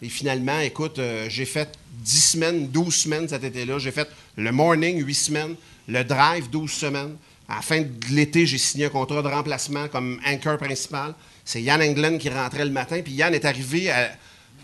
[0.00, 3.80] Et finalement, écoute, euh, j'ai fait 10 semaines, 12 semaines cet été-là.
[3.80, 5.56] J'ai fait le morning, 8 semaines,
[5.88, 7.16] le drive, 12 semaines.
[7.48, 11.14] À la fin de l'été, j'ai signé un contrat de remplacement comme anchor principal.
[11.44, 13.00] C'est Yann Englund qui rentrait le matin.
[13.04, 14.10] Puis Yann est arrivé à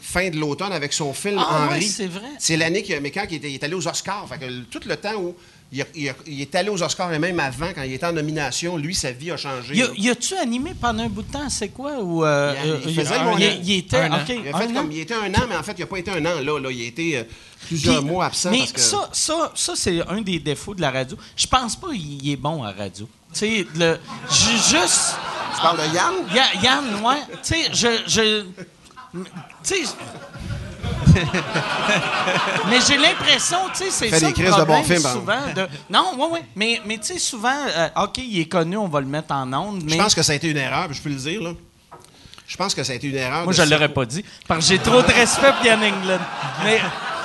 [0.00, 1.80] fin de l'automne avec son film Ah, Henri.
[1.80, 2.28] ouais, c'est vrai.
[2.38, 4.26] C'est l'année que, mais quand il, était, il est allé aux Oscars.
[4.28, 5.36] Fait que tout le temps où
[5.72, 8.06] il, a- il a- il est allé aux Oscars et même avant, quand il était
[8.06, 9.74] en nomination, lui, sa vie a changé.
[9.96, 11.98] Y a-tu animé pendant un bout de temps, c'est quoi?
[12.00, 12.54] Ou, euh,
[12.84, 13.96] Il- il euh, faisait il- il, il était.
[13.98, 14.18] Un an.
[14.28, 14.74] Il, a un fait an?
[14.74, 16.58] comme, il était un an, mais en fait, il n'a pas été un an là.
[16.58, 16.70] là.
[16.70, 17.22] Il a été euh,
[17.66, 18.50] plusieurs Puis- mois absent.
[18.50, 18.80] Mais parce que...
[18.80, 21.16] ça, ça, ça c'est un des défauts de la radio.
[21.36, 23.08] Je pense pas qu'il est bon à radio.
[23.32, 23.98] Tu sais, le.
[24.28, 25.14] Juste.
[25.54, 26.14] Tu parles de Yann?
[26.34, 27.20] Ya- Yann, ouais.
[27.44, 27.88] Tu sais, je.
[28.08, 28.44] je
[29.12, 29.22] tu
[29.62, 29.82] sais.
[32.68, 35.12] mais j'ai l'impression, tu sais, c'est ça des le crises de problème bons films, par
[35.12, 35.52] souvent.
[35.54, 35.68] De...
[35.88, 36.38] Non, oui, oui.
[36.56, 39.52] Mais, mais tu sais, souvent, euh, OK, il est connu, on va le mettre en
[39.52, 41.50] onde, mais Je pense que ça a été une erreur, je peux le dire, là.
[42.46, 43.44] Je pense que ça a été une erreur.
[43.44, 44.24] moi, de je se- l'aurais pas dit.
[44.48, 46.18] Parce que j'ai trop de respect pour Yann England.
[46.64, 46.80] Mais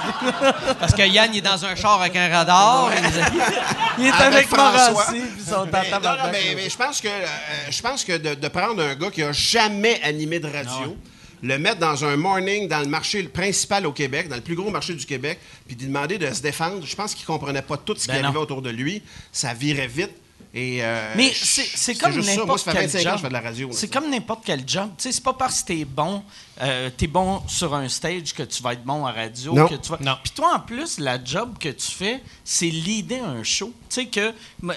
[0.79, 2.91] Parce que Yann, il est dans un char avec un radar.
[3.97, 4.91] il est Avec avec François.
[4.91, 6.31] Morancy, puis ils sont en Mais, non, non, tabarnak.
[6.31, 7.25] mais, mais je pense que, euh,
[7.71, 10.95] je pense que de, de prendre un gars qui a jamais animé de radio,
[11.43, 14.55] le mettre dans un morning dans le marché le principal au Québec, dans le plus
[14.55, 17.77] gros marché du Québec, puis lui demander de se défendre, je pense qu'il comprenait pas
[17.77, 18.23] tout ce qui Ben non.
[18.25, 19.01] arrivait autour de lui.
[19.31, 20.11] Ça virait vite.
[20.57, 23.07] Et, euh, Mais c'est c'est comme n'importe quel 25 job.
[23.07, 23.67] ans que je fais de la radio.
[23.67, 23.73] là.
[23.77, 24.89] C'est comme n'importe quel job.
[24.97, 26.23] Tu sais, c'est pas parce que t'es bon,
[26.61, 29.53] euh, t'es bon sur un stage que tu vas être bon à radio.
[29.53, 29.67] Non.
[29.67, 29.97] Que tu vas...
[29.99, 30.15] Non.
[30.23, 33.73] Puis toi, en plus, la job que tu fais, c'est leader un show.
[33.89, 34.31] Tu sais que,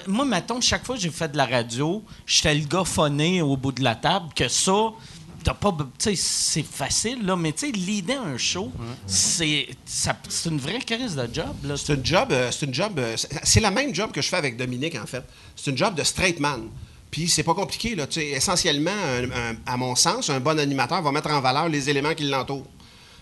[0.05, 3.55] moi, mettons, chaque fois que j'ai fait de la radio, j'étais le gars phoné au
[3.55, 4.89] bout de la table, que ça,
[5.43, 5.75] t'as pas...
[5.97, 8.71] c'est facile, là, mais tu sais, leader un show,
[9.05, 11.75] c'est c'est une vraie crise de job, là.
[11.77, 14.37] C'est une job, euh, c'est une job, euh, c'est- la même job que je fais
[14.37, 15.23] avec Dominique en fait.
[15.55, 16.69] C'est une job de straight man.
[17.11, 18.05] Puis c'est pas compliqué là.
[18.15, 18.91] Essentiellement,
[19.65, 22.67] à mon sens, un bon animateur va mettre en valeur les éléments qui l'entourent.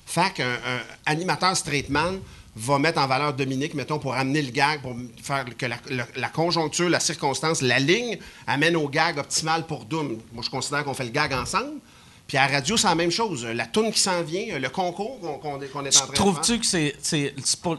[0.05, 2.19] Fait qu'un un animateur straight man
[2.55, 6.07] va mettre en valeur Dominique, mettons, pour amener le gag, pour faire que la, la-
[6.15, 10.17] la conjoncture, la circonstance, la ligne amène au gag optimal pour Doom.
[10.33, 11.79] Moi, je considère qu'on fait le gag ensemble.
[12.27, 13.45] Puis à la radio, c'est la même chose.
[13.45, 16.07] La toune qui s'en vient, le concours qu'on qu'on est en train de faire.
[16.13, 17.33] Trouves-tu que c'est,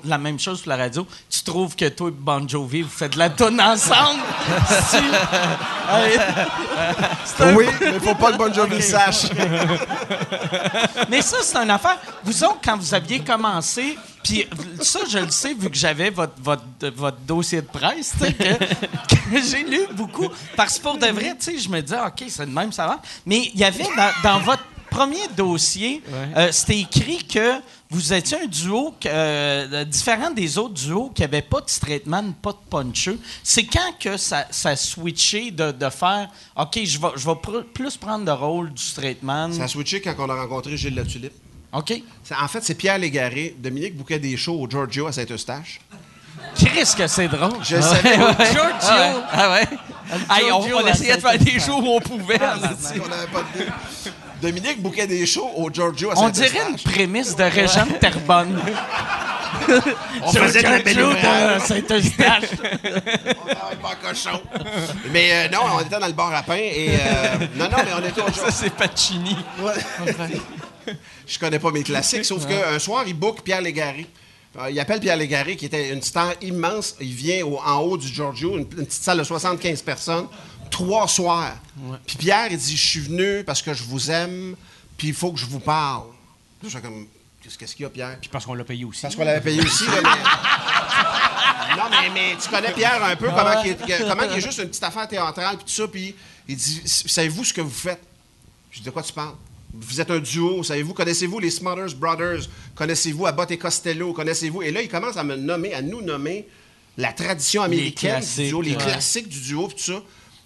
[0.04, 1.06] la même chose pour la radio?
[1.28, 4.20] Tu trouves que toi et Bon Jovi, vous faites de la tonne ensemble?
[4.88, 4.96] Si-
[7.42, 9.26] un- Oui, mais faut pas que Bon Jovi le sache.
[11.08, 11.98] Mais ça, c'est une affaire.
[12.24, 14.46] Vous autres, quand vous aviez commencé, puis
[14.80, 16.62] ça, je le sais, vu que j'avais votre, votre,
[16.96, 18.54] votre dossier de presse, que,
[19.34, 20.28] que j'ai lu beaucoup.
[20.56, 22.86] Parce que pour de vrai, tu sais, je me disais, OK, c'est de même, ça
[22.86, 23.00] va.
[23.26, 26.02] Mais il y avait dans, dans votre premier dossier,
[26.36, 27.60] euh, c'était écrit que
[27.90, 32.32] vous étiez un duo euh, différent des autres duos qui n'avaient pas de straight man,
[32.34, 33.18] pas de puncheux.
[33.42, 37.32] C'est quand que ça, ça a switché de, de faire OK, je vais, je vais
[37.34, 39.52] pr- plus prendre le rôle du straight man.
[39.52, 41.32] Ça a switché quand on a rencontré Gilles Latulippe.
[41.72, 41.92] OK.
[42.40, 43.54] En fait, c'est Pierre Légaré.
[43.58, 45.80] Dominique bouquait des shows au Giorgio à Saint-Eustache.
[46.56, 47.62] Qu'est-ce que c'est drôle?
[47.62, 48.14] Je le savais.
[48.14, 49.22] Giorgio!
[49.30, 49.68] Ah ouais?
[50.30, 52.38] Hey, on, on à essayait de faire des shows où on pouvait.
[52.40, 53.66] on n'avait pas de.
[54.40, 56.52] Dominique bouquait des shows au Giorgio à On Saint-Eustache.
[56.52, 58.58] dirait une prémisse de Régent de Terrebonne.
[60.22, 61.62] On faisait de la belle ouvrage.
[61.62, 62.44] de Saint-Eustache.
[63.44, 64.40] On travaille pas cochon.
[65.12, 66.90] Mais euh, non, on était dans le bar à pain et...
[66.90, 69.36] euh, non, non, mais on était au Ça, c'est Pacini.
[71.26, 74.06] Je connais pas mes classiques, sauf qu'un soir, il book Pierre Légaré.
[74.58, 76.94] Euh, il appelle Pierre Légaré, qui était une star immense.
[77.00, 80.26] Il vient au- en haut du Giorgio, une, une petite salle de 75 personnes,
[80.70, 81.56] trois soirs.
[82.06, 84.56] Puis Pierre, il dit Je suis venu parce que je vous aime,
[84.96, 86.04] puis il faut que je vous parle.
[86.62, 87.06] Je suis comme
[87.58, 88.18] Qu'est-ce qu'il y a, Pierre?
[88.20, 89.00] Puis parce qu'on l'a payé aussi.
[89.02, 90.08] Parce qu'on l'avait payé aussi, là, mais...
[91.76, 93.76] Non, mais, mais tu connais Pierre un peu, comment, il
[94.08, 96.14] comment il est juste une petite affaire théâtrale, puis tout ça, puis
[96.48, 98.00] il dit Savez-vous ce que vous faites?
[98.70, 99.34] Je dis De quoi tu parles?
[99.80, 100.94] Vous êtes un duo, savez-vous?
[100.94, 102.48] Connaissez-vous les Smothers Brothers?
[102.74, 104.12] Connaissez-vous Abbott et Costello?
[104.12, 104.62] Connaissez-vous?
[104.62, 106.46] Et là, il commence à me nommer, à nous nommer
[106.96, 108.76] la tradition américaine du duo, les ouais.
[108.76, 110.02] classiques du duo, tout ça.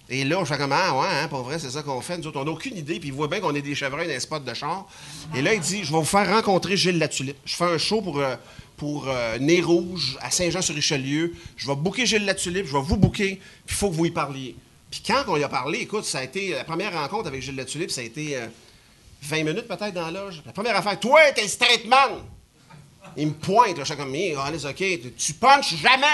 [0.09, 2.17] Et là, on fait comme, ah ouais, hein, pour vrai, c'est ça qu'on fait.
[2.17, 4.13] Nous autres, on n'a aucune idée, puis il voit bien qu'on est des chevreuils dans
[4.13, 4.85] les spots de char.
[5.35, 7.37] Et là, il dit, je vais vous faire rencontrer Gilles Latulippe.
[7.45, 8.35] Je fais un show pour, euh,
[8.77, 11.33] pour euh, Nez Rouge à Saint-Jean-sur-Richelieu.
[11.57, 14.11] Je vais booker Gilles Latulippe, je vais vous booker, puis il faut que vous y
[14.11, 14.55] parliez.
[14.91, 17.55] Puis quand on y a parlé, écoute, ça a été, la première rencontre avec Gilles
[17.55, 18.45] Latulippe, ça a été euh,
[19.23, 20.41] 20 minutes peut-être dans la loge.
[20.45, 22.19] La première affaire, toi, t'es le straight man!
[23.15, 24.83] Il me pointe, là, je suis comme, Hey, Alice, OK,
[25.17, 26.07] tu- punches jamais!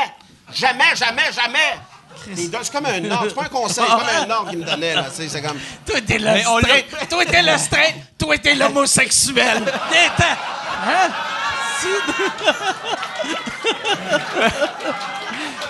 [0.54, 1.80] Jamais, jamais, jamais!
[2.36, 4.96] C'est comme un ordre, c'est pas un conseil, c'est comme un ordre qu'il me donnait,
[4.96, 5.60] là, tu sais, c'est comme...
[5.86, 7.10] Toi, t'es le straight.
[7.10, 7.96] Toi, t'es le straight.
[8.18, 9.64] Toi, t'es l'homosexuel.
[9.92, 10.24] T'es-
[10.82, 11.10] Hein?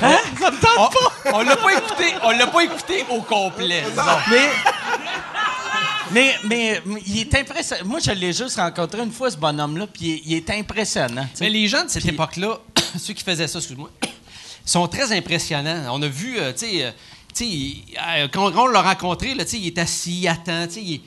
[0.01, 0.17] Hein?
[0.39, 1.37] Ça me tente On, pas.
[1.37, 3.83] on l'a pas écouté, on l'a pas écouté au complet.
[3.89, 4.01] disons.
[4.29, 4.49] Mais,
[6.11, 7.85] mais, mais, il est impressionnant.
[7.85, 11.27] Moi, je l'ai juste rencontré une fois, ce bonhomme-là, puis il est, impressionnant.
[11.39, 12.59] Mais les gens de cette époque-là,
[12.97, 13.89] ceux qui faisaient ça, excuse-moi,
[14.65, 15.85] sont très impressionnants.
[15.91, 16.91] On a vu, euh, tu sais, euh,
[17.41, 20.81] euh, quand, on l'a rencontré, là, tu sais, il est assis, il attend, tu sais,
[20.81, 21.01] il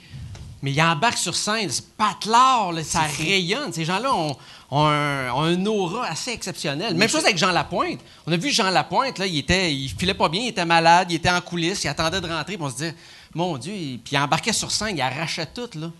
[0.63, 3.73] mais il embarque sur scène, c'est patelard, là, ça rayonne.
[3.73, 4.33] Ces gens-là ont,
[4.71, 6.95] ont un, ont un aura assez exceptionnel.
[6.95, 7.99] Même chose avec Jean Lapointe.
[8.25, 11.11] On a vu Jean Lapointe, là, il était, il filait pas bien, il était malade,
[11.11, 12.95] il était en coulisses, il attendait de rentrer, puis on se disait,
[13.35, 15.91] mon Dieu, il- puis il embarquait sur scène, il arrachait tout, là.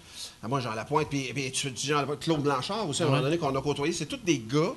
[0.44, 3.10] Ah, moi, Jean Lapointe, puis, puis tu dis Jean Lapointe, Claude Blanchard aussi, à un
[3.10, 4.74] moment donné, qu'on a côtoyé, c'est tous des gars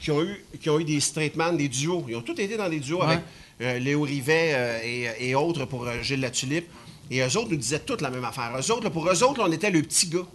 [0.00, 2.04] qui ont eu, qui ont eu des straight man, des duos.
[2.08, 3.20] Ils ont tous été dans des duos avec
[3.62, 6.68] euh, Léo Rivet euh, et, et autres pour euh, Gilles Latulippe.
[7.10, 8.52] Et eux autres nous disaient toutes la même affaire.
[8.58, 10.26] Eux autres, là, pour eux autres, là, on était le petit gars.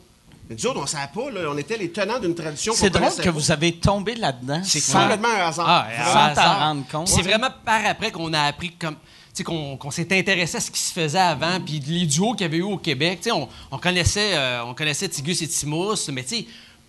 [0.49, 2.89] Mais nous autres, on ne savait pas, là, on était les tenants d'une tradition C'est
[2.89, 3.31] drôle que pas.
[3.31, 4.61] vous avez tombé là-dedans.
[4.63, 5.67] C'est sans- complètement un hasard.
[5.69, 7.07] Ah, Sans t'en rendre compte.
[7.07, 8.95] C'est vraiment par après qu'on a appris comme.
[9.43, 12.57] Qu'on s'est intéressé à ce qui se faisait avant, puis les duos qu'il y avait
[12.57, 13.27] eu au Québec.
[13.31, 16.25] On, on connaissait, euh, on connaissait Tigus et Timous, mais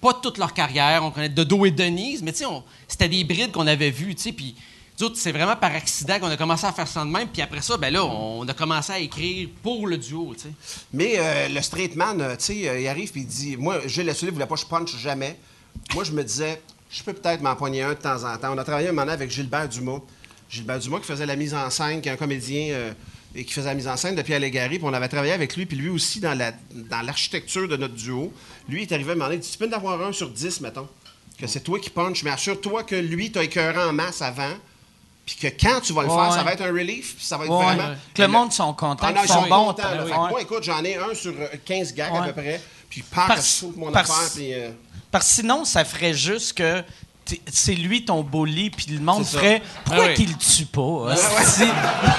[0.00, 1.02] pas toute leur carrière.
[1.04, 2.34] On connaissait Dodo et Denise, mais
[2.88, 4.14] c'était des brides qu'on avait vues.
[4.14, 4.34] tu sais,
[5.14, 7.28] c'est vraiment par accident qu'on a commencé à faire ça de même.
[7.28, 10.34] Puis après ça, ben là, on a commencé à écrire pour le duo.
[10.92, 14.34] Mais euh, le straight man, euh, tu il arrive puis il dit Moi, Gilles Latulippe
[14.34, 15.36] voulait pas que je punch jamais.
[15.94, 16.60] Moi, je me disais
[16.90, 18.52] Je peux peut-être m'en poigner un de temps en temps.
[18.52, 20.00] On a travaillé un moment avec Gilbert Dumas.
[20.52, 22.92] Gilbert Dumas qui faisait la mise en scène, qui est un comédien euh,
[23.34, 24.68] et qui faisait la mise en scène de Pierre Légaré.
[24.78, 27.94] Puis on avait travaillé avec lui, puis lui aussi dans la dans l'architecture de notre
[27.94, 28.32] duo.
[28.68, 30.86] Lui, il est arrivé à il dit Tu peux en avoir un sur 10, mettons.
[31.38, 34.52] Que c'est toi qui punch, mais assure-toi que lui, t'as écœuré en masse avant.
[35.24, 36.36] Puis que quand tu vas le Ouais, faire, ouais.
[36.36, 37.94] ça va être un relief, puis ça va être Ouais, vraiment.
[38.14, 39.66] Que le monde sont contents, Ah non, qu'ils ils sont sont bons.
[39.66, 39.82] contents.
[39.90, 40.02] là.
[40.04, 40.10] Ouais.
[40.10, 42.60] Fait que moi, écoute, j'en ai un sur euh, 15 gags à peu près.
[42.90, 44.30] Puis Parce- que je saute mon parce- affaire.
[44.34, 44.70] Puis, euh,
[45.10, 46.82] Parce que sinon, ça ferait juste que
[47.50, 50.14] c'est lui ton bully, puis le monde ferait Pourquoi Ah oui.
[50.14, 50.80] qu'il le tue pas?
[50.80, 51.12] ouais.
[51.14, 51.62] hostie?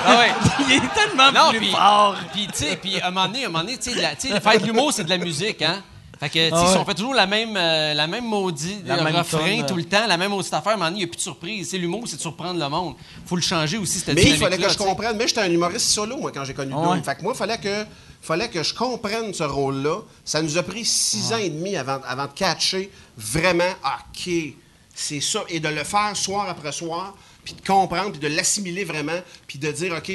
[0.06, 0.32] Ah ouais.
[0.70, 2.16] Il est tellement Non, plus puis, fort.
[2.34, 4.60] puis tu sais, puis à un moment donné, à un moment donné, tu sais, faire
[4.62, 5.84] de l'humour, c'est de la musique, hein?
[6.20, 6.80] Fait que, Ah si ouais.
[6.82, 9.76] on fait toujours la même, euh, la même maudit La le même refrain tonne, tout
[9.76, 11.22] le temps, la même maudite affaire, à un moment donné, il n'y a plus de
[11.22, 11.70] surprise.
[11.70, 12.96] C'est l'humour, c'est de surprendre le monde.
[13.26, 15.18] faut le changer aussi, cette Mais il fallait que je comprenne.
[15.18, 16.82] Mais j'étais un humoriste solo, moi, quand j'ai connu Ouais.
[16.82, 17.04] Doom.
[17.04, 17.86] Fait que moi, il fallait que,
[18.22, 19.98] fallait que je comprenne ce rôle-là.
[20.24, 24.30] Ça nous a pris six ans et demi avant, avant de catcher vraiment, OK,
[24.94, 25.44] c'est ça.
[25.50, 29.60] Et de le faire soir après soir, puis de comprendre, puis de l'assimiler vraiment, puis
[29.60, 30.12] de dire, OK,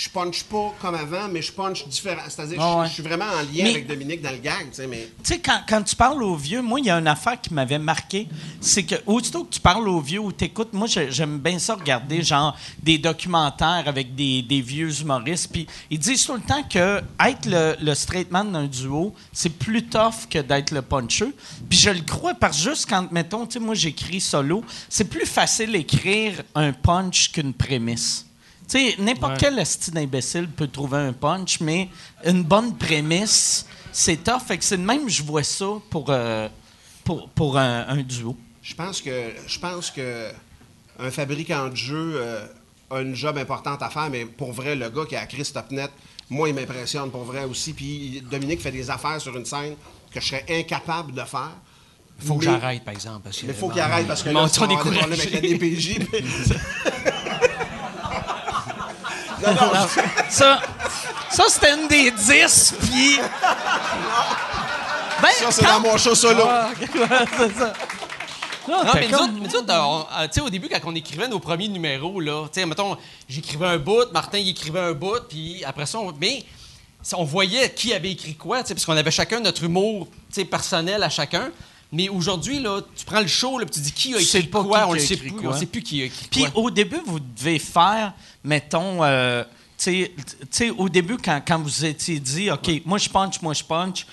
[0.00, 2.22] je punch pas comme avant, mais je punch différent.
[2.28, 2.86] C'est-à-dire, je- ouais.
[2.86, 5.08] je suis vraiment en lien Mais- avec Dominique dans le gag, tu sais, mais...
[5.44, 8.28] Quand, quand tu parles aux vieux, moi, il y a une affaire qui m'avait marqué.
[8.60, 12.22] C'est que, aussitôt que tu parles aux vieux ou t'écoutes, moi, j'aime bien ça regarder,
[12.22, 15.50] genre, des documentaires avec des, des vieux humoristes.
[15.52, 19.50] Puis ils disent tout le temps que être le, le straight man d'un duo, c'est
[19.50, 21.32] plus tough que d'être le puncher.
[21.68, 25.26] Puis je le crois parce juste quand, mettons, tu sais, moi, j'écris solo, c'est plus
[25.26, 28.26] facile d'écrire un punch qu'une prémisse.
[28.68, 31.88] Tu sais, n'importe quel esti d'imbécile peut trouver un punch, mais
[32.24, 34.40] une bonne prémisse, c'est tough.
[34.46, 36.48] Fait que c'est de même, je vois ça pour, euh,
[37.02, 38.36] pour, pour un, un duo.
[38.62, 40.28] Je pense que je pense que
[40.98, 42.44] un fabricant de jeux euh,
[42.90, 45.88] a une job importante à faire, mais pour vrai, le gars qui a créé Stopnet,
[46.28, 47.72] moi, il m'impressionne pour vrai aussi.
[47.72, 49.76] Puis Dominique fait des affaires sur une scène
[50.12, 51.52] que je serais incapable de faire.
[52.18, 53.20] Faut que Mais- j'arrête, par exemple.
[53.24, 55.32] Parce que, Mais il faut qu'il arrête parce que là, ça va des problèmes avec
[55.32, 56.00] la DPJ.
[59.54, 60.60] non, non, je- Ça,
[61.30, 63.18] ça c'était une des dix, puis...
[65.20, 66.44] Ben, ça, c'est quand- dans mon show solo.
[66.48, 66.68] Ah,
[67.36, 67.72] c'est ça.
[68.68, 70.78] Non, mais nous comme- autres, mais nous autres, on- euh, tu sais, au début, quand
[70.84, 72.96] on écrivait nos premiers numéros, là, mettons,
[73.28, 76.44] j'écrivais un bout, Martin, il écrivait un bout, puis après ça, on, mais
[77.14, 80.06] on voyait qui avait écrit quoi, parce qu'on avait chacun notre humour,
[80.50, 81.50] personnel à chacun.
[81.90, 84.62] Mais aujourd'hui, là, tu prends le show, là, puis tu dis qui a écrit pas
[84.62, 85.50] quoi, qui on le sait plus, quoi.
[85.54, 86.62] on sait plus qui a écrit Puis quoi.
[86.64, 88.12] au début, vous devez faire,
[88.44, 89.42] mettons, euh,
[89.78, 93.40] tu sais- tu sais, au début, quand, quand vous étiez dit, OK, moi je punch,
[93.40, 94.06] moi je punch,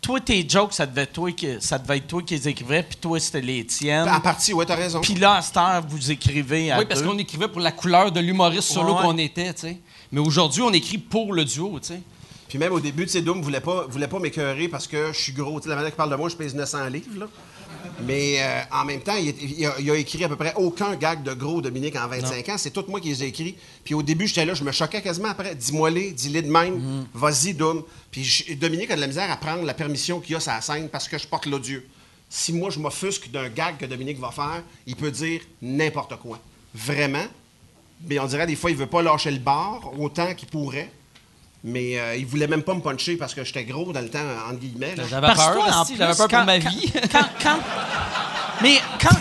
[0.00, 2.96] toi, tes jokes, ça devait, toi, qui- ça devait être toi qui les écrivais, puis
[3.00, 4.08] toi, c'était les tiennes.
[4.08, 5.00] En partie, ouais, t'as raison.
[5.00, 8.12] Puis là, à cette heure, vous écrivez à Oui, parce qu'on écrivait pour la couleur
[8.12, 9.00] de l'humoriste solo Ouais.
[9.02, 9.78] qu'on était, tu sais.
[10.12, 12.02] Mais aujourd'hui, on écrit pour le duo, tu sais.
[12.54, 15.18] Puis même au début, tu sais, Doom voulait pas, voulait pas m'écœurer parce que je
[15.18, 15.58] suis gros.
[15.58, 17.26] Tu sais, la manière qu'il parle de moi, je pèse 900 livres, là.
[18.06, 20.94] Mais euh, en même temps, il, il a, il a écrit à peu près aucun
[20.94, 22.56] gag de gros, Dominique, en 25 ans.
[22.56, 23.56] C'est tout moi qui les ai écrits.
[23.82, 25.56] Puis au début, j'étais là, je me choquais quasiment après.
[25.56, 26.76] Dis-moi les, dis-les de même.
[26.76, 27.04] Mm-hmm.
[27.14, 27.82] Vas-y, Doom.
[28.12, 30.60] Puis je- Dominique a de la misère à prendre la permission qu'il a sur la
[30.60, 31.84] scène parce que je porte l'odieux.
[32.30, 36.38] Si moi, je m'offusque d'un gag que Dominique va faire, il peut dire n'importe quoi.
[36.72, 37.26] Vraiment.
[38.08, 40.92] Mais on dirait des fois, il veut pas lâcher le bar autant qu'il pourrait.
[41.66, 44.18] Mais euh, il voulait même pas me puncher parce que j'étais gros dans le temps,
[44.50, 44.94] entre guillemets.
[44.96, 45.04] là.
[45.08, 46.92] J'avais Parce que peur, toi, en j'avais plus, peur pour ma quand- vie.
[47.10, 47.58] Quand, quand-
[48.62, 49.16] mais quand,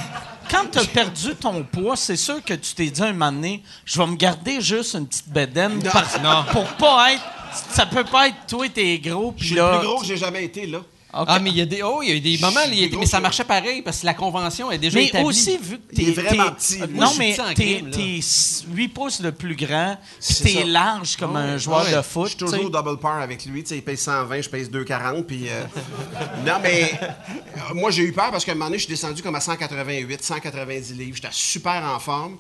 [0.51, 3.63] quand tu as perdu ton poids, c'est sûr que tu t'es dit un moment donné,
[3.85, 5.89] je vais me garder juste une petite bedaine Non.
[5.91, 6.17] parce-
[6.51, 7.23] pour pas être.
[7.69, 9.73] Ça peut pas être toi, t'es gros, Je suis là.
[9.73, 10.79] le plus gros que j'ai jamais été, là.
[11.15, 12.87] Ah, mais il y a des, oh, il y a des moments, il y a-
[12.87, 15.27] gros mais ça marchait pareil parce que la convention est déjà Mais établie.
[15.27, 16.11] aussi, vu que t'es.
[16.11, 17.95] vraiment petit, Non, mais petit en t'es crime, là.
[17.95, 18.19] t'es
[18.73, 21.95] 8 pouces de plus grand, puis t'es large comme un joueur Ouais.
[21.95, 22.23] de foot.
[22.25, 23.61] Je suis toujours double par avec lui.
[23.63, 25.27] Tu sais, il pèse 120, je pèse 240.
[25.27, 25.63] Puis, euh,
[26.45, 29.21] non, mais euh, moi, j'ai eu peur parce qu'à un moment donné, je suis descendu
[29.21, 31.15] comme à 188, 190 livres.
[31.15, 32.37] J'étais super en forme.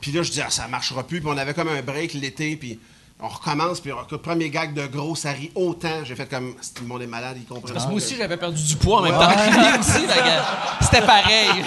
[0.00, 1.20] Puis là, je disais, ah, ça marchera plus.
[1.20, 2.56] Puis on avait comme un break l'été.
[2.56, 2.78] Puis
[3.20, 3.80] on recommence.
[3.80, 6.04] Puis le premier gag de gros, ça rit autant.
[6.04, 7.72] J'ai fait comme, si tout le monde est malade, il comprend.
[7.72, 9.28] Parce que moi aussi, j'avais perdu du poids en même temps.
[9.80, 10.06] Aussi.
[10.82, 11.64] C'était pareil.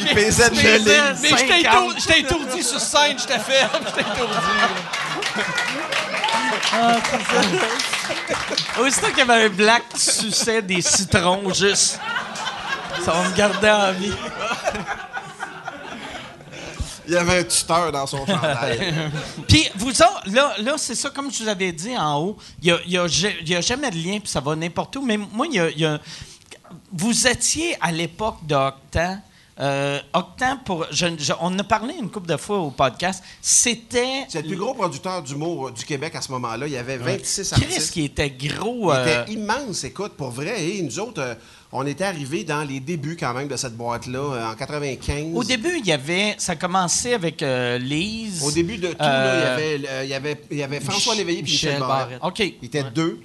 [0.00, 0.56] Il pesait de.
[0.56, 1.64] Mais j'étais 50.
[1.64, 4.34] étourdi, j'étais étourdi sur scène, j'étais ferme, j'étais étourdi.
[8.80, 11.98] Aussitôt qu'il y avait un black qui suçait des citrons, juste.
[13.04, 14.12] Ça va me garder en vie.
[17.08, 18.94] Il y avait un tuteur dans son chandail.
[19.48, 22.76] Puis, vous autres, là, là c'est ça, comme je vous avais dit en haut, il
[22.86, 25.02] n'y a, a jamais de lien, puis ça va n'importe où.
[25.02, 25.98] Mais moi, il y a, il y a-
[26.92, 29.18] Vous étiez à l'époque de Octan.
[29.60, 33.24] Euh, Octan, pour, je- je- on en a parlé une couple de fois au podcast.
[33.42, 34.24] C'était.
[34.28, 36.66] C'est le plus gros producteur d'humour euh, du Québec à ce moment-là.
[36.68, 37.92] Il y avait 26 Chris artistes.
[37.92, 38.92] qui était gros.
[38.92, 40.64] Il euh, était immense, écoute, pour vrai.
[40.64, 41.34] Et nous autres, euh,
[41.72, 45.34] on était arrivés dans les débuts quand même de cette boîte-là, euh, en 95.
[45.34, 46.34] Au début, il y avait.
[46.38, 48.42] Ça commençait avec euh, Lise.
[48.42, 50.80] Au début de tout, Euh, là, il, y avait, il, y avait, il y avait
[50.80, 52.18] François Mich- Léveillé et Michel, Michel Barrette.
[52.22, 52.38] OK.
[52.40, 53.20] Il était deux.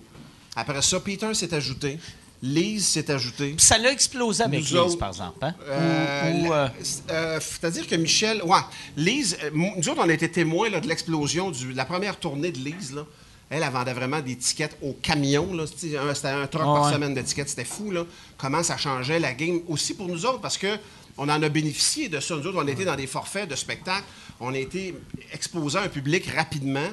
[0.55, 1.97] Après ça, Peter s'est ajouté.
[2.45, 3.51] Lise s'est ajouté.
[3.55, 5.37] Puis ça l'a explosé avec Lise, autres, par exemple.
[5.41, 5.55] Hein?
[5.65, 6.67] Euh, Ou- euh,
[7.09, 8.43] euh, C'est-à-dire que Michel.
[8.43, 8.57] Ouais,
[8.97, 12.57] Lise, nous autres, on a été témoins là, de l'explosion de la première tournée de
[12.57, 12.93] Lise.
[12.93, 13.05] Là.
[13.49, 15.47] Elle, elle vendait vraiment des tickets au camion.
[15.65, 16.93] C'était un, truck Ah par ouais.
[16.93, 17.49] semaine de tickets.
[17.49, 17.91] C'était fou.
[17.91, 18.03] Là.
[18.37, 20.77] Comment ça changeait la game aussi pour nous autres parce que
[21.17, 22.35] on en a bénéficié de ça.
[22.35, 24.05] Nous autres, on été dans des forfaits de spectacles.
[24.39, 24.95] On a été
[25.31, 26.87] exposés à un public rapidement.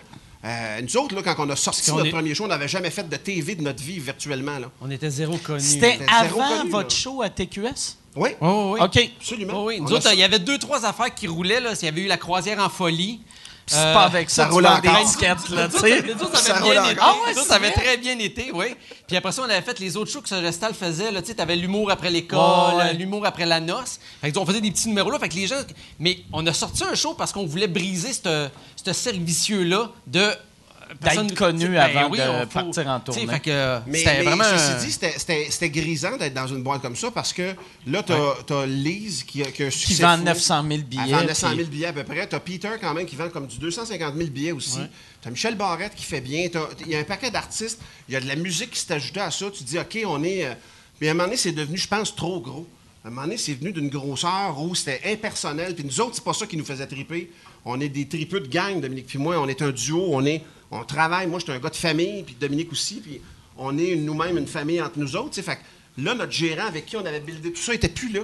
[0.44, 2.90] Euh, nous autres, là, quand on a sorti notre est- premier show, on n'avait jamais
[2.90, 4.58] fait de TV de notre vie virtuellement.
[4.58, 4.70] Là.
[4.80, 5.60] On était zéro connus.
[5.60, 7.00] C'était avant connu, votre là.
[7.00, 7.96] show à TQS?
[8.16, 8.80] Oui, Oui, oui.
[8.82, 9.10] OK.
[9.20, 9.64] absolument.
[9.64, 9.80] Oui.
[9.80, 11.60] Nous autres, il y avait deux, trois affaires qui roulaient.
[11.60, 11.72] Là.
[11.80, 13.20] Il y avait eu la croisière en folie.
[13.66, 16.02] C'est Euh, pas avec ça, ça tu roule des étiquettes, là, tu sais.
[16.32, 17.00] ça Ça avait bien été.
[17.46, 18.66] Ça avait très bien été, oui.
[19.06, 21.10] Puis après ça, on avait fait les autres shows que ce Gestal faisait.
[21.10, 22.40] Là, tu sais, t'avais l'humour après l'école,
[22.80, 24.00] euh, l'humour après la noce.
[24.20, 25.18] Fait que, on faisait des petits numéros là.
[25.18, 25.60] Fait que les gens.
[25.98, 28.48] Mais on a sorti un show parce qu'on voulait briser ce
[28.84, 30.30] ce cercle vicieux-là de.
[30.90, 33.26] Euh, personne- connu sais, avant oui, de faut- partir en tournée.
[33.26, 34.44] Fait que Mais, c'était mais vraiment.
[34.44, 37.54] ceci dit, c'était- c'était c'était grisant d'être dans une boîte comme ça parce que
[37.86, 40.24] là, tu as, Lise qui a, qui a un Qui vend fou.
[40.24, 41.02] 900 000 billets.
[41.06, 42.28] Elle vend 900 000 puis- billets à peu près.
[42.28, 44.80] Tu as Peter quand même qui vend comme du 250 000 billets aussi.
[45.22, 46.48] Tu as Michel Barrette qui fait bien.
[46.48, 47.80] T'as- Il y a un paquet d'artistes.
[48.08, 49.46] Il y a de la musique qui s'est ajoutée à ça.
[49.50, 50.44] Tu te dis, OK, on est.
[50.46, 50.54] euh,
[51.00, 52.66] Mais à un moment donné, c'est devenu, je pense, trop gros.
[53.02, 55.74] À un moment donné, c'est venu d'une grosseur où c'était impersonnel.
[55.74, 57.30] Puis nous autres, c'est pas ça qui nous faisait triper.
[57.64, 59.38] On est des tripeux de gang, Dominique puis moi.
[59.38, 60.08] On est un duo.
[60.10, 61.26] On, est, on travaille.
[61.26, 63.00] Moi, j'étais un gars de famille, puis Dominique aussi.
[63.00, 63.20] Puis
[63.56, 65.40] on est nous-mêmes une famille entre nous autres.
[65.40, 68.22] Fait que là, notre gérant avec qui on avait buildé tout ça était plus là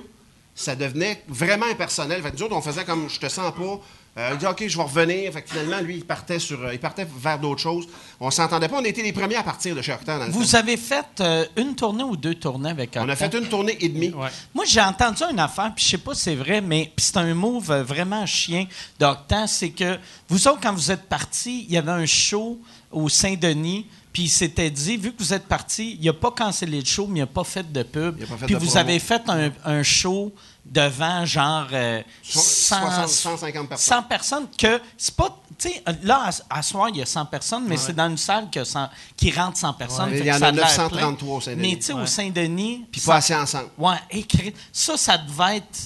[0.56, 2.23] ça devenait vraiment impersonnel.
[2.23, 3.81] Fait que autres, on faisait comme je te sens pas.
[4.19, 5.33] Euh, il dit OK, je vais revenir.
[5.33, 7.87] Fait que finalement, lui, il partait sur, euh, il partait vers d'autres choses.
[8.19, 8.79] On s'entendait pas.
[8.81, 10.21] On était les premiers à partir de chez Octane.
[10.21, 10.59] dans le Vous temps.
[10.59, 13.89] avez fait euh, une tournée ou deux tournées avec On a fait une tournée et
[13.91, 14.13] demie.
[14.55, 17.19] Moi, j'ai entendu une affaire, puis je sais pas si c'est vrai, mais puis c'est
[17.19, 18.67] un move euh, vraiment chien
[18.99, 19.99] d'Octan, c'est que
[20.29, 22.59] vous autres, quand vous êtes partis, il y avait un show
[22.91, 26.79] au Saint-Denis, puis il s'était dit, vu que vous êtes partis, il a pas cancellé
[26.81, 28.17] le show, mais il a pas fait de pub.
[28.19, 28.79] Il a pas fait Puis vous promo.
[28.79, 30.33] avez fait un, un show
[30.71, 33.97] devant genre euh, So- 100, 60, 150 personnes.
[33.99, 37.27] 100 personnes que c'est pas tu sais là à, à soir il y a 100
[37.27, 40.43] personnes mais c'est dans une salle que 100 qui rentre 100 personnes il y en
[40.43, 41.37] a l'air 933 plein.
[41.37, 41.69] au Saint-Denis.
[41.71, 43.69] mais tu sais au Saint-Denis Puis pas assez ensemble.
[43.79, 45.79] ouais écrit ça ça devait être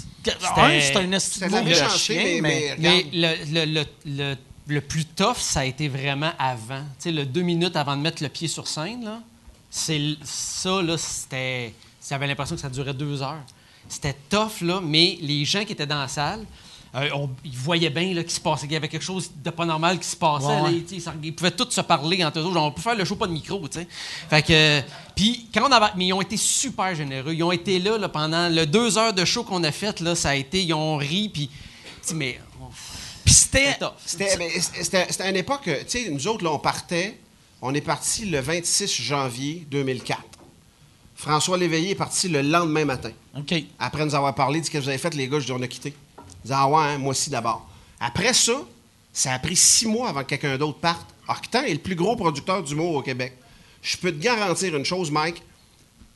[0.56, 4.36] un, c'est un C'était la mot de chien, mais- mais, mais- le, le, le, le,
[4.66, 6.80] le plus tough, ça a été vraiment avant.
[6.98, 9.20] Tu sais, le deux minutes avant de mettre le pied sur scène, là,
[9.70, 11.74] c'est ça, là, c'était...
[12.08, 13.40] J'avais l'impression que ça durait deux heures.
[13.90, 16.46] C'était tough, là, mais les gens qui étaient dans la salle,
[16.94, 19.50] euh, on- ils voyaient bien là, qu'il se passait, qu'il y avait quelque chose de
[19.50, 20.46] pas normal qui se passait.
[20.46, 20.84] Ouais, là, ouais.
[21.22, 22.54] ils, pouvaient tous se parler entre eux autres.
[22.54, 23.86] Genre, on peut faire le show, pas de micro, tu sais.
[24.28, 24.80] Fait que...
[25.14, 25.92] Puis, quand on avait...
[25.96, 27.34] Mais ils ont été super généreux.
[27.34, 30.14] Ils ont été là, là pendant le deux heures de show qu'on a fait, là,
[30.14, 30.62] ça a été...
[30.62, 31.50] Ils ont ri, puis...
[32.14, 32.40] Mais...
[33.24, 33.92] puis c'était C'était tough.
[34.06, 37.18] C'était mais c'était- c'était à une époque, tu sais, nous autres, là, on partait,
[37.62, 40.18] on est parti le 26 janvier 2004.
[41.20, 43.10] François Léveillé est parti le lendemain matin.
[43.36, 45.52] OK Après nous avoir parlé de ce que vous avez fait, les gars, je dis,
[45.52, 45.94] on a quitté.
[46.44, 47.68] Il dit, ah ouais, hein, moi aussi d'abord.
[48.00, 48.54] Après ça,
[49.12, 51.06] ça a pris six mois avant que quelqu'un d'autre parte.
[51.28, 53.36] Octan est le plus gros producteur d'humour au Québec.
[53.82, 55.42] Je peux te garantir une chose, Mike.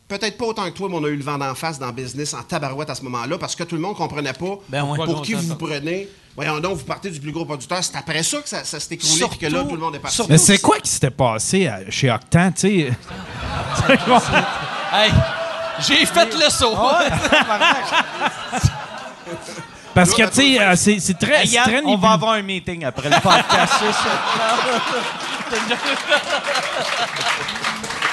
[0.09, 1.93] Peut-être pas autant que toi, mais on a eu le vent d'en face dans le
[1.93, 4.97] business en tabarouette à ce moment-là parce que tout le monde comprenait pas Ben ouais.
[5.05, 6.09] pour qui vous prenez.
[6.35, 7.85] Voyons donc, vous partez du plus gros producteur.
[7.85, 9.95] C'est après ça que ça, ça s'est écroulé Surtout- puis que là, tout le monde
[9.97, 10.23] est parti.
[10.31, 12.91] Mais c'est quoi qui s'était passé à- chez Octan, tu sais?
[14.97, 15.11] Hey,
[15.81, 16.77] j'ai fait le saut.
[19.93, 22.43] Parce que, tu sais, euh, c'est très, Hey, c'est Yann, très on va avoir un
[22.43, 23.75] meeting après le podcast.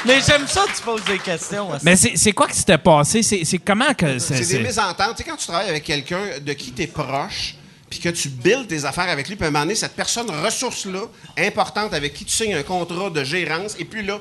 [0.06, 1.70] Mais j'aime ça que tu poses des questions.
[1.70, 1.86] aussi.
[1.86, 3.22] Mais c'est quoi qui s'était passé?
[3.22, 4.18] C'est c'est comment que...
[4.20, 5.16] C'est des mésententes.
[5.18, 7.56] Tu sais, quand tu travailles avec quelqu'un de qui tu es proche,
[7.90, 10.30] puis que tu builds tes affaires avec lui, puis à un moment donné, cette personne
[10.32, 11.02] ressource-là,
[11.38, 14.20] importante, avec qui tu signes un contrat de gérance, et puis là,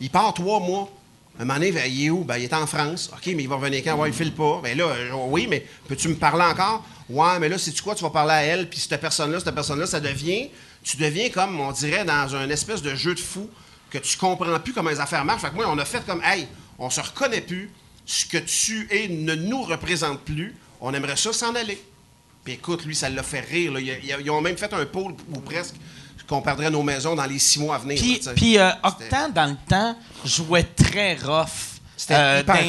[0.00, 0.88] il part trois mois.
[1.38, 2.24] Un moment donné, il est où?
[2.24, 3.10] Ben, il est en France.
[3.12, 3.96] OK, mais il va revenir quand?
[3.96, 4.60] Ouais, il file pas.
[4.62, 6.84] Ben là, euh, oui, mais peux-tu me parler encore?
[7.10, 7.94] Ouais, mais là, c'est-tu quoi?
[7.94, 10.48] Tu vas parler à elle, puis cette personne-là, cette personne-là, ça devient...
[10.82, 13.50] Tu deviens comme, on dirait, dans un espèce de jeu de fou
[13.90, 15.42] que tu comprends plus comment les affaires marchent.
[15.42, 16.46] Fait que moi, on a fait comme, hey,
[16.78, 17.70] on se reconnaît plus.
[18.06, 20.54] Ce que tu es ne nous représente plus.
[20.80, 21.82] On aimerait ça s'en aller.
[22.44, 23.76] Puis écoute, lui, ça l'a fait rire.
[23.78, 25.74] Ils ont même fait un pôle ou presque
[26.28, 27.98] qu'on perdrait nos maisons dans les six mois à venir.
[28.00, 31.78] Puis, puis euh, Octan, dans le temps, jouait très rough.
[31.96, 32.14] C'était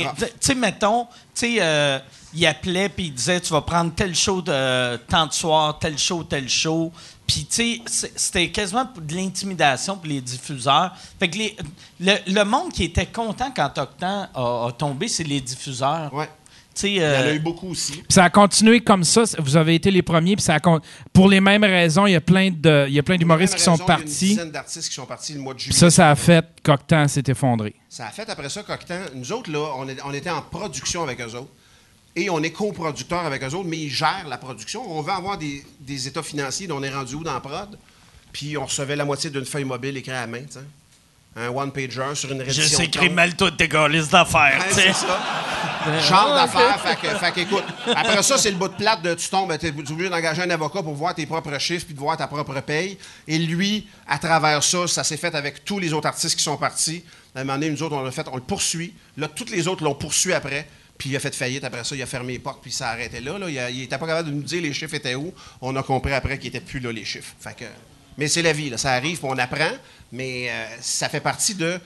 [0.06, 0.16] rough.
[0.20, 2.00] Tu sais, mettons, tu sais, euh,
[2.34, 5.80] il appelait puis il disait tu vas prendre tel show de euh, tant de soir,
[5.80, 6.92] tel show, tel show.
[7.26, 10.94] Puis, tu sais, c'était quasiment de l'intimidation pour les diffuseurs.
[11.20, 11.58] Fait que les-
[12.00, 16.14] le, le monde qui était content quand Octan a, a tombé, c'est les diffuseurs.
[16.14, 16.30] Ouais.
[16.78, 17.94] Sais, Il y en a euh, eu beaucoup aussi.
[17.94, 19.24] Puis ça a continué comme ça.
[19.40, 20.36] Vous avez été les premiers.
[20.36, 20.80] Puis ça a con-
[21.12, 23.64] pour les mêmes raisons, il y a plein de, il y a plein d'humoristes qui
[23.64, 24.28] sont Raison, Il y a une partis.
[24.28, 25.72] dizaine d'artistes qui sont partis le mois de juillet.
[25.72, 27.74] Puis ça, ça a fait qu'Octan s'est effondré.
[27.90, 31.02] Ça a fait après ça qu'Octan, nous autres, là, on, est- on était en production
[31.04, 31.50] avec eux autres.
[32.16, 34.84] Et on est coproducteur avec eux autres, mais ils gèrent la production.
[34.88, 37.78] On veut avoir des, des états financiers dont on est rendu où dans la prod?
[38.34, 40.60] Puis on recevait la moitié d'une feuille mobile écrite à la main, tu sais.
[41.40, 42.78] Un one-pager sur une je rédition.
[42.78, 43.16] sais de écrit compte.
[43.16, 44.60] mal toutes tes d'affaires.
[44.60, 44.82] Ouais, tu sais.
[44.88, 45.20] c'est ça.
[46.02, 46.80] Genre d'affaires.
[46.82, 47.64] Fait fait qu'écoute,
[47.96, 50.50] après ça, c'est le bout de plate de tu tombes, tu es obligé d'engager un
[50.50, 52.98] avocat pour voir tes propres chiffres puis de voir ta propre paye.
[53.28, 56.58] Et lui, à travers ça, ça s'est fait avec tous les autres artistes qui sont
[56.58, 57.04] partis.
[57.36, 58.94] À un moment donné, nous autres, on l'a fait, on le poursuit.
[59.18, 60.68] Là, tous les autres l'ont poursuivi après.
[60.98, 62.94] Puis il a fait faillite après ça, il a fermé les portes, puis ça a
[62.94, 63.38] arrêté là.
[63.38, 63.48] là.
[63.50, 65.32] Il, a- il était pas capable de nous dire les chiffres étaient où.
[65.62, 67.34] On a compris après qu'ils étaient plus là, les chiffres.
[67.40, 67.66] Fait que,
[68.18, 68.80] mais c'est la vie, là.
[68.80, 69.70] ça arrive, puis on apprend.
[70.12, 71.80] Mais euh, ça fait partie de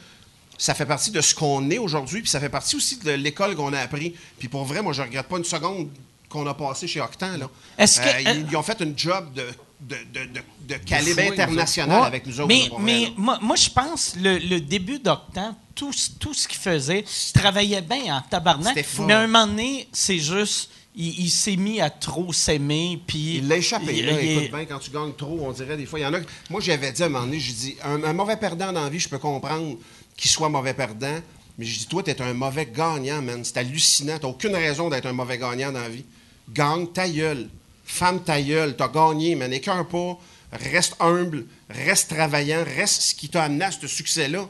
[0.61, 3.55] ça fait partie de ce qu'on est aujourd'hui, puis ça fait partie aussi de l'école
[3.55, 4.13] qu'on a appris.
[4.37, 5.89] Puis pour vrai, moi, je regrette pas une seconde
[6.29, 7.35] qu'on a passé chez Octan.
[7.37, 7.49] Là.
[7.79, 9.41] Est-ce que- Euh, ils, ils ont fait une job de,
[9.81, 12.05] de, de, de- de calibre international Ouais.
[12.07, 12.47] avec nous autres.
[12.47, 16.59] Mais, vrai, moi, moi, je pense le, le début d'Octan, tout, ce- tout ce qu'il
[16.59, 18.67] faisait, il travaillait bien en tabarnak.
[18.75, 19.03] C'était fou.
[19.05, 23.01] Mais à un moment donné, c'est juste, il, il s'est mis à trop s'aimer.
[23.07, 23.97] Puis Il l'a échappé.
[23.97, 24.21] il- là.
[24.21, 25.99] il- Écoute bien, quand tu gagnes trop, on dirait des fois.
[25.99, 26.19] Il y en a.
[26.49, 28.89] Moi, j'avais dit à un moment donné, j'ai dit, un, un mauvais perdant dans la
[28.89, 29.77] vie, je peux comprendre
[30.21, 31.19] qu'il soit mauvais perdant.
[31.57, 33.43] Mais je dis, toi, t'es un mauvais gagnant, man.
[33.43, 34.17] C'est hallucinant.
[34.19, 36.05] T'as aucune raison d'être un mauvais gagnant dans la vie.
[36.49, 37.49] Gagne ta gueule.
[37.85, 38.75] Femme ta gueule.
[38.77, 39.51] T'as gagné, man.
[39.51, 40.17] Écœure pas.
[40.53, 41.45] Reste humble.
[41.69, 42.63] Reste travaillant.
[42.63, 44.47] Reste ce qui t'a amené à ce succès-là.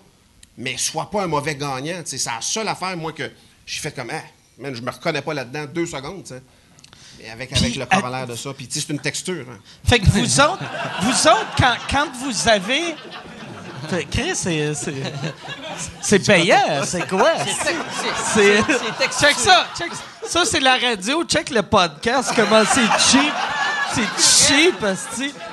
[0.58, 2.02] Mais sois pas un mauvais gagnant.
[2.06, 3.32] C'est la seule affaire, moi, que
[3.66, 4.22] j'ai fait comme, ah,
[4.60, 6.42] man, je me reconnais pas là-dedans deux secondes, tu sais.
[7.20, 8.54] Mais avec, avec le à- corollaire de ça.
[8.54, 9.46] Puis, c'est une texture.
[9.50, 9.60] hein.
[9.84, 10.64] Fait que vous autres,
[11.02, 12.96] vous autres quand, quand vous avez.
[14.10, 14.74] Chris, c'est.
[16.02, 17.32] c'est- payant, c'est quoi?
[18.34, 18.58] C'est.
[19.20, 20.04] Check ça, check ça.
[20.28, 23.34] Ça, c'est la radio, check le podcast, comment c'est cheap.
[23.94, 24.86] C'est cheap.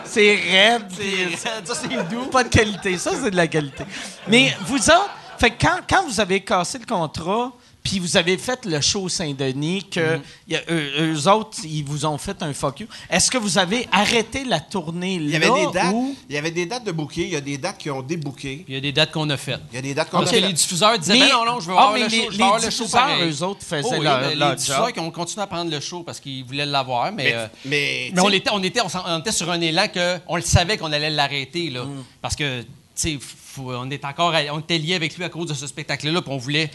[0.05, 1.36] C'est raide.
[1.64, 2.26] Ça, c'est doux.
[2.26, 2.96] Pas de qualité.
[2.98, 3.84] Ça, c'est de la qualité.
[4.28, 7.52] Mais vous autres, fait quand, quand vous avez cassé le contrat,
[7.89, 12.05] puis vous avez fait le show Saint-Denis, que y a- eux, eux autres, ils vous
[12.06, 12.86] ont fait un fuck you.
[13.10, 15.24] Est-ce que vous avez arrêté la tournée là?
[15.24, 15.93] Il y avait des dates.
[15.94, 17.23] ou- Il y avait des dates de booker.
[17.24, 18.56] Il y a des dates qui ont débooké.
[18.56, 19.60] Puis il y a des dates qu'on a faites.
[19.73, 21.44] Il y a des dates qu'on Parce a que les diffuseurs disaient, Mais- ben non,
[21.44, 22.24] non, je veux Ah, avoir mais le les- show.
[22.27, 23.31] je les veux avoir le show diffuseurs, pareil.
[23.31, 26.02] eux autres, faisaient Oh oui, leur- Les diffuseurs qui ont continué à prendre le show
[26.02, 27.24] parce qu'ils voulaient l'avoir, mais...
[27.24, 30.36] Mais, euh, mais, Mais on était, on, était, on, était sur un élan que on
[30.36, 31.70] le savait qu'on allait l'arrêter.
[31.70, 32.05] Là, Mm.
[32.20, 33.19] Parce que, tu sais,
[33.59, 36.36] on, était encore on était liés avec lui à cause de ce spectacle-là, puis on
[36.39, 36.70] voulait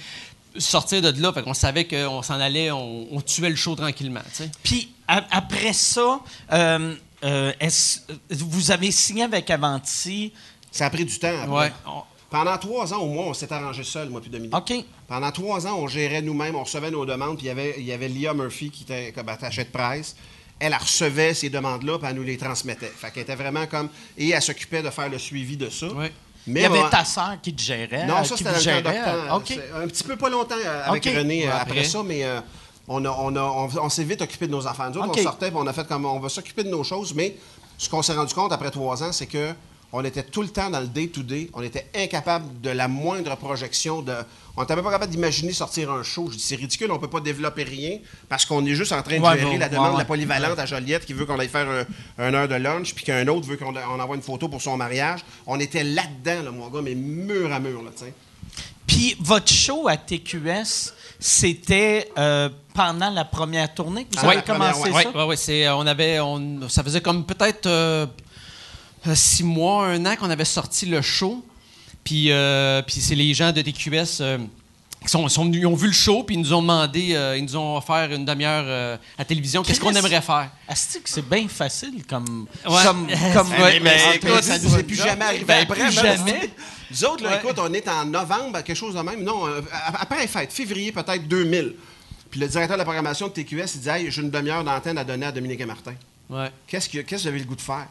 [0.57, 4.21] sortir de là, fait qu'on savait qu'on s'en allait, on, on tuait le show tranquillement.
[4.63, 6.19] Puis a- après ça,
[6.51, 7.99] euh, euh, est-ce-
[8.30, 10.34] vous avez signé avec Avanti?
[10.71, 11.27] ça a pris du temps.
[11.43, 11.47] après.
[11.55, 11.71] Ouais.
[11.85, 14.55] On- Pendant trois ans au moins, on s'est arrangé seul, moi puis Dominique.
[14.55, 14.73] OK.
[15.07, 17.84] Pendant trois ans, on gérait nous-mêmes, on recevait nos demandes, puis il y avait, il
[17.85, 20.15] y avait Lia Murphy qui était comme attachée de presse.
[20.59, 22.91] Elle, elle recevait ces demandes-là, puis elle nous les transmettait.
[22.95, 23.89] Fait qu'elle était vraiment comme...
[24.17, 25.88] Et elle s'occupait de faire le suivi de ça.
[26.45, 26.53] Ouais.
[26.53, 28.06] Il Mais y avait ta sœur qui te gérait.
[28.06, 29.14] Non, euh, ça, qui c'était vous dans le temps gérait.
[29.15, 29.36] d'octobre.
[29.38, 29.44] OK.
[29.48, 31.06] C'est Un petit peu pas longtemps euh, avec.
[31.06, 31.84] René euh, après après.
[31.86, 32.40] ça, mais euh,
[32.88, 34.90] on, a, on, a, on, on s'est vite occupé de nos enfants.
[34.90, 37.36] Nous autres, on sortait, on a fait comme on va s'occuper de nos choses, mais
[37.78, 39.53] ce qu'on s'est rendu compte après trois ans, c'est que
[39.95, 41.52] on était tout le temps dans le day-to-day.
[41.53, 44.02] On était incapable de la moindre projection.
[44.02, 44.14] De,
[44.57, 46.28] on n'était même pas capable d'imaginer sortir un show.
[46.32, 49.18] Je dis, c'est ridicule, on peut pas développer rien parce qu'on est juste en train
[49.20, 49.98] de Ouais, gérer bon, la ouais, demande de ouais.
[49.99, 51.86] la polyvalente à Joliette qui veut qu'on aille faire un,
[52.26, 54.76] un heure de lunch, puis qu'un autre veut qu'on on envoie une photo pour son
[54.78, 55.20] mariage.
[55.45, 58.14] On était là-dedans, là, mon gars, mais mur à mur, là, sais.
[58.88, 64.41] Puis votre show à TQS, c'était euh, pendant la première tournée que vous Ah, avez
[64.41, 65.03] première, commencé ouais.
[65.03, 65.10] ça?
[65.10, 68.06] Ouais, ouais, ouais, c'est, euh, on avait, on, ça faisait comme peut-être euh,
[69.15, 71.43] six mois, un an qu'on avait sorti le show.
[72.03, 74.38] Puis, euh, puis c'est les gens de TQS euh,
[75.01, 77.38] qui sont, sont venus- ils ont vu le show, puis ils nous ont demandé, euh,
[77.38, 79.63] ils nous ont offert une demi-heure euh, à la télévision.
[79.63, 80.49] Qu'est-ce qu'on aimerait faire?
[80.75, 82.47] C'est bien facile comme.
[82.67, 82.84] Ouais.
[82.84, 85.07] Comme, comme Ouais, mais entrevue écoute, ça nous est plus job.
[85.07, 85.75] jamais arrivé Ben, après.
[85.75, 86.17] plus même.
[86.17, 86.49] jamais.
[86.91, 87.38] Nous autres, là, Ouais.
[87.43, 89.23] écoute, on est en novembre, quelque chose de même.
[89.23, 89.61] Non, euh,
[89.99, 91.75] après les fêtes, février peut-être 2000.
[92.30, 94.97] Puis le directeur de la programmation de TQS, il dit Hey, j'ai une demi-heure d'antenne
[94.97, 95.93] à donner à Dominique et Martin.
[96.30, 96.51] Ouais.
[96.67, 97.88] Qu'est-ce que, qu'est-ce que j'avais le goût de faire?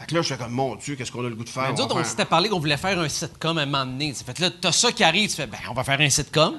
[0.00, 1.64] Fait que là, comme Mon Dieu, qu'est-ce qu'on a le goût de faire?
[1.64, 3.62] Mais nous On autres, va on faire- s'était parlé qu'on voulait faire un sitcom à
[3.62, 4.14] un moment donné.
[4.14, 6.58] Fait que là, t'as ça qui arrive, tu fais, ben, on va faire un sitcom.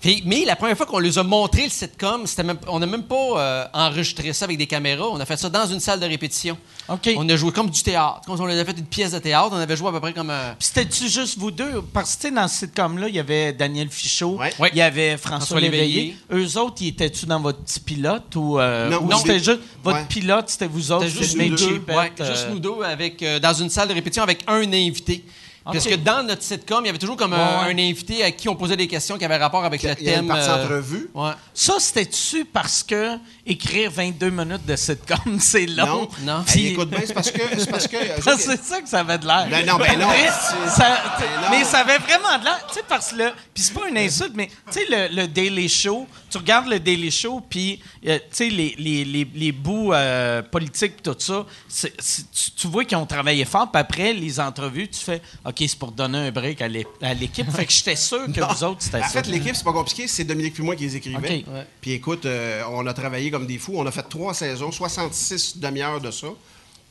[0.00, 3.02] Puis- mais la première fois qu'on les a montré le sitcom, même, on n'a même
[3.02, 5.06] pas euh, enregistré ça avec des caméras.
[5.10, 6.56] On a fait ça dans une salle de répétition.
[6.88, 8.22] On a joué comme du théâtre.
[8.26, 10.30] Quand on avait fait une pièce de théâtre, on avait joué à peu près comme.
[10.30, 11.82] euh, Puis C'était-tu juste vous deux?
[11.92, 14.70] Parce que dans ce sitcom-là, il y avait Daniel Fichot, Ouais.
[14.72, 16.16] Il y avait François, François Léveillé.
[16.30, 16.46] Léveillé.
[16.46, 19.18] Eux autres, ils étaient-tu dans votre petit pilote ou, euh, Non, ou non.
[19.18, 20.04] c'était juste votre Ouais.
[20.08, 21.06] pilote, c'était vous autres?
[21.08, 21.94] C'était juste nous deux.
[21.94, 25.24] Ouais, euh, juste nous deux avec, euh, dans une salle de répétition avec un invité.
[25.72, 27.84] Parce que dans notre sitcom, il y avait toujours comme un, Ouais, ouais.
[27.84, 30.10] un invité à qui on posait des questions qui avaient rapport avec le Il y
[30.10, 30.28] a une thème.
[30.28, 31.10] partie euh, entrevue.
[31.14, 31.30] ouais.
[31.54, 33.16] Ça, c'était-tu parce que
[33.46, 36.08] écrire 22 minutes de sitcom, c'est long?
[36.22, 36.44] Non, Non.
[36.54, 37.40] Hey, écoute bien, c'est parce que.
[37.58, 37.96] C'est parce que
[38.38, 39.46] c'est ça que ça avait de l'air.
[39.50, 40.08] Ben non, ben non.
[40.08, 40.28] Mais
[40.70, 41.48] ça, Ben non.
[41.50, 42.66] mais ça avait vraiment de l'air.
[42.68, 45.28] Tu sais, parce que là, puis c'est pas une insulte, mais tu sais, le, le
[45.28, 49.52] Daily Show, tu regardes le Daily Show, puis euh, tu sais, les, les, les, les
[49.52, 54.12] bouts euh, politiques, pis tout ça, tu, tu vois qu'ils ont travaillé fort, puis après,
[54.12, 57.50] les entrevues, tu fais, OK, c'est pour donner un break à l'é- à l'équipe.
[57.50, 59.22] fait que j'étais sûr que vous autres, c'était En ça.
[59.22, 61.44] fait, l'équipe, c'est pas compliqué, c'est Dominique puis moi qui les écrivait.
[61.48, 61.66] Ouais.
[61.80, 63.74] Puis écoute, euh, on a travaillé comme des fous.
[63.76, 66.28] On a fait trois saisons, 66 demi-heures de ça.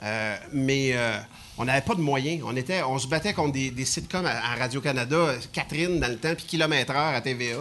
[0.01, 1.17] Euh, mais euh,
[1.57, 2.41] on n'avait pas de moyens.
[2.45, 6.17] On, était, on se battait contre des, des sitcoms à, à Radio-Canada, Catherine dans le
[6.17, 7.57] temps, puis Kilomètre Heure à TVA.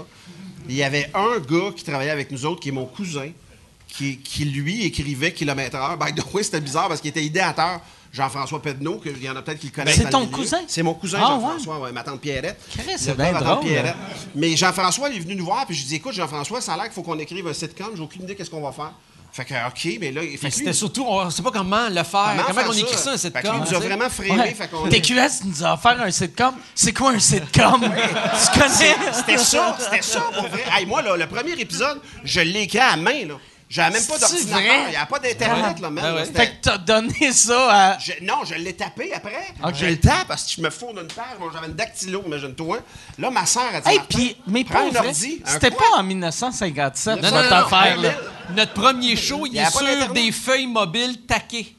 [0.69, 3.31] Il y avait un gars qui travaillait avec nous autres, qui est mon cousin,
[3.89, 5.97] qui, qui, lui écrivait Kilomètre Heure.
[5.99, 7.81] By the way, c'était bizarre parce qu'il était idéateur.
[8.13, 9.97] Jean-François Pedneau, qu'il y en a peut-être qui le connaissent.
[9.97, 10.33] C'est ton milieu.
[10.33, 10.61] cousin?
[10.67, 12.59] C'est mon cousin, Ah, Jean-François, ouais, ma tante Pierrette.
[12.97, 13.67] C'est bien gars, ma tante drôle.
[13.67, 13.97] Pierrette.
[14.35, 16.77] Mais Jean-François, il est venu nous voir, puis je lui dis écoute, Jean-François, ça a
[16.77, 18.93] l'air qu'il faut qu'on écrive un sitcom, j'ai aucune idée qu'est-ce qu'on va faire.
[19.31, 22.35] Fait que, OK, mais là, il C'était surtout, on ne sait pas comment le faire.
[22.47, 23.43] Comment, faire on écrit ça, un Fait sitcom?
[23.43, 24.39] qu'il nous a vraiment freiné.
[24.41, 24.55] Ouais.
[24.55, 26.55] Fait qu'on- TQS nous a offert un sitcom.
[26.75, 27.81] C'est quoi un sitcom?
[27.83, 28.97] tu connais?
[29.13, 30.65] C'était ça, c'était ça pour vrai.
[30.73, 33.35] Hey, moi, là, le premier épisode, je l'ai écrit à main, là.
[33.71, 34.61] J'avais même pas C'est d'ordinateur.
[34.61, 34.83] vrai?
[34.87, 36.03] Il n'y a pas d'Internet, là, man.
[36.05, 36.19] Ben ouais.
[36.21, 37.99] là, c'était- Fait que t'as donné ça à.
[37.99, 39.49] Je- non, je l'ai tapé après.
[39.75, 41.25] Je le tape parce que je me fous d'une page.
[41.39, 42.79] Moi, j'avais une dactylo, imagine-toi.
[43.19, 45.43] Là, ma soeur a dit Hey, puis, mais pas un ordi.
[45.45, 47.67] C'était pas en 1957, Non, votre non, non, non.
[47.67, 48.11] affaire, là.
[48.57, 51.75] Notre premier show, il, y est sur des feuilles mobiles taquées.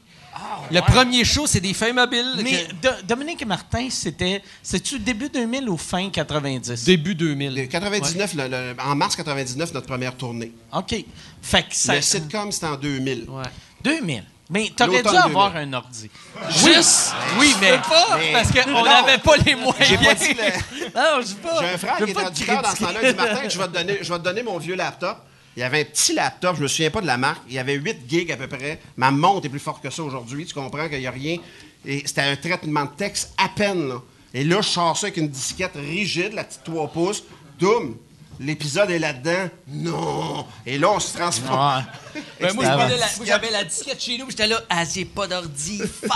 [0.70, 2.34] Le premier show, c'est des feuilles mobiles.
[2.42, 4.42] Mais que- Do- Dominique et Martin, c'était.
[4.62, 6.84] C'est-tu début 2000 ou fin 90?
[6.84, 7.54] Début 2000.
[7.54, 10.52] Le 99, le- le- en mars 99, notre première tournée.
[10.72, 10.94] OK.
[11.42, 11.94] Fait que ça.
[11.96, 13.24] Le sitcom, c'était en 2000.
[13.28, 13.42] Ouais.
[13.82, 14.24] 2000.
[14.52, 15.68] Mais t'aurais dû avoir 2000.
[15.68, 16.10] un ordi.
[16.50, 18.84] Juste, oui, mais pas Mais- parce qu'on Non.
[18.84, 19.88] n'avait pas les moyens.
[19.88, 21.56] J'ai pas dit le- Non, je pas.
[21.60, 22.98] J'ai un frère qui est traducteur dans ce temps-là.
[23.02, 25.18] Il dit Martin, je vais, te donner, je vais te donner mon vieux laptop.
[25.56, 27.42] Il y avait un petit laptop, je me souviens pas de la marque.
[27.48, 28.80] Il y avait 8 gigs à peu près.
[28.96, 30.46] Ma montre est plus forte que ça aujourd'hui.
[30.46, 31.38] Tu comprends qu'il n'y a rien.
[31.84, 33.92] Et c'était un traitement de texte à peine.
[34.32, 37.24] Et là, je sors ça avec une disquette rigide, la petite 3 pouces.
[37.58, 37.96] Doum!
[38.40, 39.50] L'épisode est là-dedans?
[39.68, 40.46] Non.
[40.66, 41.84] Et là, on se transforme.
[42.40, 45.28] Ben, moi, je la- j'avais la disquette chez nous, puis j'étais là, ah, j'ai pas
[45.28, 46.10] d'ordi, fuck!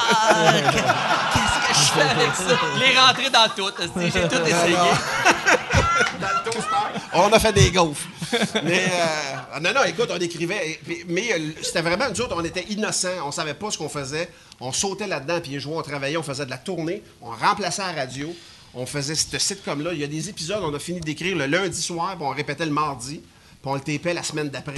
[0.72, 2.58] Qu'est-ce que je fais avec ça?
[2.80, 3.70] Les rentrer dans tout,
[4.12, 4.74] j'ai tout essayé.
[6.20, 7.10] dans le toaster.
[7.12, 8.08] On a fait des gaufres.
[8.64, 10.80] Mais euh, non, non, écoute, on écrivait.
[11.06, 13.08] mais euh, c'était vraiment, nous autres, on était innocents.
[13.24, 14.28] On savait pas ce qu'on faisait.
[14.60, 17.02] On sautait là-dedans, puis les joueurs, on travaillait, on faisait de la tournée.
[17.22, 18.34] On remplaçait la radio.
[18.76, 19.92] On faisait ce sitcom-là.
[19.92, 22.64] Il y a des épisodes, on a fini d'écrire le lundi soir, puis on répétait
[22.66, 23.20] le mardi.
[23.62, 24.74] Puis on le tapait la semaine d'après.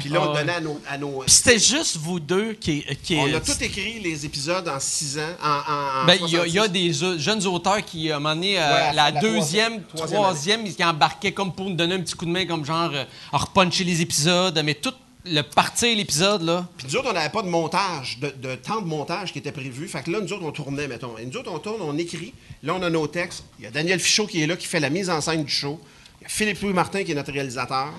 [0.00, 0.80] Puis là, on donnait à nos.
[0.88, 2.84] à nos- Puis c'était juste vous deux qui.
[3.04, 5.22] qui on a tout écrit, les épisodes, en six ans.
[5.40, 6.70] En, en- en Ben, il y, a- il y a 66.
[6.72, 10.66] des euh, jeunes auteurs qui, à un moment donné, euh, la, la deuxième, troisième- troisième,
[10.66, 13.36] ils embarquaient comme pour nous donner un petit coup de main, comme genre, euh, à
[13.38, 14.92] repuncher les épisodes, mais tout
[15.26, 16.68] le partir l'épisode, là.
[16.78, 19.52] Puis nous autres, on n'avait pas de montage, de, de temps de montage qui était
[19.52, 19.88] prévu.
[19.88, 21.18] Fait que là, nous autres, on tournait, mettons.
[21.18, 22.32] Et nous autres, on tourne, on écrit.
[22.62, 23.44] Là, on a nos textes.
[23.58, 25.52] Il y a Daniel Fichot qui est là, qui fait la mise en scène du
[25.52, 25.80] show.
[26.20, 27.92] Il y a Philippe-Louis Martin qui est notre réalisateur.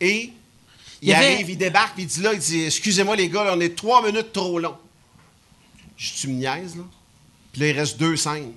[0.00, 0.32] Et il,
[1.02, 3.44] Il y avait- arrive, il débarque, puis il dit là, il dit Excusez-moi, les gars,
[3.44, 4.76] là, on est trois minutes trop long.
[5.96, 6.84] Je dis, tu me niaises, là?
[7.52, 8.52] Puis là, il reste deux scènes.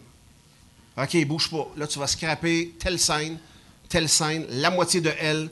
[0.98, 1.68] OK, bouge pas.
[1.78, 3.40] Là, tu vas scraper telle scène,
[3.90, 5.50] telle scène, la moitié de elle.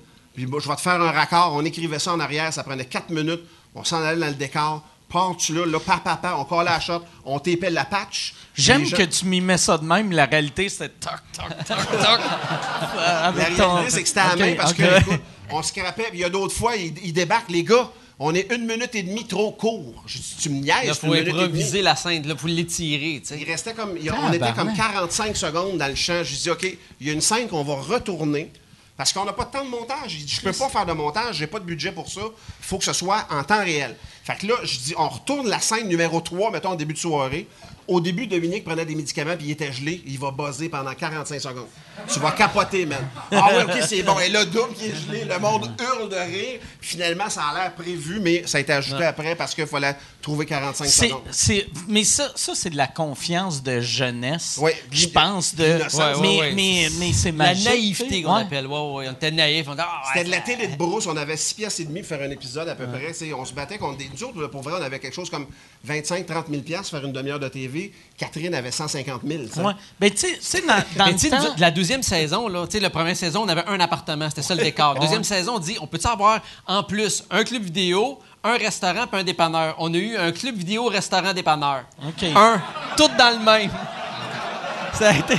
[0.48, 1.54] Puis je vais te faire un raccord.
[1.56, 3.42] On écrivait ça en arrière, ça prenait quatre minutes.
[3.76, 4.84] On s'en allait dans le décor.
[5.10, 8.36] Pars-tu là, là, pa, pa, pa, on collait la shot, on tapait la patch.
[8.54, 10.12] J'aime gens- que tu m'y mets ça de même.
[10.12, 12.20] La réalité, c'était toc, toc, toc, toc.
[12.96, 14.78] La Avec ton- réalité, c'est que c'était à la main parce ok.
[14.78, 17.90] que, écoute, on scrapait, puis il y a d'autres fois, ils, ils débarquent, les gars,
[18.20, 20.04] on est une minute et demie trop court.
[20.06, 23.74] Je dis, tu me niaises, Il faut improviser la scène, il faut l'étirer, Il restait
[23.74, 26.22] comme, il- on était comme 45 secondes dans le champ.
[26.24, 28.52] Je dis, OK, il y a une scène qu'on va retourner
[29.00, 30.14] parce qu'on n'a pas de temps de montage.
[30.16, 32.20] Il dit, je peux pas faire de montage, j'ai pas de budget pour ça.
[32.20, 33.96] Il faut que ce soit en temps réel.
[34.24, 37.00] Fait que là, je dis, on retourne la scène numéro 3, mettons, en début de
[37.00, 37.48] soirée.
[37.88, 40.04] Au début, Dominique prenait des médicaments puis il était gelé.
[40.06, 41.66] Il va buzzer pendant 45 secondes.
[42.08, 43.00] Tu vas capoter, man.
[43.32, 44.20] Ah ouais, OK, c'est bon.
[44.20, 46.60] Et là, Dom qui est gelé, le monde hurle de rire.
[46.82, 50.46] Finalement, ça a l'air prévu, mais ça a été ajouté après parce qu'il fallait trouver
[50.46, 51.22] 45 C'est, secondes.
[51.32, 54.60] c'est, mais ça, ça c'est de la confiance de jeunesse.
[54.62, 55.64] Ouais, je pense de.
[55.64, 55.96] l'innocence.
[55.96, 56.52] Ouais, ouais, mais, ouais.
[56.54, 57.66] mais, mais c'est La magique.
[57.70, 58.22] naïveté tu sais.
[58.22, 58.42] qu'on Ouais.
[58.42, 58.68] appelle.
[58.68, 59.66] Ouais, ouais, on était naïfs.
[59.68, 61.08] On dit, ah, ouais, C'était de la télé de brousse.
[61.08, 63.14] On avait 6 piastres et demi pour faire un épisode à peu près.
[63.34, 64.09] On se battait contre des...
[64.14, 65.48] Nous autres, là, pour vrai, on avait quelque chose comme
[65.88, 67.92] 25-30 000 piastres faire une demi-heure de TV.
[68.18, 69.44] Catherine avait 150 000.
[69.44, 69.62] tu sais.
[69.62, 69.74] Ouais.
[70.00, 71.56] Ben, tu sais- dans, dans le temps.
[71.58, 74.56] la deuxième saison, là, tu sais, la première saison, on avait un appartement, c'était ça
[74.56, 74.96] le décor.
[75.00, 79.20] Deuxième saison, on dit, on peut-tu avoir en plus un club vidéo, un restaurant puis
[79.20, 79.76] un dépanneur?
[79.80, 81.84] On a eu un club vidéo, restaurant, dépanneur.
[82.08, 82.24] OK.
[82.36, 82.62] Un,
[82.98, 83.72] tout dans le même.
[84.94, 85.36] Ça a été,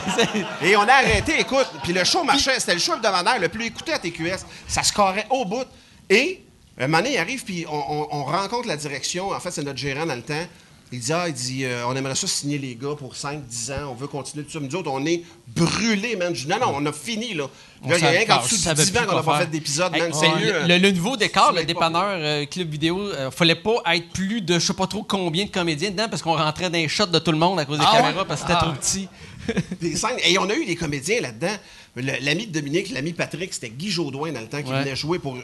[0.62, 1.66] Et on a arrêté, écoute.
[1.82, 2.58] Puis le show marchait.
[2.58, 4.46] C'était le show hebdomadaire le plus écouté à TQS.
[4.66, 5.66] Ça se carrait au bout.
[6.08, 6.42] Et
[6.84, 9.30] un moment donné, il arrive, puis on, on- on rencontre la direction.
[9.30, 10.46] En fait, c'est notre gérant dans le temps.
[10.92, 13.70] Il dit, ah, il dit, euh, on aimerait ça signer les gars pour 5, 10
[13.70, 13.90] ans.
[13.92, 14.58] On veut continuer tout ça.
[14.58, 16.34] Nous autres, on est brûlés, man.
[16.34, 17.44] Je dis, non, non, on a fini, là.
[17.86, 19.38] Là, il y a rien qu'en dessous de savait 10 plus ans qu'on n'a pas
[19.40, 20.10] fait d'épisode, Hey, man.
[20.10, 24.08] le, euh, le- le nouveau décor, le dépanneur euh, club vidéo, euh, fallait pas être
[24.10, 26.88] plus de je sais pas trop combien de comédiens dedans parce qu'on rentrait dans les
[26.88, 29.08] shots de tout le monde à cause des Ah caméras parce que c'était trop petit.
[29.80, 30.18] des scènes.
[30.24, 31.54] Et on a eu des comédiens là-dedans.
[31.96, 34.82] L'ami de Dominique, l'ami Patrick, c'était Guy Jodoin dans le temps qui Ouais.
[34.82, 35.36] venait jouer pour,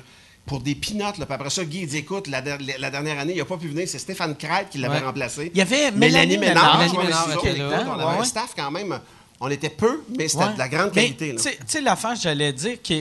[0.46, 1.18] pour des pinottes.
[1.18, 1.26] Là.
[1.26, 3.56] Puis après ça, Guy il dit écoute, la, der- la dernière année, il n'a pas
[3.56, 3.86] pu venir.
[3.88, 5.04] C'est Stéphane Crête qui l'avait Ouais.
[5.04, 5.50] remplacé.
[5.52, 6.78] Il y avait Mélanie Mélanie Ménard.
[6.78, 6.80] Ménard.
[6.80, 7.34] avec Ménard là.
[7.34, 7.50] Écoute,
[7.88, 8.98] On avait Ouais, un staff quand même.
[9.38, 10.54] On était peu, mais c'était Ouais.
[10.54, 11.34] de la grande qualité.
[11.36, 12.94] Tu sais- l'affaire, j'allais dire que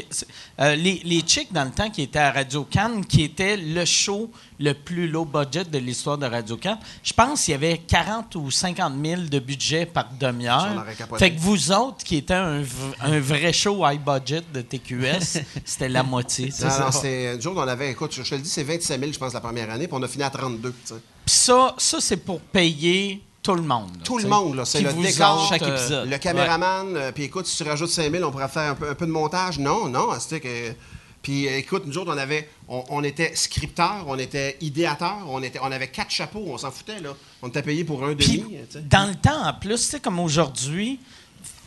[0.59, 3.85] euh, les, les chicks, dans le temps, qui étaient à Radio Cannes, qui était le
[3.85, 4.29] show
[4.59, 8.35] le plus low budget de l'histoire de Radio Cannes, je pense qu'il y avait 40
[8.35, 10.85] ou 50 000 de budget par demi-heure.
[11.17, 12.63] Fait que vous autres, qui étaient un,
[13.01, 16.49] un vrai show high budget de TQS, c'était la moitié.
[16.61, 18.99] Non, non, c'est- nous autres, on avait, écoute, je je te le dis, c'est 27
[18.99, 20.71] 000, je pense, la première année, puis on a fini à 32.
[20.71, 20.95] tu sais.
[21.25, 23.89] Puis ça, ça c'est pour payer tout le monde.
[23.97, 26.09] là, Tout le monde, là, c'est le décor, chaque euh, épisode.
[26.09, 28.89] Le caméraman, euh, puis écoute, si tu rajoutes 5 000, on pourrait faire un peu,
[28.89, 29.59] un peu de montage.
[29.59, 30.73] Non, non, c'était que.
[31.21, 35.41] Puis euh, écoute, nous autres, on avait, on, on était scripteurs, on était idéateurs, on
[35.43, 37.11] était, on avait quatre chapeaux, on s'en foutait là.
[37.41, 38.43] On était payé pour un demi.
[38.89, 40.99] dans le temps, en plus, tu sais, comme aujourd'hui,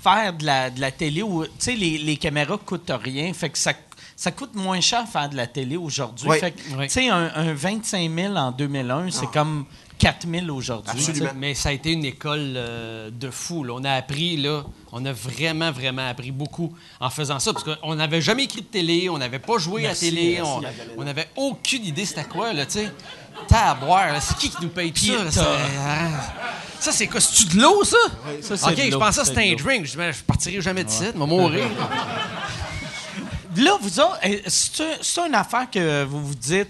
[0.02, 3.50] faire de la, de la télé, où, tu sais, les, les caméras coûtent rien, fait
[3.50, 3.72] que ça,
[4.14, 6.28] ça coûte moins cher faire de la télé aujourd'hui.
[6.28, 6.38] Oui.
[6.38, 6.86] Fait que, Oui.
[6.86, 9.64] tu sais, un, un 25 000 en 2001, c'est comme
[9.98, 11.02] 4 000 aujourd'hui.
[11.36, 13.64] Mais ça a été une école euh, de fou.
[13.64, 13.74] là.
[13.76, 14.62] On a appris, là,
[14.92, 17.52] on a vraiment, vraiment appris beaucoup en faisant ça.
[17.52, 20.52] Parce qu'on n'avait jamais écrit de télé, on n'avait pas joué Merci, à télé, merci,
[20.96, 22.92] on- n'avait aucune idée c'était quoi, là, tu sais.
[23.46, 24.20] T'as à boire, là.
[24.20, 25.42] c'est qui qui nous paye tout Puis ça?
[25.42, 26.10] là?
[26.80, 27.20] Ça, c'est quoi?
[27.20, 27.96] C'est-tu de l'eau, ça?
[28.42, 29.86] Ça, c'est OK, de je pensais que c'était de un drink.
[29.86, 31.64] Je, me- je partirai jamais d'ici, je vais mourir.
[33.56, 36.68] Là, vous autres, eh, c'est c'est une affaire que vous vous dites.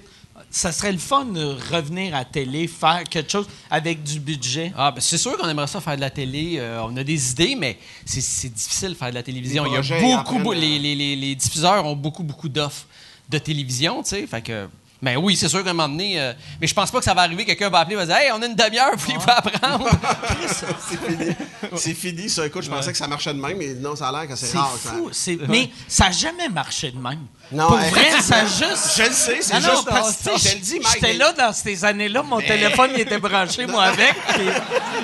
[0.51, 4.73] Ça serait le fun de revenir à télé, faire quelque chose avec du budget.
[4.77, 6.57] Ah, ben c'est sûr qu'on aimerait ça faire de la télé.
[6.59, 9.65] euh, on a des idées, mais c'est, difficile de faire de la télévision.
[9.65, 9.77] Les Il y
[10.13, 12.87] a beaucoup, apprennent, les, les- les- les diffuseurs ont beaucoup, beaucoup d'offres
[13.29, 14.27] de télévision, tu sais.
[14.27, 14.69] Fait que,
[15.03, 17.15] ben oui, c'est sûr qu'à un moment donné, euh, mais je pense pas que ça
[17.15, 17.45] va arriver.
[17.45, 19.89] Quelqu'un va appeler, va dire, hey, on a une demi-heure, vous pouvez pas apprendre.
[20.49, 21.31] c'est fini.
[21.77, 22.47] C'est fini, ça.
[22.47, 24.47] Écoute, je pensais que ça marchait de même, mais non, ça a l'air que c'est
[24.47, 24.77] C'est rare.
[24.83, 24.91] ça.
[24.95, 25.11] fou.
[25.13, 27.21] c'est- Mais ça n'a jamais marché de même.
[27.51, 28.93] Non, Pour vrai, ça juste.
[28.99, 29.89] Je le sais, c'est Non, non, juste.
[29.89, 30.89] parce que, je te le dis, Mike.
[30.95, 34.15] J'étais là dans ces années-là, mon téléphone il était branché, moi, avec.
[34.35, 34.45] puis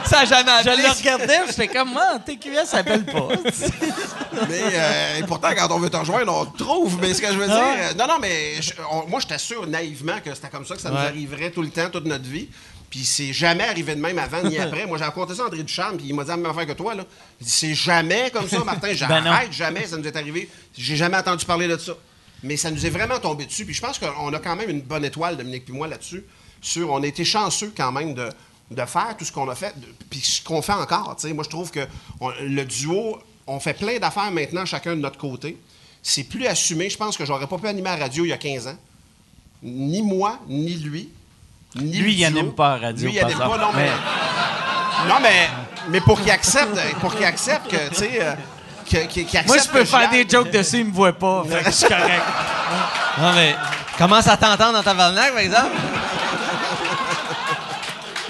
[0.04, 0.82] ça a jamais je appelé.
[0.82, 3.28] le regardais, j'étais comme, moi, TQS s'appelle pas.
[4.48, 6.98] Mais euh, et pourtant, quand on veut te rejoindre, on te trouve.
[7.00, 7.56] Mais ce que je veux dire.
[7.56, 10.80] euh, non, non, mais je- on- moi, j'étais sûr naïvement que c'était comme ça que
[10.82, 12.48] ça nous arriverait tout le temps, toute notre vie.
[12.90, 14.86] Puis c'est jamais arrivé de même avant ni après.
[14.86, 16.72] Moi, j'ai raconté ça à André Ducharme, puis il m'a dit la même affaire que
[16.72, 16.94] toi.
[16.94, 17.04] Là.
[17.40, 18.92] Il dit, C'est jamais comme ça, Martin.
[18.92, 19.52] J'arrête, Ben non.
[19.52, 19.86] jamais.
[19.86, 20.48] Ça nous est arrivé.
[20.76, 21.92] J'ai jamais entendu parler de ça.
[22.44, 23.64] Mais ça nous est vraiment tombé dessus.
[23.64, 26.24] Puis je pense qu'on a quand même une bonne étoile, Dominique puis moi, là-dessus.
[26.60, 28.28] Sur, on a été chanceux quand même de,
[28.70, 29.74] de faire tout ce qu'on a fait,
[30.10, 31.16] puis ce qu'on fait encore.
[31.34, 31.80] Moi, je trouve que
[32.20, 35.58] on- le duo, on fait plein d'affaires maintenant, chacun de notre côté.
[36.02, 36.88] C'est plus assumé.
[36.90, 38.76] Je pense que j'aurais pas pu animer à la radio il y a 15 ans.
[39.62, 41.08] Ni moi, ni lui.
[41.76, 42.26] Ni Lui, il duo.
[42.38, 43.90] anime pas à la radio, Lui, il par anime pas, non, mais...
[45.08, 45.48] Non, mais,
[45.90, 48.22] mais pour qu'il accepte, pour qu'il accepte que, tu sais...
[48.22, 48.34] euh,
[48.84, 51.44] qu'il Moi, je peux que faire des jokes dessus, il me voit pas.
[51.48, 52.22] Fait que je suis correct.
[53.16, 53.54] Non, mais
[53.96, 55.70] commence à t'entendre dans ta tabarnak, par exemple.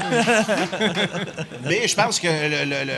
[1.64, 2.92] Mais je pense que le- le- le-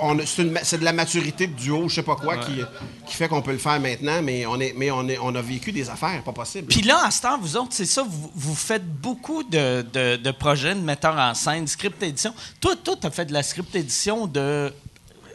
[0.00, 2.36] on- on- c'est, une ma- c'est de la maturité de duo, je sais pas quoi,
[2.36, 2.60] qui,
[3.06, 5.42] qui fait qu'on peut le faire maintenant, mais on, est, mais on, est, on a
[5.42, 6.68] vécu des affaires, pas possible.
[6.68, 10.16] Puis là, à ce temps, vous autres, c'est ça, vous, vous faites beaucoup de, de-
[10.16, 12.32] de projets de metteurs en scène, script édition.
[12.60, 14.72] Toi, toi, tu as fait de la script édition de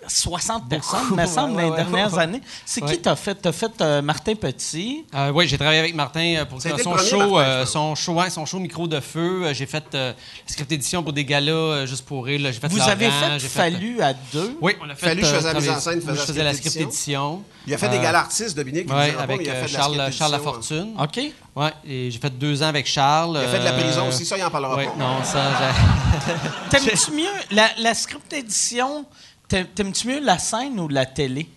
[0.08, 2.24] 60 personnes, me semble, ouais, dans les dernières ouais.
[2.24, 2.42] années.
[2.66, 2.94] C'est Ouais.
[2.96, 3.36] qui t'as fait?
[3.36, 5.06] T'as fait euh, Martin Petit?
[5.14, 8.18] Euh, oui, j'ai travaillé avec Martin euh, pour son premier, show, Martin, euh, son show,
[8.30, 9.52] son show micro de feu.
[9.54, 10.14] J'ai fait euh,
[10.46, 12.40] script édition pour des galas juste pour rire.
[12.44, 14.58] J'ai fait Vous Laurent, avez fait j'ai Fallu à deux?
[14.62, 15.08] Oui, on a fait.
[15.08, 17.44] Fallu, je faisais la mise en scène, je la faisais la script édition.
[17.66, 19.80] il a fait des galas artistes, Dominique, Oui, avec mais il a fait de la
[19.80, 20.94] Charles, Charles Lafortune.
[21.00, 21.20] OK.
[21.56, 23.40] Ouais, et j'ai fait deux ans avec Charles.
[23.42, 24.94] Il a fait de la euh, prison aussi, ça, il en parlera ouais, pas.
[25.00, 26.34] non, ça, j'ai-
[26.70, 29.06] T'aimes-tu mieux la, la script édition?
[29.48, 31.48] Taimes- T'aimes-tu mieux la scène ou la télé?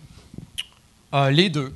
[1.14, 1.72] Euh, les deux.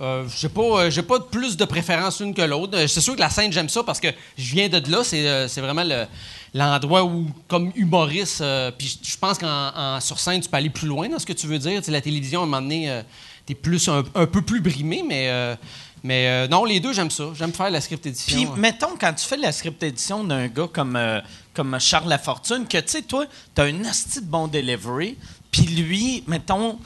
[0.00, 2.76] Euh, j'ai pas, euh, pas plus de préférence une que l'autre.
[2.76, 5.04] Euh, C'est sûr que la scène, j'aime ça parce que je viens de là.
[5.04, 6.06] C'est, vraiment le-
[6.54, 8.42] l'endroit où, comme humoriste,
[8.78, 11.32] puis je pense qu'en en- sur scène, tu peux aller plus loin dans ce que
[11.32, 11.80] tu veux dire.
[11.88, 13.02] La télévision, à un moment donné, euh,
[13.46, 15.56] t'es plus un, un peu plus brimé, mais,
[16.02, 17.24] mais euh, non, les deux, j'aime ça.
[17.34, 18.36] J'aime faire la script édition.
[18.36, 21.20] Puis, mettons, quand tu fais la script édition d'un gars comme, euh,
[21.54, 25.16] comme Charles Lafortune, que, tu sais, toi, t'as un asti de bon delivery,
[25.50, 26.78] puis lui, mettons...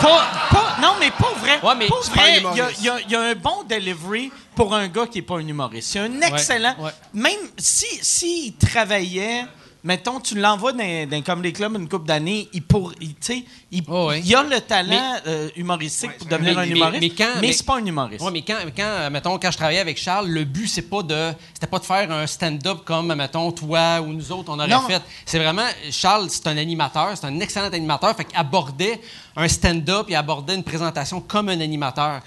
[0.00, 1.60] Pas, pas- non, mais pas vrai.
[1.62, 2.42] Ouais, mais pas vrai.
[2.52, 5.46] Il y, a, y y un bon delivery pour un gars qui n'est pas un
[5.46, 5.92] humoriste.
[5.92, 6.74] C'est un excellent...
[6.78, 6.92] ouais.
[7.12, 9.44] Même si, s'il travaillait...
[9.84, 13.16] Mettons, tu l'envoies dans, dans comme les clubs une couple d'années, il, pour, il, tu
[13.20, 17.08] sais, il, Oh, il a le talent euh, humoristique pour devenir mais- un humoriste, mais,
[17.08, 18.22] mais quand- mais- c'est pas un humoriste.
[18.24, 21.32] Oui, mais quand, quand, mettons, quand je travaillais avec Charles, le but, c'est pas de,
[21.52, 24.82] c'était pas de faire un stand-up comme, mettons, toi ou nous autres, on aurait Non.
[24.82, 25.02] fait.
[25.26, 29.00] C'est vraiment, Charles, c'est un animateur, c'est un excellent animateur, fait qu'il abordait
[29.34, 32.20] un stand-up, il abordait une présentation comme un animateur.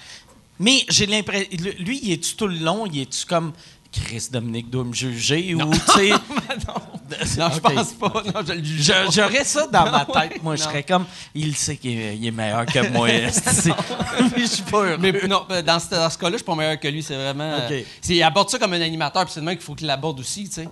[0.60, 1.48] Mais j'ai l'impression.
[1.78, 2.84] Lui, il est-tu tout le long?
[2.86, 3.52] Il est-tu comme.
[3.92, 6.10] Chris Dominique doit me juger ou, tu sais?
[7.38, 8.12] Non, je pense pas.
[8.24, 8.92] Non, je le juge.
[9.12, 10.42] J'aurais ça dans ma tête.
[10.42, 11.04] Moi, je serais comme.
[11.34, 13.08] Il sait qu'il est, il est meilleur que moi.
[14.36, 14.96] je suis pas heureux.
[14.98, 17.02] Mais non, euh, dans ce, dans ce cas-là, je suis pas meilleur que lui.
[17.02, 17.44] C'est vraiment.
[17.44, 17.86] euh, Ok.
[18.00, 20.18] c'est- il aborde ça comme un animateur, puis c'est le même qu'il faut qu'il l'aborde
[20.20, 20.68] aussi, tu sais.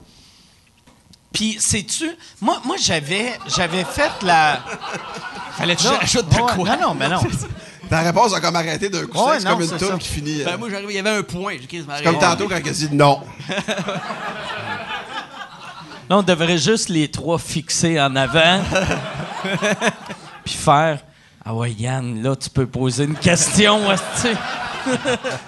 [1.32, 2.10] Puis, sais-tu.
[2.40, 4.60] Moi, moi j'avais, j'avais fait la.
[5.56, 6.76] Fallait que j'ajoute de ouais, quoi?
[6.76, 7.20] Non, non, mais non.
[7.90, 9.98] Ta réponse a comme arrêté d'un coup Ouais, c'est non, comme une ça.
[9.98, 10.40] qui finit.
[10.40, 11.56] euh, Ben, moi, j'arrive, il y avait un point.
[12.02, 13.20] Comme tantôt quand il a dit non.
[16.08, 18.60] Là, on devrait juste les trois fixer en avant.
[20.44, 21.00] Puis faire.
[21.44, 23.90] Ah ouais, Yann, là, tu peux poser une question.
[23.90, 24.28] esti.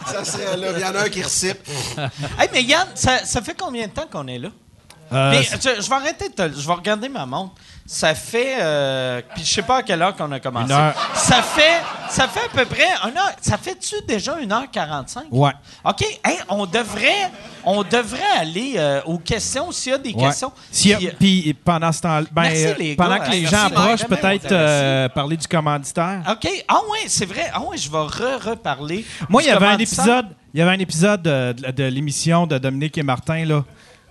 [0.06, 0.68] Ça serait là.
[0.76, 1.58] Il y en a un qui recipe.
[2.38, 4.48] Hey, mais Yann, ça, ça fait combien de temps qu'on est là?
[5.12, 7.54] Euh, Mais je, je vais arrêter de te- Je vais regarder ma montre.
[7.88, 8.56] Ça fait.
[8.60, 10.66] euh, puis je sais pas à quelle heure qu'on a commencé.
[10.66, 10.94] Une heure.
[11.14, 11.80] Ça fait.
[12.10, 12.88] Ça fait à peu près.
[13.08, 15.26] Une heure, ça fait-tu déjà 1h45?
[15.30, 15.52] Ouais.
[15.84, 16.02] OK.
[16.24, 17.30] Hey, on devrait.
[17.64, 20.24] On devrait aller euh, aux questions s'il y a des Ouais.
[20.24, 20.48] questions.
[20.48, 24.04] A- Puis, euh, pendant ce temps, ben, Merci, euh, les pendant que les gens approchent,
[24.04, 26.22] peut-être euh, parler du commanditaire.
[26.28, 26.48] OK.
[26.68, 27.48] Ah ouais, c'est vrai.
[27.52, 29.04] Ah ouais, je vais re-reparler.
[29.28, 32.46] Moi, il y avait un épisode, il y avait un épisode euh, de, de l'émission
[32.46, 33.64] de Dominique et Martin là.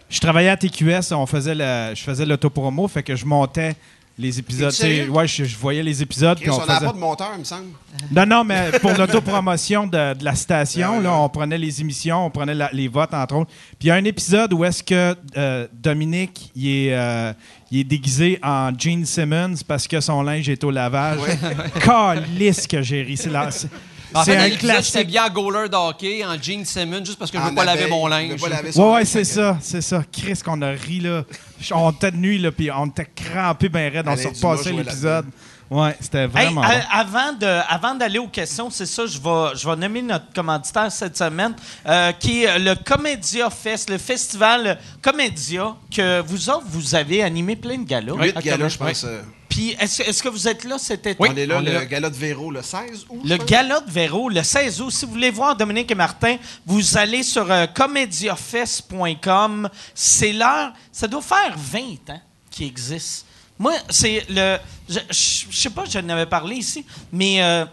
[0.09, 3.75] Je travaillais à TQS, on faisait je faisais l'autopromo, fait que je montais
[4.17, 4.73] les épisodes.
[5.09, 6.39] Ouais, je, je voyais les épisodes.
[6.39, 7.65] Chris, on on n'a faisait- pas de monteur, il me semble.
[8.11, 11.17] Non, non, mais pour l'autopromotion de, de la station, Ouais, ouais, là, ouais.
[11.21, 13.51] on prenait les émissions, on prenait la- les votes, entre autres.
[13.77, 17.33] Puis il y a un épisode où est-ce que euh, Dominique, il est, euh,
[17.71, 21.19] il est déguisé en Gene Simmons parce que son linge est au lavage.
[21.83, 23.17] Calisse que j'ai ri.
[23.17, 23.67] C'est la- c'est-
[24.13, 25.07] En c'est fait, un l'épisode, j'étais classique.
[25.07, 27.65] bien en goaler de hockey, en jean Simmons, juste parce que je veux En pas
[27.65, 28.41] laver mon linge.
[28.41, 30.03] Ouais, ouais, c'est ça, c'est ça.
[30.11, 31.23] Chris, qu'on a ri, là.
[31.71, 34.05] On était de nuit, là, puis on était crampés ben raide.
[34.07, 35.25] On s'est repassé l'épisode.
[35.67, 36.67] Ouais, c'était vraiment bon.
[36.91, 40.91] avant de, avant d'aller aux questions, c'est ça, je vais, je vais nommer notre commanditaire
[40.91, 41.55] cette semaine,
[41.87, 47.55] euh, qui est le Comédia Fest, le festival Comédia, que vous autres, vous avez animé
[47.55, 48.13] plein de galas.
[48.13, 49.03] Huit à galas, je pense.
[49.05, 49.21] euh,
[49.55, 51.15] Puis, est-ce que vous êtes là cet été?
[51.19, 51.85] on est là, on est le là.
[51.85, 53.21] gala de Véro, le 16 août.
[53.23, 54.91] Le gala de Véro, le 16 août.
[54.91, 59.69] Si vous voulez voir Dominique et Martin, vous allez sur euh, comediafest.com.
[59.93, 60.73] C'est l'heure.
[60.91, 61.79] Ça doit faire 20
[62.13, 62.21] ans
[62.51, 63.25] qu'il existe.
[63.57, 64.57] Moi, c'est le.
[64.89, 67.41] Je, je- je sais pas, je n'avais parlé ici, mais.
[67.41, 67.65] euh,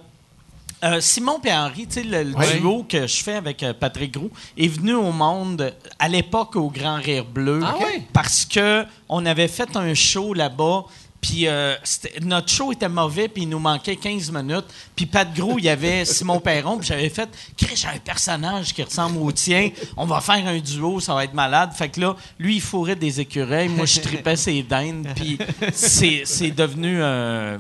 [0.85, 4.15] euh, Simon et Henri, tu sais, le, le duo que je fais avec euh, Patrick
[4.15, 7.61] Gros, est venu au monde à l'époque au Grand Rire Bleu.
[7.65, 7.77] Ah?
[8.13, 10.83] Parce que on avait fait un show là-bas,
[11.23, 11.77] puis euh,
[12.21, 14.67] notre show était mauvais, puis il nous manquait 15 minutes.
[14.95, 18.75] Puis Pat Gros, il y avait Simon Perron, puis j'avais fait «Chris, j'ai un personnage
[18.75, 22.01] qui ressemble au tien, on va faire un duo, ça va être malade.» Fait que
[22.01, 25.39] là, lui, il fourrait des écureuils, moi, je tripais ses dindes, puis
[25.73, 26.99] c'est c'est devenu...
[27.01, 27.57] euh,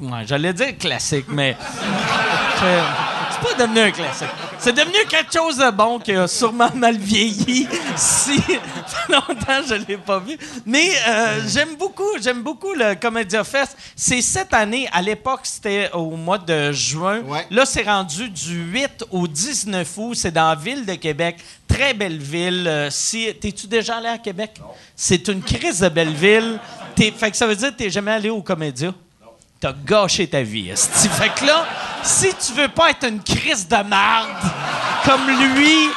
[0.00, 1.56] Ouais, j'allais dire classique, mais
[2.58, 4.28] c'est pas devenu un classique.
[4.58, 7.68] C'est devenu quelque chose de bon qui a sûrement mal vieilli.
[7.96, 8.40] Si
[9.08, 13.76] longtemps je l'ai pas vu, mais euh, j'aime beaucoup, j'aime beaucoup le Comédia Fest.
[13.94, 14.88] C'est cette année.
[14.92, 17.20] À l'époque, c'était au mois de juin.
[17.22, 17.46] Ouais.
[17.50, 20.14] Là, c'est rendu du 8 au 19 août.
[20.14, 21.36] C'est dans la ville de Québec.
[21.68, 22.66] Très belle ville.
[22.66, 24.52] Euh, si t'es-tu déjà allé à Québec?
[24.96, 26.58] C'est une crise de belle ville.
[26.94, 28.92] T'es- fait que ça veut dire que t'es jamais allé au Comédia
[29.64, 31.08] T'as gâché ta vie, esti.
[31.08, 31.64] Fait que là,
[32.02, 34.28] si tu veux pas être une crise de marde
[35.06, 35.88] comme lui,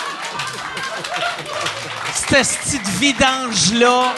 [2.15, 4.13] cette esti de vidange-là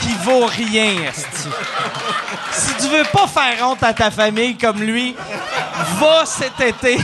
[0.00, 1.48] qui vaut rien, esti.
[2.52, 5.16] Si tu veux pas faire honte à ta famille comme lui,
[5.98, 7.00] va cet été.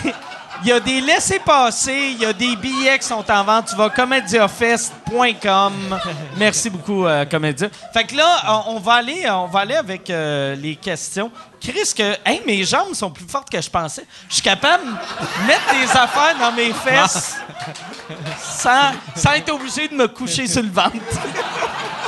[0.62, 3.66] Il y a des laissés-passer, il y a des billets qui sont en vente.
[3.70, 5.72] Tu vas comediafest.com.
[6.36, 7.68] Merci beaucoup, euh, Comédia.
[7.92, 11.30] Fait que là, on, on va aller, on va aller avec euh, les questions.
[11.66, 14.06] Chris, que, hey, mes jambes sont plus fortes que je pensais.
[14.28, 17.34] Je suis capable de mettre des affaires dans mes fesses
[18.40, 20.92] sans, sans être obligé de me coucher sur le ventre.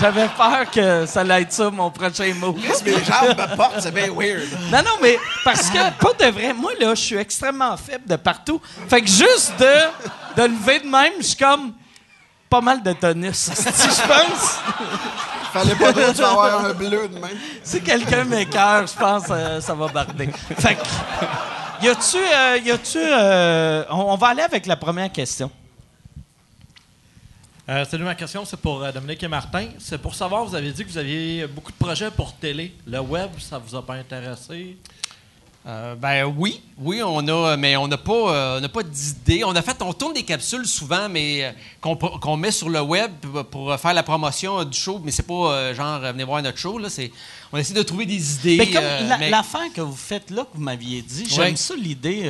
[0.01, 2.53] J'avais peur que ça allait être ça, mon prochain mot.
[2.53, 4.47] Chris, mes jambes me portent, c'est bien weird.
[4.71, 8.15] Non, non, mais parce que, pas de vrai, moi, là, je suis extrêmement faible de
[8.15, 8.61] partout.
[8.89, 11.73] Fait que juste de, de lever de même, je suis comme
[12.49, 13.49] pas mal de tonus.
[13.49, 14.59] esti, Je pense.
[15.53, 17.37] Fallait pas trop avoir un bleu de même.
[17.63, 20.29] Si quelqu'un m'écœure, je pense que ça va barder.
[20.59, 22.17] Fait que, y a-tu.
[22.19, 22.99] euh, y a-tu.
[22.99, 25.51] euh, on, on va aller avec la première question.
[27.69, 29.67] Euh, salut, ma question, c'est pour euh, Dominique et Martin.
[29.79, 32.75] C'est pour savoir, vous avez dit que vous aviez beaucoup de projets pour télé.
[32.87, 34.77] Le web, ça vous a pas intéressé?
[35.69, 39.45] Euh, ben oui, oui, on a, mais on n'a pas, euh, on pas d'idée.
[39.45, 41.51] On a fait, on tourne des capsules souvent, mais euh,
[41.83, 45.27] qu'on, met sur le web pour, pour faire la promotion euh, du show, mais c'est
[45.27, 46.89] pas genre venez voir notre show là.
[46.89, 47.13] C'est,
[47.53, 48.57] on essaie de trouver des idées.
[48.57, 51.51] Mais comme euh, la- mais- l'affaire que vous faites là, que vous m'aviez dit, j'aime
[51.51, 51.57] Ouais.
[51.57, 52.23] ça l'idée.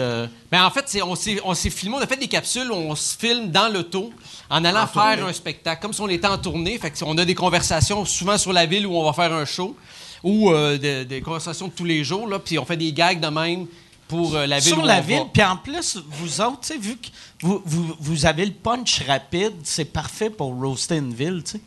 [0.51, 2.75] Ben, en fait, c'est- on s'est, on s'est filmé, on a fait des capsules où
[2.75, 4.13] on se filme dans l'auto
[4.51, 6.77] en allant faire un spectacle, comme si on était en tournée.
[6.79, 9.45] Fait que on a des conversations souvent sur la ville où on va faire un
[9.45, 9.77] show
[10.23, 13.21] ou euh, de- des conversations de tous les jours, là, puis on fait des gags
[13.21, 13.67] de même
[14.09, 15.23] pour euh, la ville sur où la on ville.
[15.33, 17.09] Puis en plus, vous autres, tu sais, vu que
[17.43, 21.61] vous, vous, vous avez le punch rapide, c'est parfait pour roaster une ville, tu sais.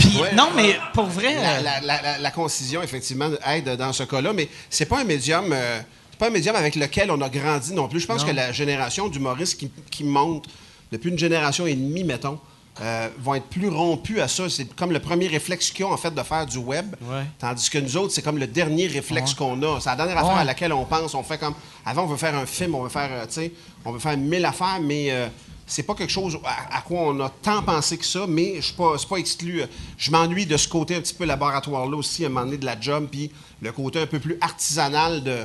[0.00, 0.34] Puis, Ouais.
[0.34, 1.34] non, mais pour vrai.
[1.34, 5.00] La, euh, la- la- la- la concision, effectivement, aide dans ce cas-là, mais c'est pas
[5.00, 5.52] un médium.
[5.52, 5.80] euh,
[6.10, 8.00] c'est pas un médium avec lequel on a grandi non plus.
[8.00, 10.46] Je pense que la génération d'humoristes qui, qui monte
[10.90, 12.38] depuis une génération et demie, mettons,
[12.80, 14.48] euh, vont être plus rompus à ça.
[14.48, 16.94] C'est comme le premier réflexe qu'ils ont, en fait, de faire du web.
[17.02, 17.24] Ouais.
[17.38, 19.80] Tandis que nous autres, c'est comme le dernier réflexe qu'on a.
[19.80, 21.14] C'est la dernière affaire à laquelle on pense.
[21.14, 21.54] On fait comme.
[21.84, 23.52] Avant, on veut faire un film, on veut faire, euh, tu sais,
[23.84, 25.10] on veut faire mille affaires, mais.
[25.10, 25.28] euh,
[25.64, 28.60] c'est pas quelque chose à, à quoi on a tant pensé que ça, mais je
[28.62, 29.62] suis pas exclu.
[29.96, 32.66] Je m'ennuie de ce côté un petit peu laboratoire-là aussi, à un moment donné de
[32.66, 33.30] la job, puis
[33.62, 35.38] le côté un peu plus artisanal de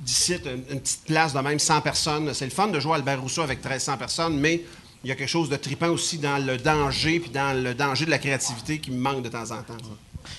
[0.00, 2.34] d'ici, une, une petite place de même 100 personnes.
[2.34, 4.62] C'est le fun de jouer à Albert Rousseau avec 1300 personnes, mais
[5.04, 8.04] il y a quelque chose de trippant aussi dans le danger, puis dans le danger
[8.04, 9.76] de la créativité qui me manque de temps en temps.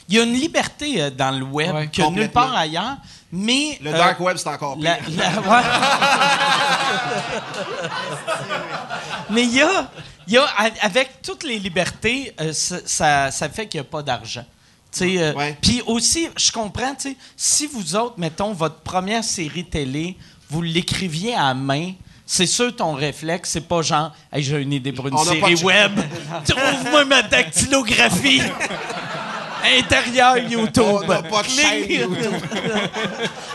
[0.07, 2.97] Il y a une liberté euh, dans le web Ouais, que nulle part ailleurs,
[3.31, 3.79] mais.
[3.81, 4.97] Le euh, dark web, c'est encore pire.
[5.17, 5.63] la- la- ouais.
[9.31, 9.91] mais il y a,
[10.27, 13.89] il y a, a- avec toutes les libertés, euh, ça, ça- fait qu'il n'y a
[13.89, 14.45] pas d'argent.
[15.01, 15.57] Euh, Ouais.
[15.61, 16.93] Puis aussi, je comprends,
[17.37, 20.17] si vous autres, mettons, votre première série télé,
[20.49, 21.93] vous l'écriviez à main,
[22.33, 25.55] c'est sûr ton réflexe, c'est pas genre, hey, j'ai une idée pour une On série
[25.55, 25.91] de- web,
[26.47, 28.41] trouve-moi ma dactylographie.
[29.77, 30.83] Intérieur YouTube.
[30.85, 32.33] On n'a pas de chaîne YouTube.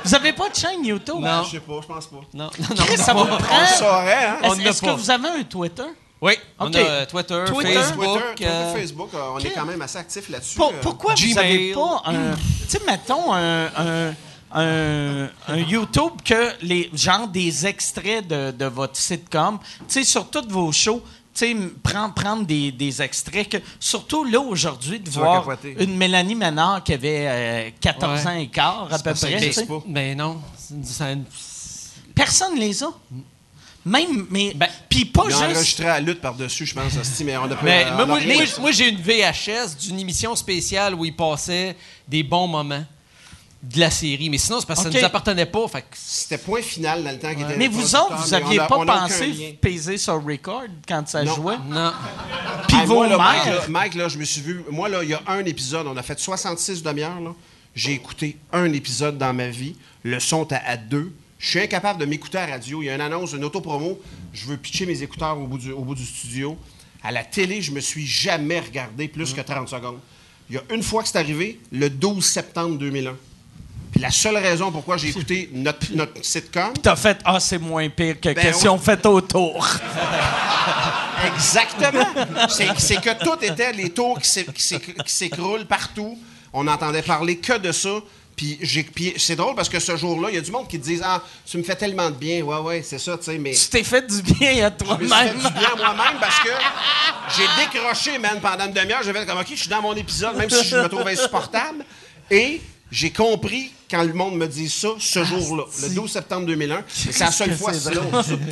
[0.04, 1.16] Vous avez pas de chaîne YouTube?
[1.20, 1.42] Non.
[1.44, 2.16] Je sais pas, je pense pas.
[2.34, 2.84] Non, non, non.
[2.84, 3.66] Chris, ça vous On le prend.
[3.78, 4.36] saurait, hein?
[4.44, 5.82] On Est-ce que vous avez un Twitter?
[6.20, 6.76] Oui, on OK.
[6.76, 7.72] a euh, Twitter, Twitter?
[7.74, 8.04] Facebook.
[8.04, 10.56] Twitter, Twitter, euh, Facebook, euh, on est quand même assez actifs là-dessus.
[10.56, 10.80] Pour- euh.
[10.80, 11.34] pourquoi vous Gmail.
[11.34, 12.34] n'avez pas un.
[12.34, 13.66] Tu sais, mettons un.
[13.66, 14.14] un
[14.52, 20.28] un, un YouTube que les genre des extraits de, de votre sitcom, tu sais, sur
[20.30, 21.02] toutes vos shows,
[21.34, 25.46] tu sais, prendre, prendre des, des extraits que, surtout là aujourd'hui, de Tu voir
[25.78, 28.26] une Mélanie Ménard qui avait euh, 14 Ouais.
[28.30, 29.50] ans et quart à peu près.
[29.66, 29.82] pas.
[29.86, 30.40] Ben non.
[30.84, 31.08] ça-
[32.14, 32.88] Personne les a.
[33.84, 34.52] Même, mais.
[34.54, 35.42] Ben, Puis pas juste.
[35.42, 38.06] enregistré à lutte par-dessus, je pense, hostie, mais on a pas Mais on moi, a
[38.06, 38.34] moi, rien.
[38.36, 41.76] moi, moi, j'ai une VHS d'une émission spéciale où il passait
[42.08, 42.84] des bons moments
[43.62, 44.30] de la série.
[44.30, 45.66] Mais sinon, c'est parce que ça nous appartenait pas.
[45.68, 47.56] Fait que C'était point final dans le temps qui était.
[47.56, 51.24] Mais vous autres, vous mais on aviez a- pas pensé peser sur record quand ça
[51.24, 51.34] Non.
[51.34, 51.56] jouait?
[51.68, 51.92] non.
[52.68, 53.54] Puis Ah, vos moi, là, Mike, mères?
[53.54, 54.62] là, Mike, là, je me suis vu.
[54.70, 55.86] Moi, là, il y a un épisode.
[55.86, 57.20] On a fait 66 demi-heures.
[57.20, 57.34] là.
[57.74, 59.76] J'ai écouté un épisode dans ma vie.
[60.02, 61.12] Le son était à deux.
[61.38, 62.82] Je suis incapable de m'écouter à la radio.
[62.82, 64.00] Il y a une annonce, une autopromo.
[64.32, 66.56] Je veux pitcher mes écouteurs au bout du, au bout du studio.
[67.02, 69.98] À la télé, je me suis jamais regardé plus que 30 secondes.
[70.48, 73.14] Il y a une fois que c'est arrivé, le 12 septembre 2001.
[73.96, 77.88] Puis la seule raison pourquoi j'ai écouté notre, notre sitcom, T'as fait Ah, c'est moins
[77.88, 79.66] pire que Ben question faite autour.
[81.34, 82.06] Exactement.
[82.78, 86.18] C'est que tout était les tours qui s'é- qui s'é- qui s'écroulent partout.
[86.52, 87.88] On n'entendait parler que de ça.
[88.36, 88.58] Puis
[89.16, 91.22] c'est drôle parce que ce jour-là, il y a du monde qui te disent Ah,
[91.50, 92.42] tu me fais tellement de bien.
[92.42, 93.38] Ouais, ouais, c'est ça, tu sais.
[93.38, 95.36] Mais Tu t'es fait du bien à je me suis fait toi-même.
[95.36, 96.50] du bien à moi-même parce que
[97.36, 99.00] j'ai décroché, man, pendant une demi-heure.
[99.02, 101.82] J'ai fait comme OK, je suis dans mon épisode, même si je me trouve insupportable.
[102.30, 102.60] Et
[102.90, 106.78] j'ai compris quand le monde me dit ça ce jour-là, le 12 septembre 2001.
[106.78, 106.82] Et
[107.12, 107.80] C'est la seule que fois, c'est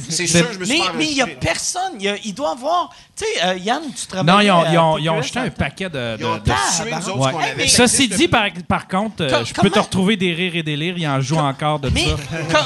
[0.09, 0.11] c'est.
[0.11, 1.93] C'est sûr, je me suis Mais il n'y a personne.
[1.98, 2.90] Il, y a- il doit avoir.
[3.16, 4.35] Tu sais, euh, Yann, tu travailles.
[4.35, 6.16] Non, ils ont, ils ont, à ils ont jeté un paquet de.
[6.19, 6.52] Ils ont de- tué,
[6.93, 7.44] Ah, autres, Ouais.
[7.51, 7.69] avait.
[7.69, 10.62] Ceci existe dit, par, par contre, euh, je peux te comment- retrouver des rires et
[10.62, 10.94] des délires.
[10.98, 12.16] Il en joue encore de Mais ça.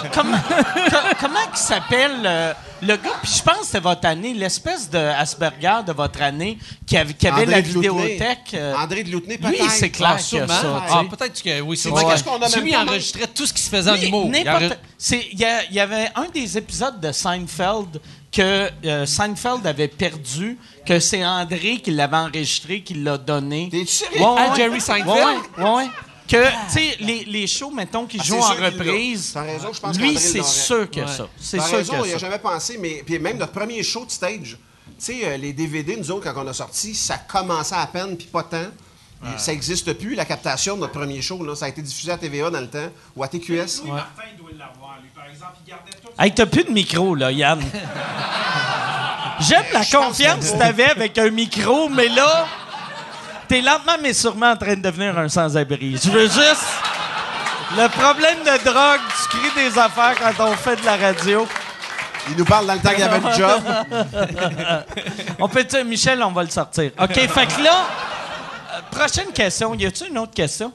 [0.00, 3.18] co- comment, co- comment il s'appelle euh, le gars?
[3.22, 7.12] Puis je pense que c'était votre année, l'espèce de Asperger de votre année qui avait,
[7.12, 8.54] qui avait André la vidéothèque.
[8.54, 9.70] euh, André de Loutenay, lui, peut-être.
[9.70, 10.46] c'est clair Ah, que sûrement.
[10.48, 10.84] ça.
[10.88, 12.04] Ah, peut-être que oui, C'est sûrement.
[12.04, 14.30] parce qu'on a Il enregistrait tout ce qui se faisait en humour.
[14.34, 15.40] Il
[15.70, 18.00] y, avait un des épisodes de Seinfeld
[18.32, 23.70] que euh, Seinfeld avait perdu, que c'est André qui l'avait enregistré, qui l'a donné.
[23.86, 24.20] Sérieux?
[24.20, 24.56] Ouais, À ouais.
[24.56, 25.06] Jerry Seinfeld?
[25.08, 25.86] Ouais, ouais, ouais.
[26.28, 29.80] Que, tu sais, les, les shows, mettons, qui Ah, jouent en reprise, T'as raison, je
[29.80, 31.06] pense lui, c'est sûr que Ouais.
[31.06, 31.26] ça.
[31.40, 32.16] C'est T'as sûr raison, que il ça.
[32.16, 34.58] a jamais pensé, mais puis même notre premier show de stage, tu
[34.98, 38.26] sais, euh, les DVD, nous autres, quand on a sorti, ça commençait à peine, puis
[38.26, 38.66] pas tant.
[39.36, 41.44] Ça n'existe plus, la captation de notre premier show.
[41.44, 41.54] Là.
[41.54, 43.82] Ça a été diffusé à TVA dans le temps, ou à TQS.
[43.84, 45.54] Martin doit l'avoir, lui, par exemple.
[45.66, 46.08] Il gardait tout.
[46.18, 47.60] Hey, t'as plus de micro, là, Yann.
[49.40, 52.46] J'aime la Je confiance que- t'avais avec un micro, mais là,
[53.48, 55.98] t'es lentement mais sûrement en train de devenir un sans-abri.
[56.02, 56.64] Je veux juste...
[57.76, 59.00] Le problème de drogue,
[59.30, 61.46] tu cries des affaires quand on fait de la radio.
[62.30, 63.62] Il nous parle dans le temps qu'il y avait le job.
[65.38, 66.92] On peut dire, Michel, on va le sortir.
[66.98, 67.86] OK, fait que là,
[68.90, 69.74] prochaine question.
[69.74, 70.72] Y a-tu une autre question?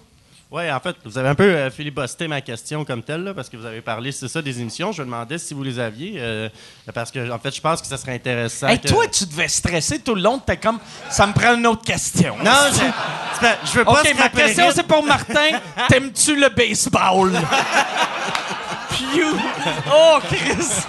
[0.53, 3.49] Oui, en fait, vous avez un peu euh, filibosté ma question comme telle, là, parce
[3.49, 4.91] que vous avez parlé, c'est ça, des émissions.
[4.91, 6.47] Je me demandais si vous les aviez, euh,
[6.93, 8.67] parce que, en fait, je pense que ça serait intéressant.
[8.67, 10.38] Hey, que- toi, tu devais stresser tout le long.
[10.38, 10.77] T'es comme,
[11.09, 12.38] ça me prend une autre question.
[12.38, 15.57] Non, je, veux pas OK, ma question, c'est pour Martin.
[15.89, 17.31] T'aimes-tu le baseball?
[18.91, 19.35] Pew!
[19.91, 20.84] Oh, Chris!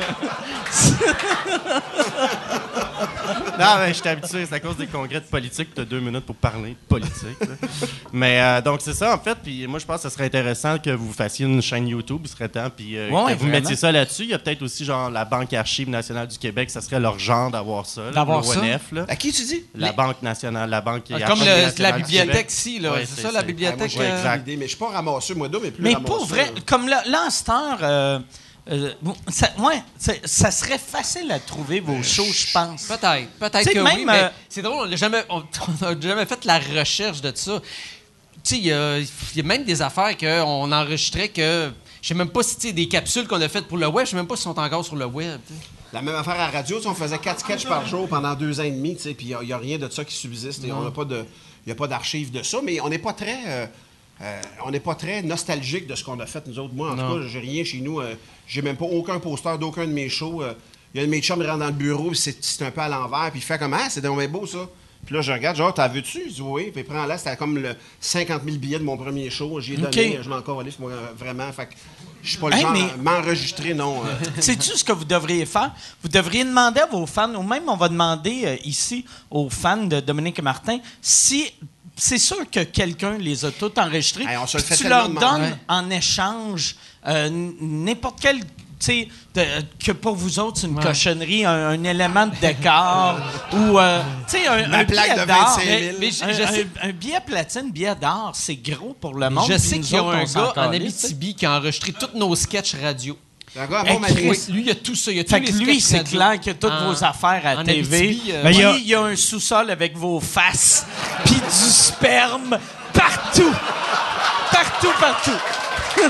[3.58, 6.00] Non, mais je suis habitué, c'est à cause des congrès de politique, tu as deux
[6.00, 7.38] minutes pour parler de politique.
[7.40, 7.68] là.
[8.12, 9.36] mais euh, donc, c'est ça, en fait.
[9.42, 12.28] Puis moi, je pense que ce serait intéressant que vous fassiez une chaîne YouTube, il
[12.28, 13.52] serait temps, puis euh, Ouais, que vous vraiment.
[13.52, 14.22] mettiez ça là-dessus.
[14.24, 17.18] Il y a peut-être aussi, genre, la Banque Archive nationale du Québec, ça serait leur
[17.18, 18.06] genre d'avoir ça.
[18.06, 19.04] là, D'avoir l'ONF, là.
[19.08, 19.64] À qui tu dis?
[19.74, 22.50] La Banque nationale, la Banque Ah, Archive Comme le- nationale la du bibliothèque Québec.
[22.52, 22.92] ici, là.
[22.92, 23.92] Ouais, c'est c'est- ça, la bibliothèque.
[23.94, 24.36] Ah, moi, euh, exact.
[24.38, 26.60] l'idée, mais je suis pas ramasseux, moi, d'eau, mais plus Mais ramasseux, pour vrai, là.
[26.66, 28.18] comme là, là, en cette heure, euh,
[28.70, 29.82] euh, bon, ça, ouais,
[30.24, 32.84] ça serait facile à trouver vos shows, je pense.
[32.84, 35.42] Peut-être, peut-être que même, oui, mais euh, c'est drôle, on n'a jamais, on,
[35.82, 37.60] on a jamais fait la recherche de ça.
[37.60, 41.70] Tu sais, il y a, il y a même des affaires qu'on enregistrait que...
[42.00, 44.04] Je sais même pas si, tu sais, des capsules qu'on a faites pour le web,
[44.04, 45.40] je sais même pas si sont encore sur le web.
[45.92, 48.64] La même affaire à la radio, on faisait quatre sketchs par jour pendant deux ans
[48.64, 50.66] et demi, tu sais, puis il n'y a, rien de ça qui subsiste.
[50.94, 51.24] pas de,
[51.64, 53.66] il y a pas d'archives de ça, mais on n'est pas très, euh,
[54.22, 56.74] euh, on n'est pas très nostalgique de ce qu'on a fait nous autres.
[56.74, 58.00] Moi, en tout cas, j'ai rien chez nous.
[58.00, 58.14] euh,
[58.46, 60.42] j'ai même pas aucun poster d'aucun de mes shows.
[60.42, 60.54] euh.
[60.94, 62.80] Il y a un de mes chums qui rentre dans le bureau, c'est, un peu
[62.80, 64.68] à l'envers, puis il fait comme ah, c'est bien beau ça.
[65.04, 66.22] Puis là, je regarde, genre, t'as vu-tu?
[66.26, 66.70] Il dit oui.
[66.72, 69.60] Puis prends là, c'était comme le 50 000 billets de mon premier show.
[69.60, 71.50] J'ai donné, je m'en allé, moi, vraiment.
[71.52, 71.74] Fait que
[72.22, 74.02] je suis pas le Hey, genre mais- m'enregistrer, non.
[74.06, 74.24] euh.
[74.40, 75.72] Sais-tu ce que vous devriez faire?
[76.02, 79.84] Vous devriez demander à vos fans, ou même on va demander euh, ici aux fans
[79.84, 81.52] de Dominique et Martin, si
[81.96, 84.24] c'est sûr que quelqu'un les a tous enregistrés.
[84.24, 86.76] Hey, on se le puis fait tu leur donnes en échange
[87.06, 87.28] euh,
[87.60, 88.40] n'importe quel.
[88.40, 88.46] tu
[88.80, 89.42] sais, de-
[89.84, 93.18] que pour vous autres, c'est une cochonnerie, un, un élément de décor
[93.52, 95.56] ou euh, tu sais, un, un plaque billet de d'or.
[95.58, 95.80] 25 000.
[95.80, 96.42] Mais- Mais je-
[96.82, 99.46] un, un- billet platine, billet d'or, c'est gros pour le monde.
[99.50, 100.72] Je sais qu'il y a un gars en.
[101.06, 103.16] Abitibi qui a enregistré tous nos sketchs radio.
[103.54, 105.10] Chris, Lui, il y a tout ça.
[105.12, 106.86] Il y a tous Fait les que lui, c'est clair qu'il y a toutes En-
[106.92, 107.96] vos affaires à en TV.
[107.98, 110.84] Abitibi, euh, Ben, il y a- il y a un sous-sol avec vos faces,
[111.24, 112.58] puis du sperme
[112.92, 113.54] partout.
[114.50, 115.38] Partout, partout.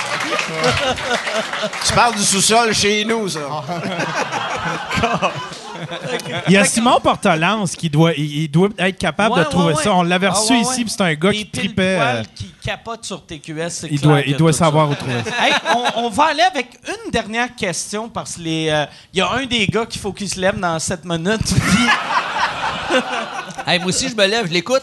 [1.86, 3.40] Tu parles du sous-sol chez nous, ça.
[6.46, 9.68] Il y a Simon Portalance qui doit, il, il doit être capable Ouais, de trouver
[9.68, 9.82] ouais, ouais.
[9.82, 9.94] ça.
[9.94, 10.84] On l'avait Ah, reçu ouais, ici, ouais.
[10.84, 11.98] puis c'est un gars Des qui tripait.
[12.00, 14.58] euh, qui capotent sur TQS, c'est il clair doit, qu'il y il a doit tout
[14.58, 14.64] ça.
[14.66, 15.46] savoir où trouver ça.
[15.46, 18.84] Hey, on, on va aller avec une dernière question parce que les, euh,
[19.14, 21.40] il y a un des gars qu'il faut qu'il se lève dans 7 minutes.
[21.54, 22.98] puis-
[23.66, 24.82] Hey, moi aussi, je me lève, je l'écoute.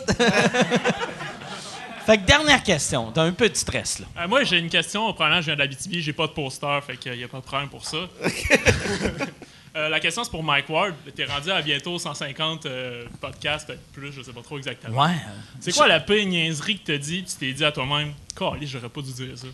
[2.08, 4.06] Fait que dernière question, t'as un peu de stress là.
[4.18, 5.12] Euh, moi, j'ai une question.
[5.12, 7.44] Probablement, je viens de l'Abitibi, j'ai pas de poster, fait qu'il n'y a pas de
[7.44, 7.98] problème pour ça.
[9.76, 10.96] Euh, la question, c'est pour Mike Ward.
[11.16, 15.04] T'es rendu à bientôt 150 euh, podcasts, peut-être plus, je sais pas trop exactement.
[15.04, 15.14] Ouais.
[15.60, 18.90] C'est quoi la pire niaiserie que t'as dit, tu t'es dit à toi-même, Calé, j'aurais
[18.90, 19.46] pas dû dire ça?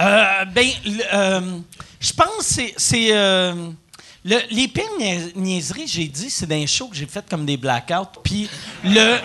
[0.00, 0.68] Euh, ben,
[1.12, 1.58] euh,
[2.00, 3.12] je pense que c'est.
[4.24, 7.56] Le- les pires nia- niaiseries, j'ai dit, c'est d'un show que j'ai fait comme des
[7.56, 8.20] blackouts.
[8.22, 8.48] Puis
[8.84, 9.16] le,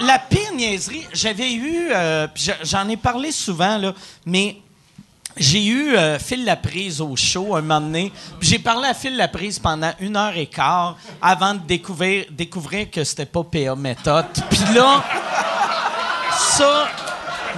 [0.00, 2.26] la, pire niaiserie, j'avais eu, euh,
[2.62, 3.92] j'en ai parlé souvent, là,
[4.26, 4.56] mais
[5.36, 8.12] j'ai eu euh, Phil Laprise au show un moment donné.
[8.40, 13.04] J'ai parlé à Phil Laprise pendant une heure et quart avant de découvrir, découvrir que
[13.04, 14.26] c'était pas PA méthode.
[14.50, 15.04] Puis là,
[16.36, 16.88] ça,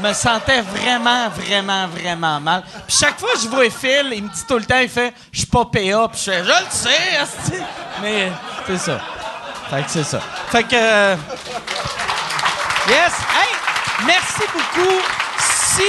[0.01, 2.63] me sentais vraiment, vraiment, vraiment mal.
[2.87, 5.13] Puis chaque fois que je vois Phil, il me dit tout le temps, il fait
[5.33, 7.61] «Je suis pas PA», puis je fais «Je le sais.
[8.01, 8.33] Mais
[8.67, 9.01] c'est ça.
[9.71, 10.21] Fait que c'est ça.
[10.51, 10.75] Fait que...
[10.75, 11.17] euh,
[12.89, 13.13] yes!
[13.35, 14.07] Hey!
[14.07, 15.01] Merci beaucoup.
[15.49, 15.83] Si...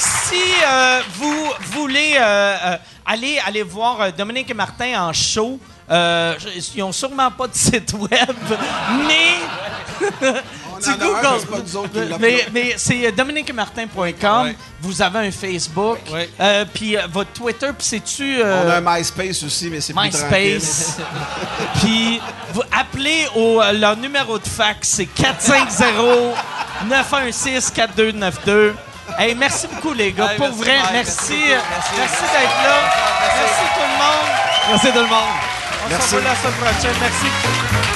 [0.00, 2.76] Si euh, vous voulez euh,
[3.06, 5.58] aller, aller voir Dominique et Martin en show,
[5.90, 8.36] ils n'ont sûrement pas de site web,
[9.08, 9.36] mais
[10.78, 12.16] tu Google.
[12.20, 12.94] mais c'est.
[12.94, 14.42] Mais, euh, dominiquemartin.com.
[14.46, 14.56] Ouais.
[14.80, 15.98] Vous avez un Facebook.
[16.12, 16.28] Ouais.
[16.40, 18.40] Euh, puis euh, votre Twitter, puis c'est-tu...
[18.42, 20.02] On a un MySpace aussi, mais c'est plus.
[20.02, 20.96] MySpace.
[21.80, 22.20] Puis
[22.52, 26.34] vous appelez au leur numéro de fax, c'est 450
[26.88, 28.74] 916 4292.
[29.18, 30.92] Hey, merci beaucoup les gars, Hey, pour merci, vrai, Mike.
[30.92, 31.62] merci, Merci beaucoup.
[31.72, 32.22] merci, Merci.
[32.22, 32.78] d'être là,
[33.20, 34.28] merci tout le monde.
[34.70, 35.34] Merci tout le monde.
[35.84, 37.87] On se revoit la semaine prochaine, merci.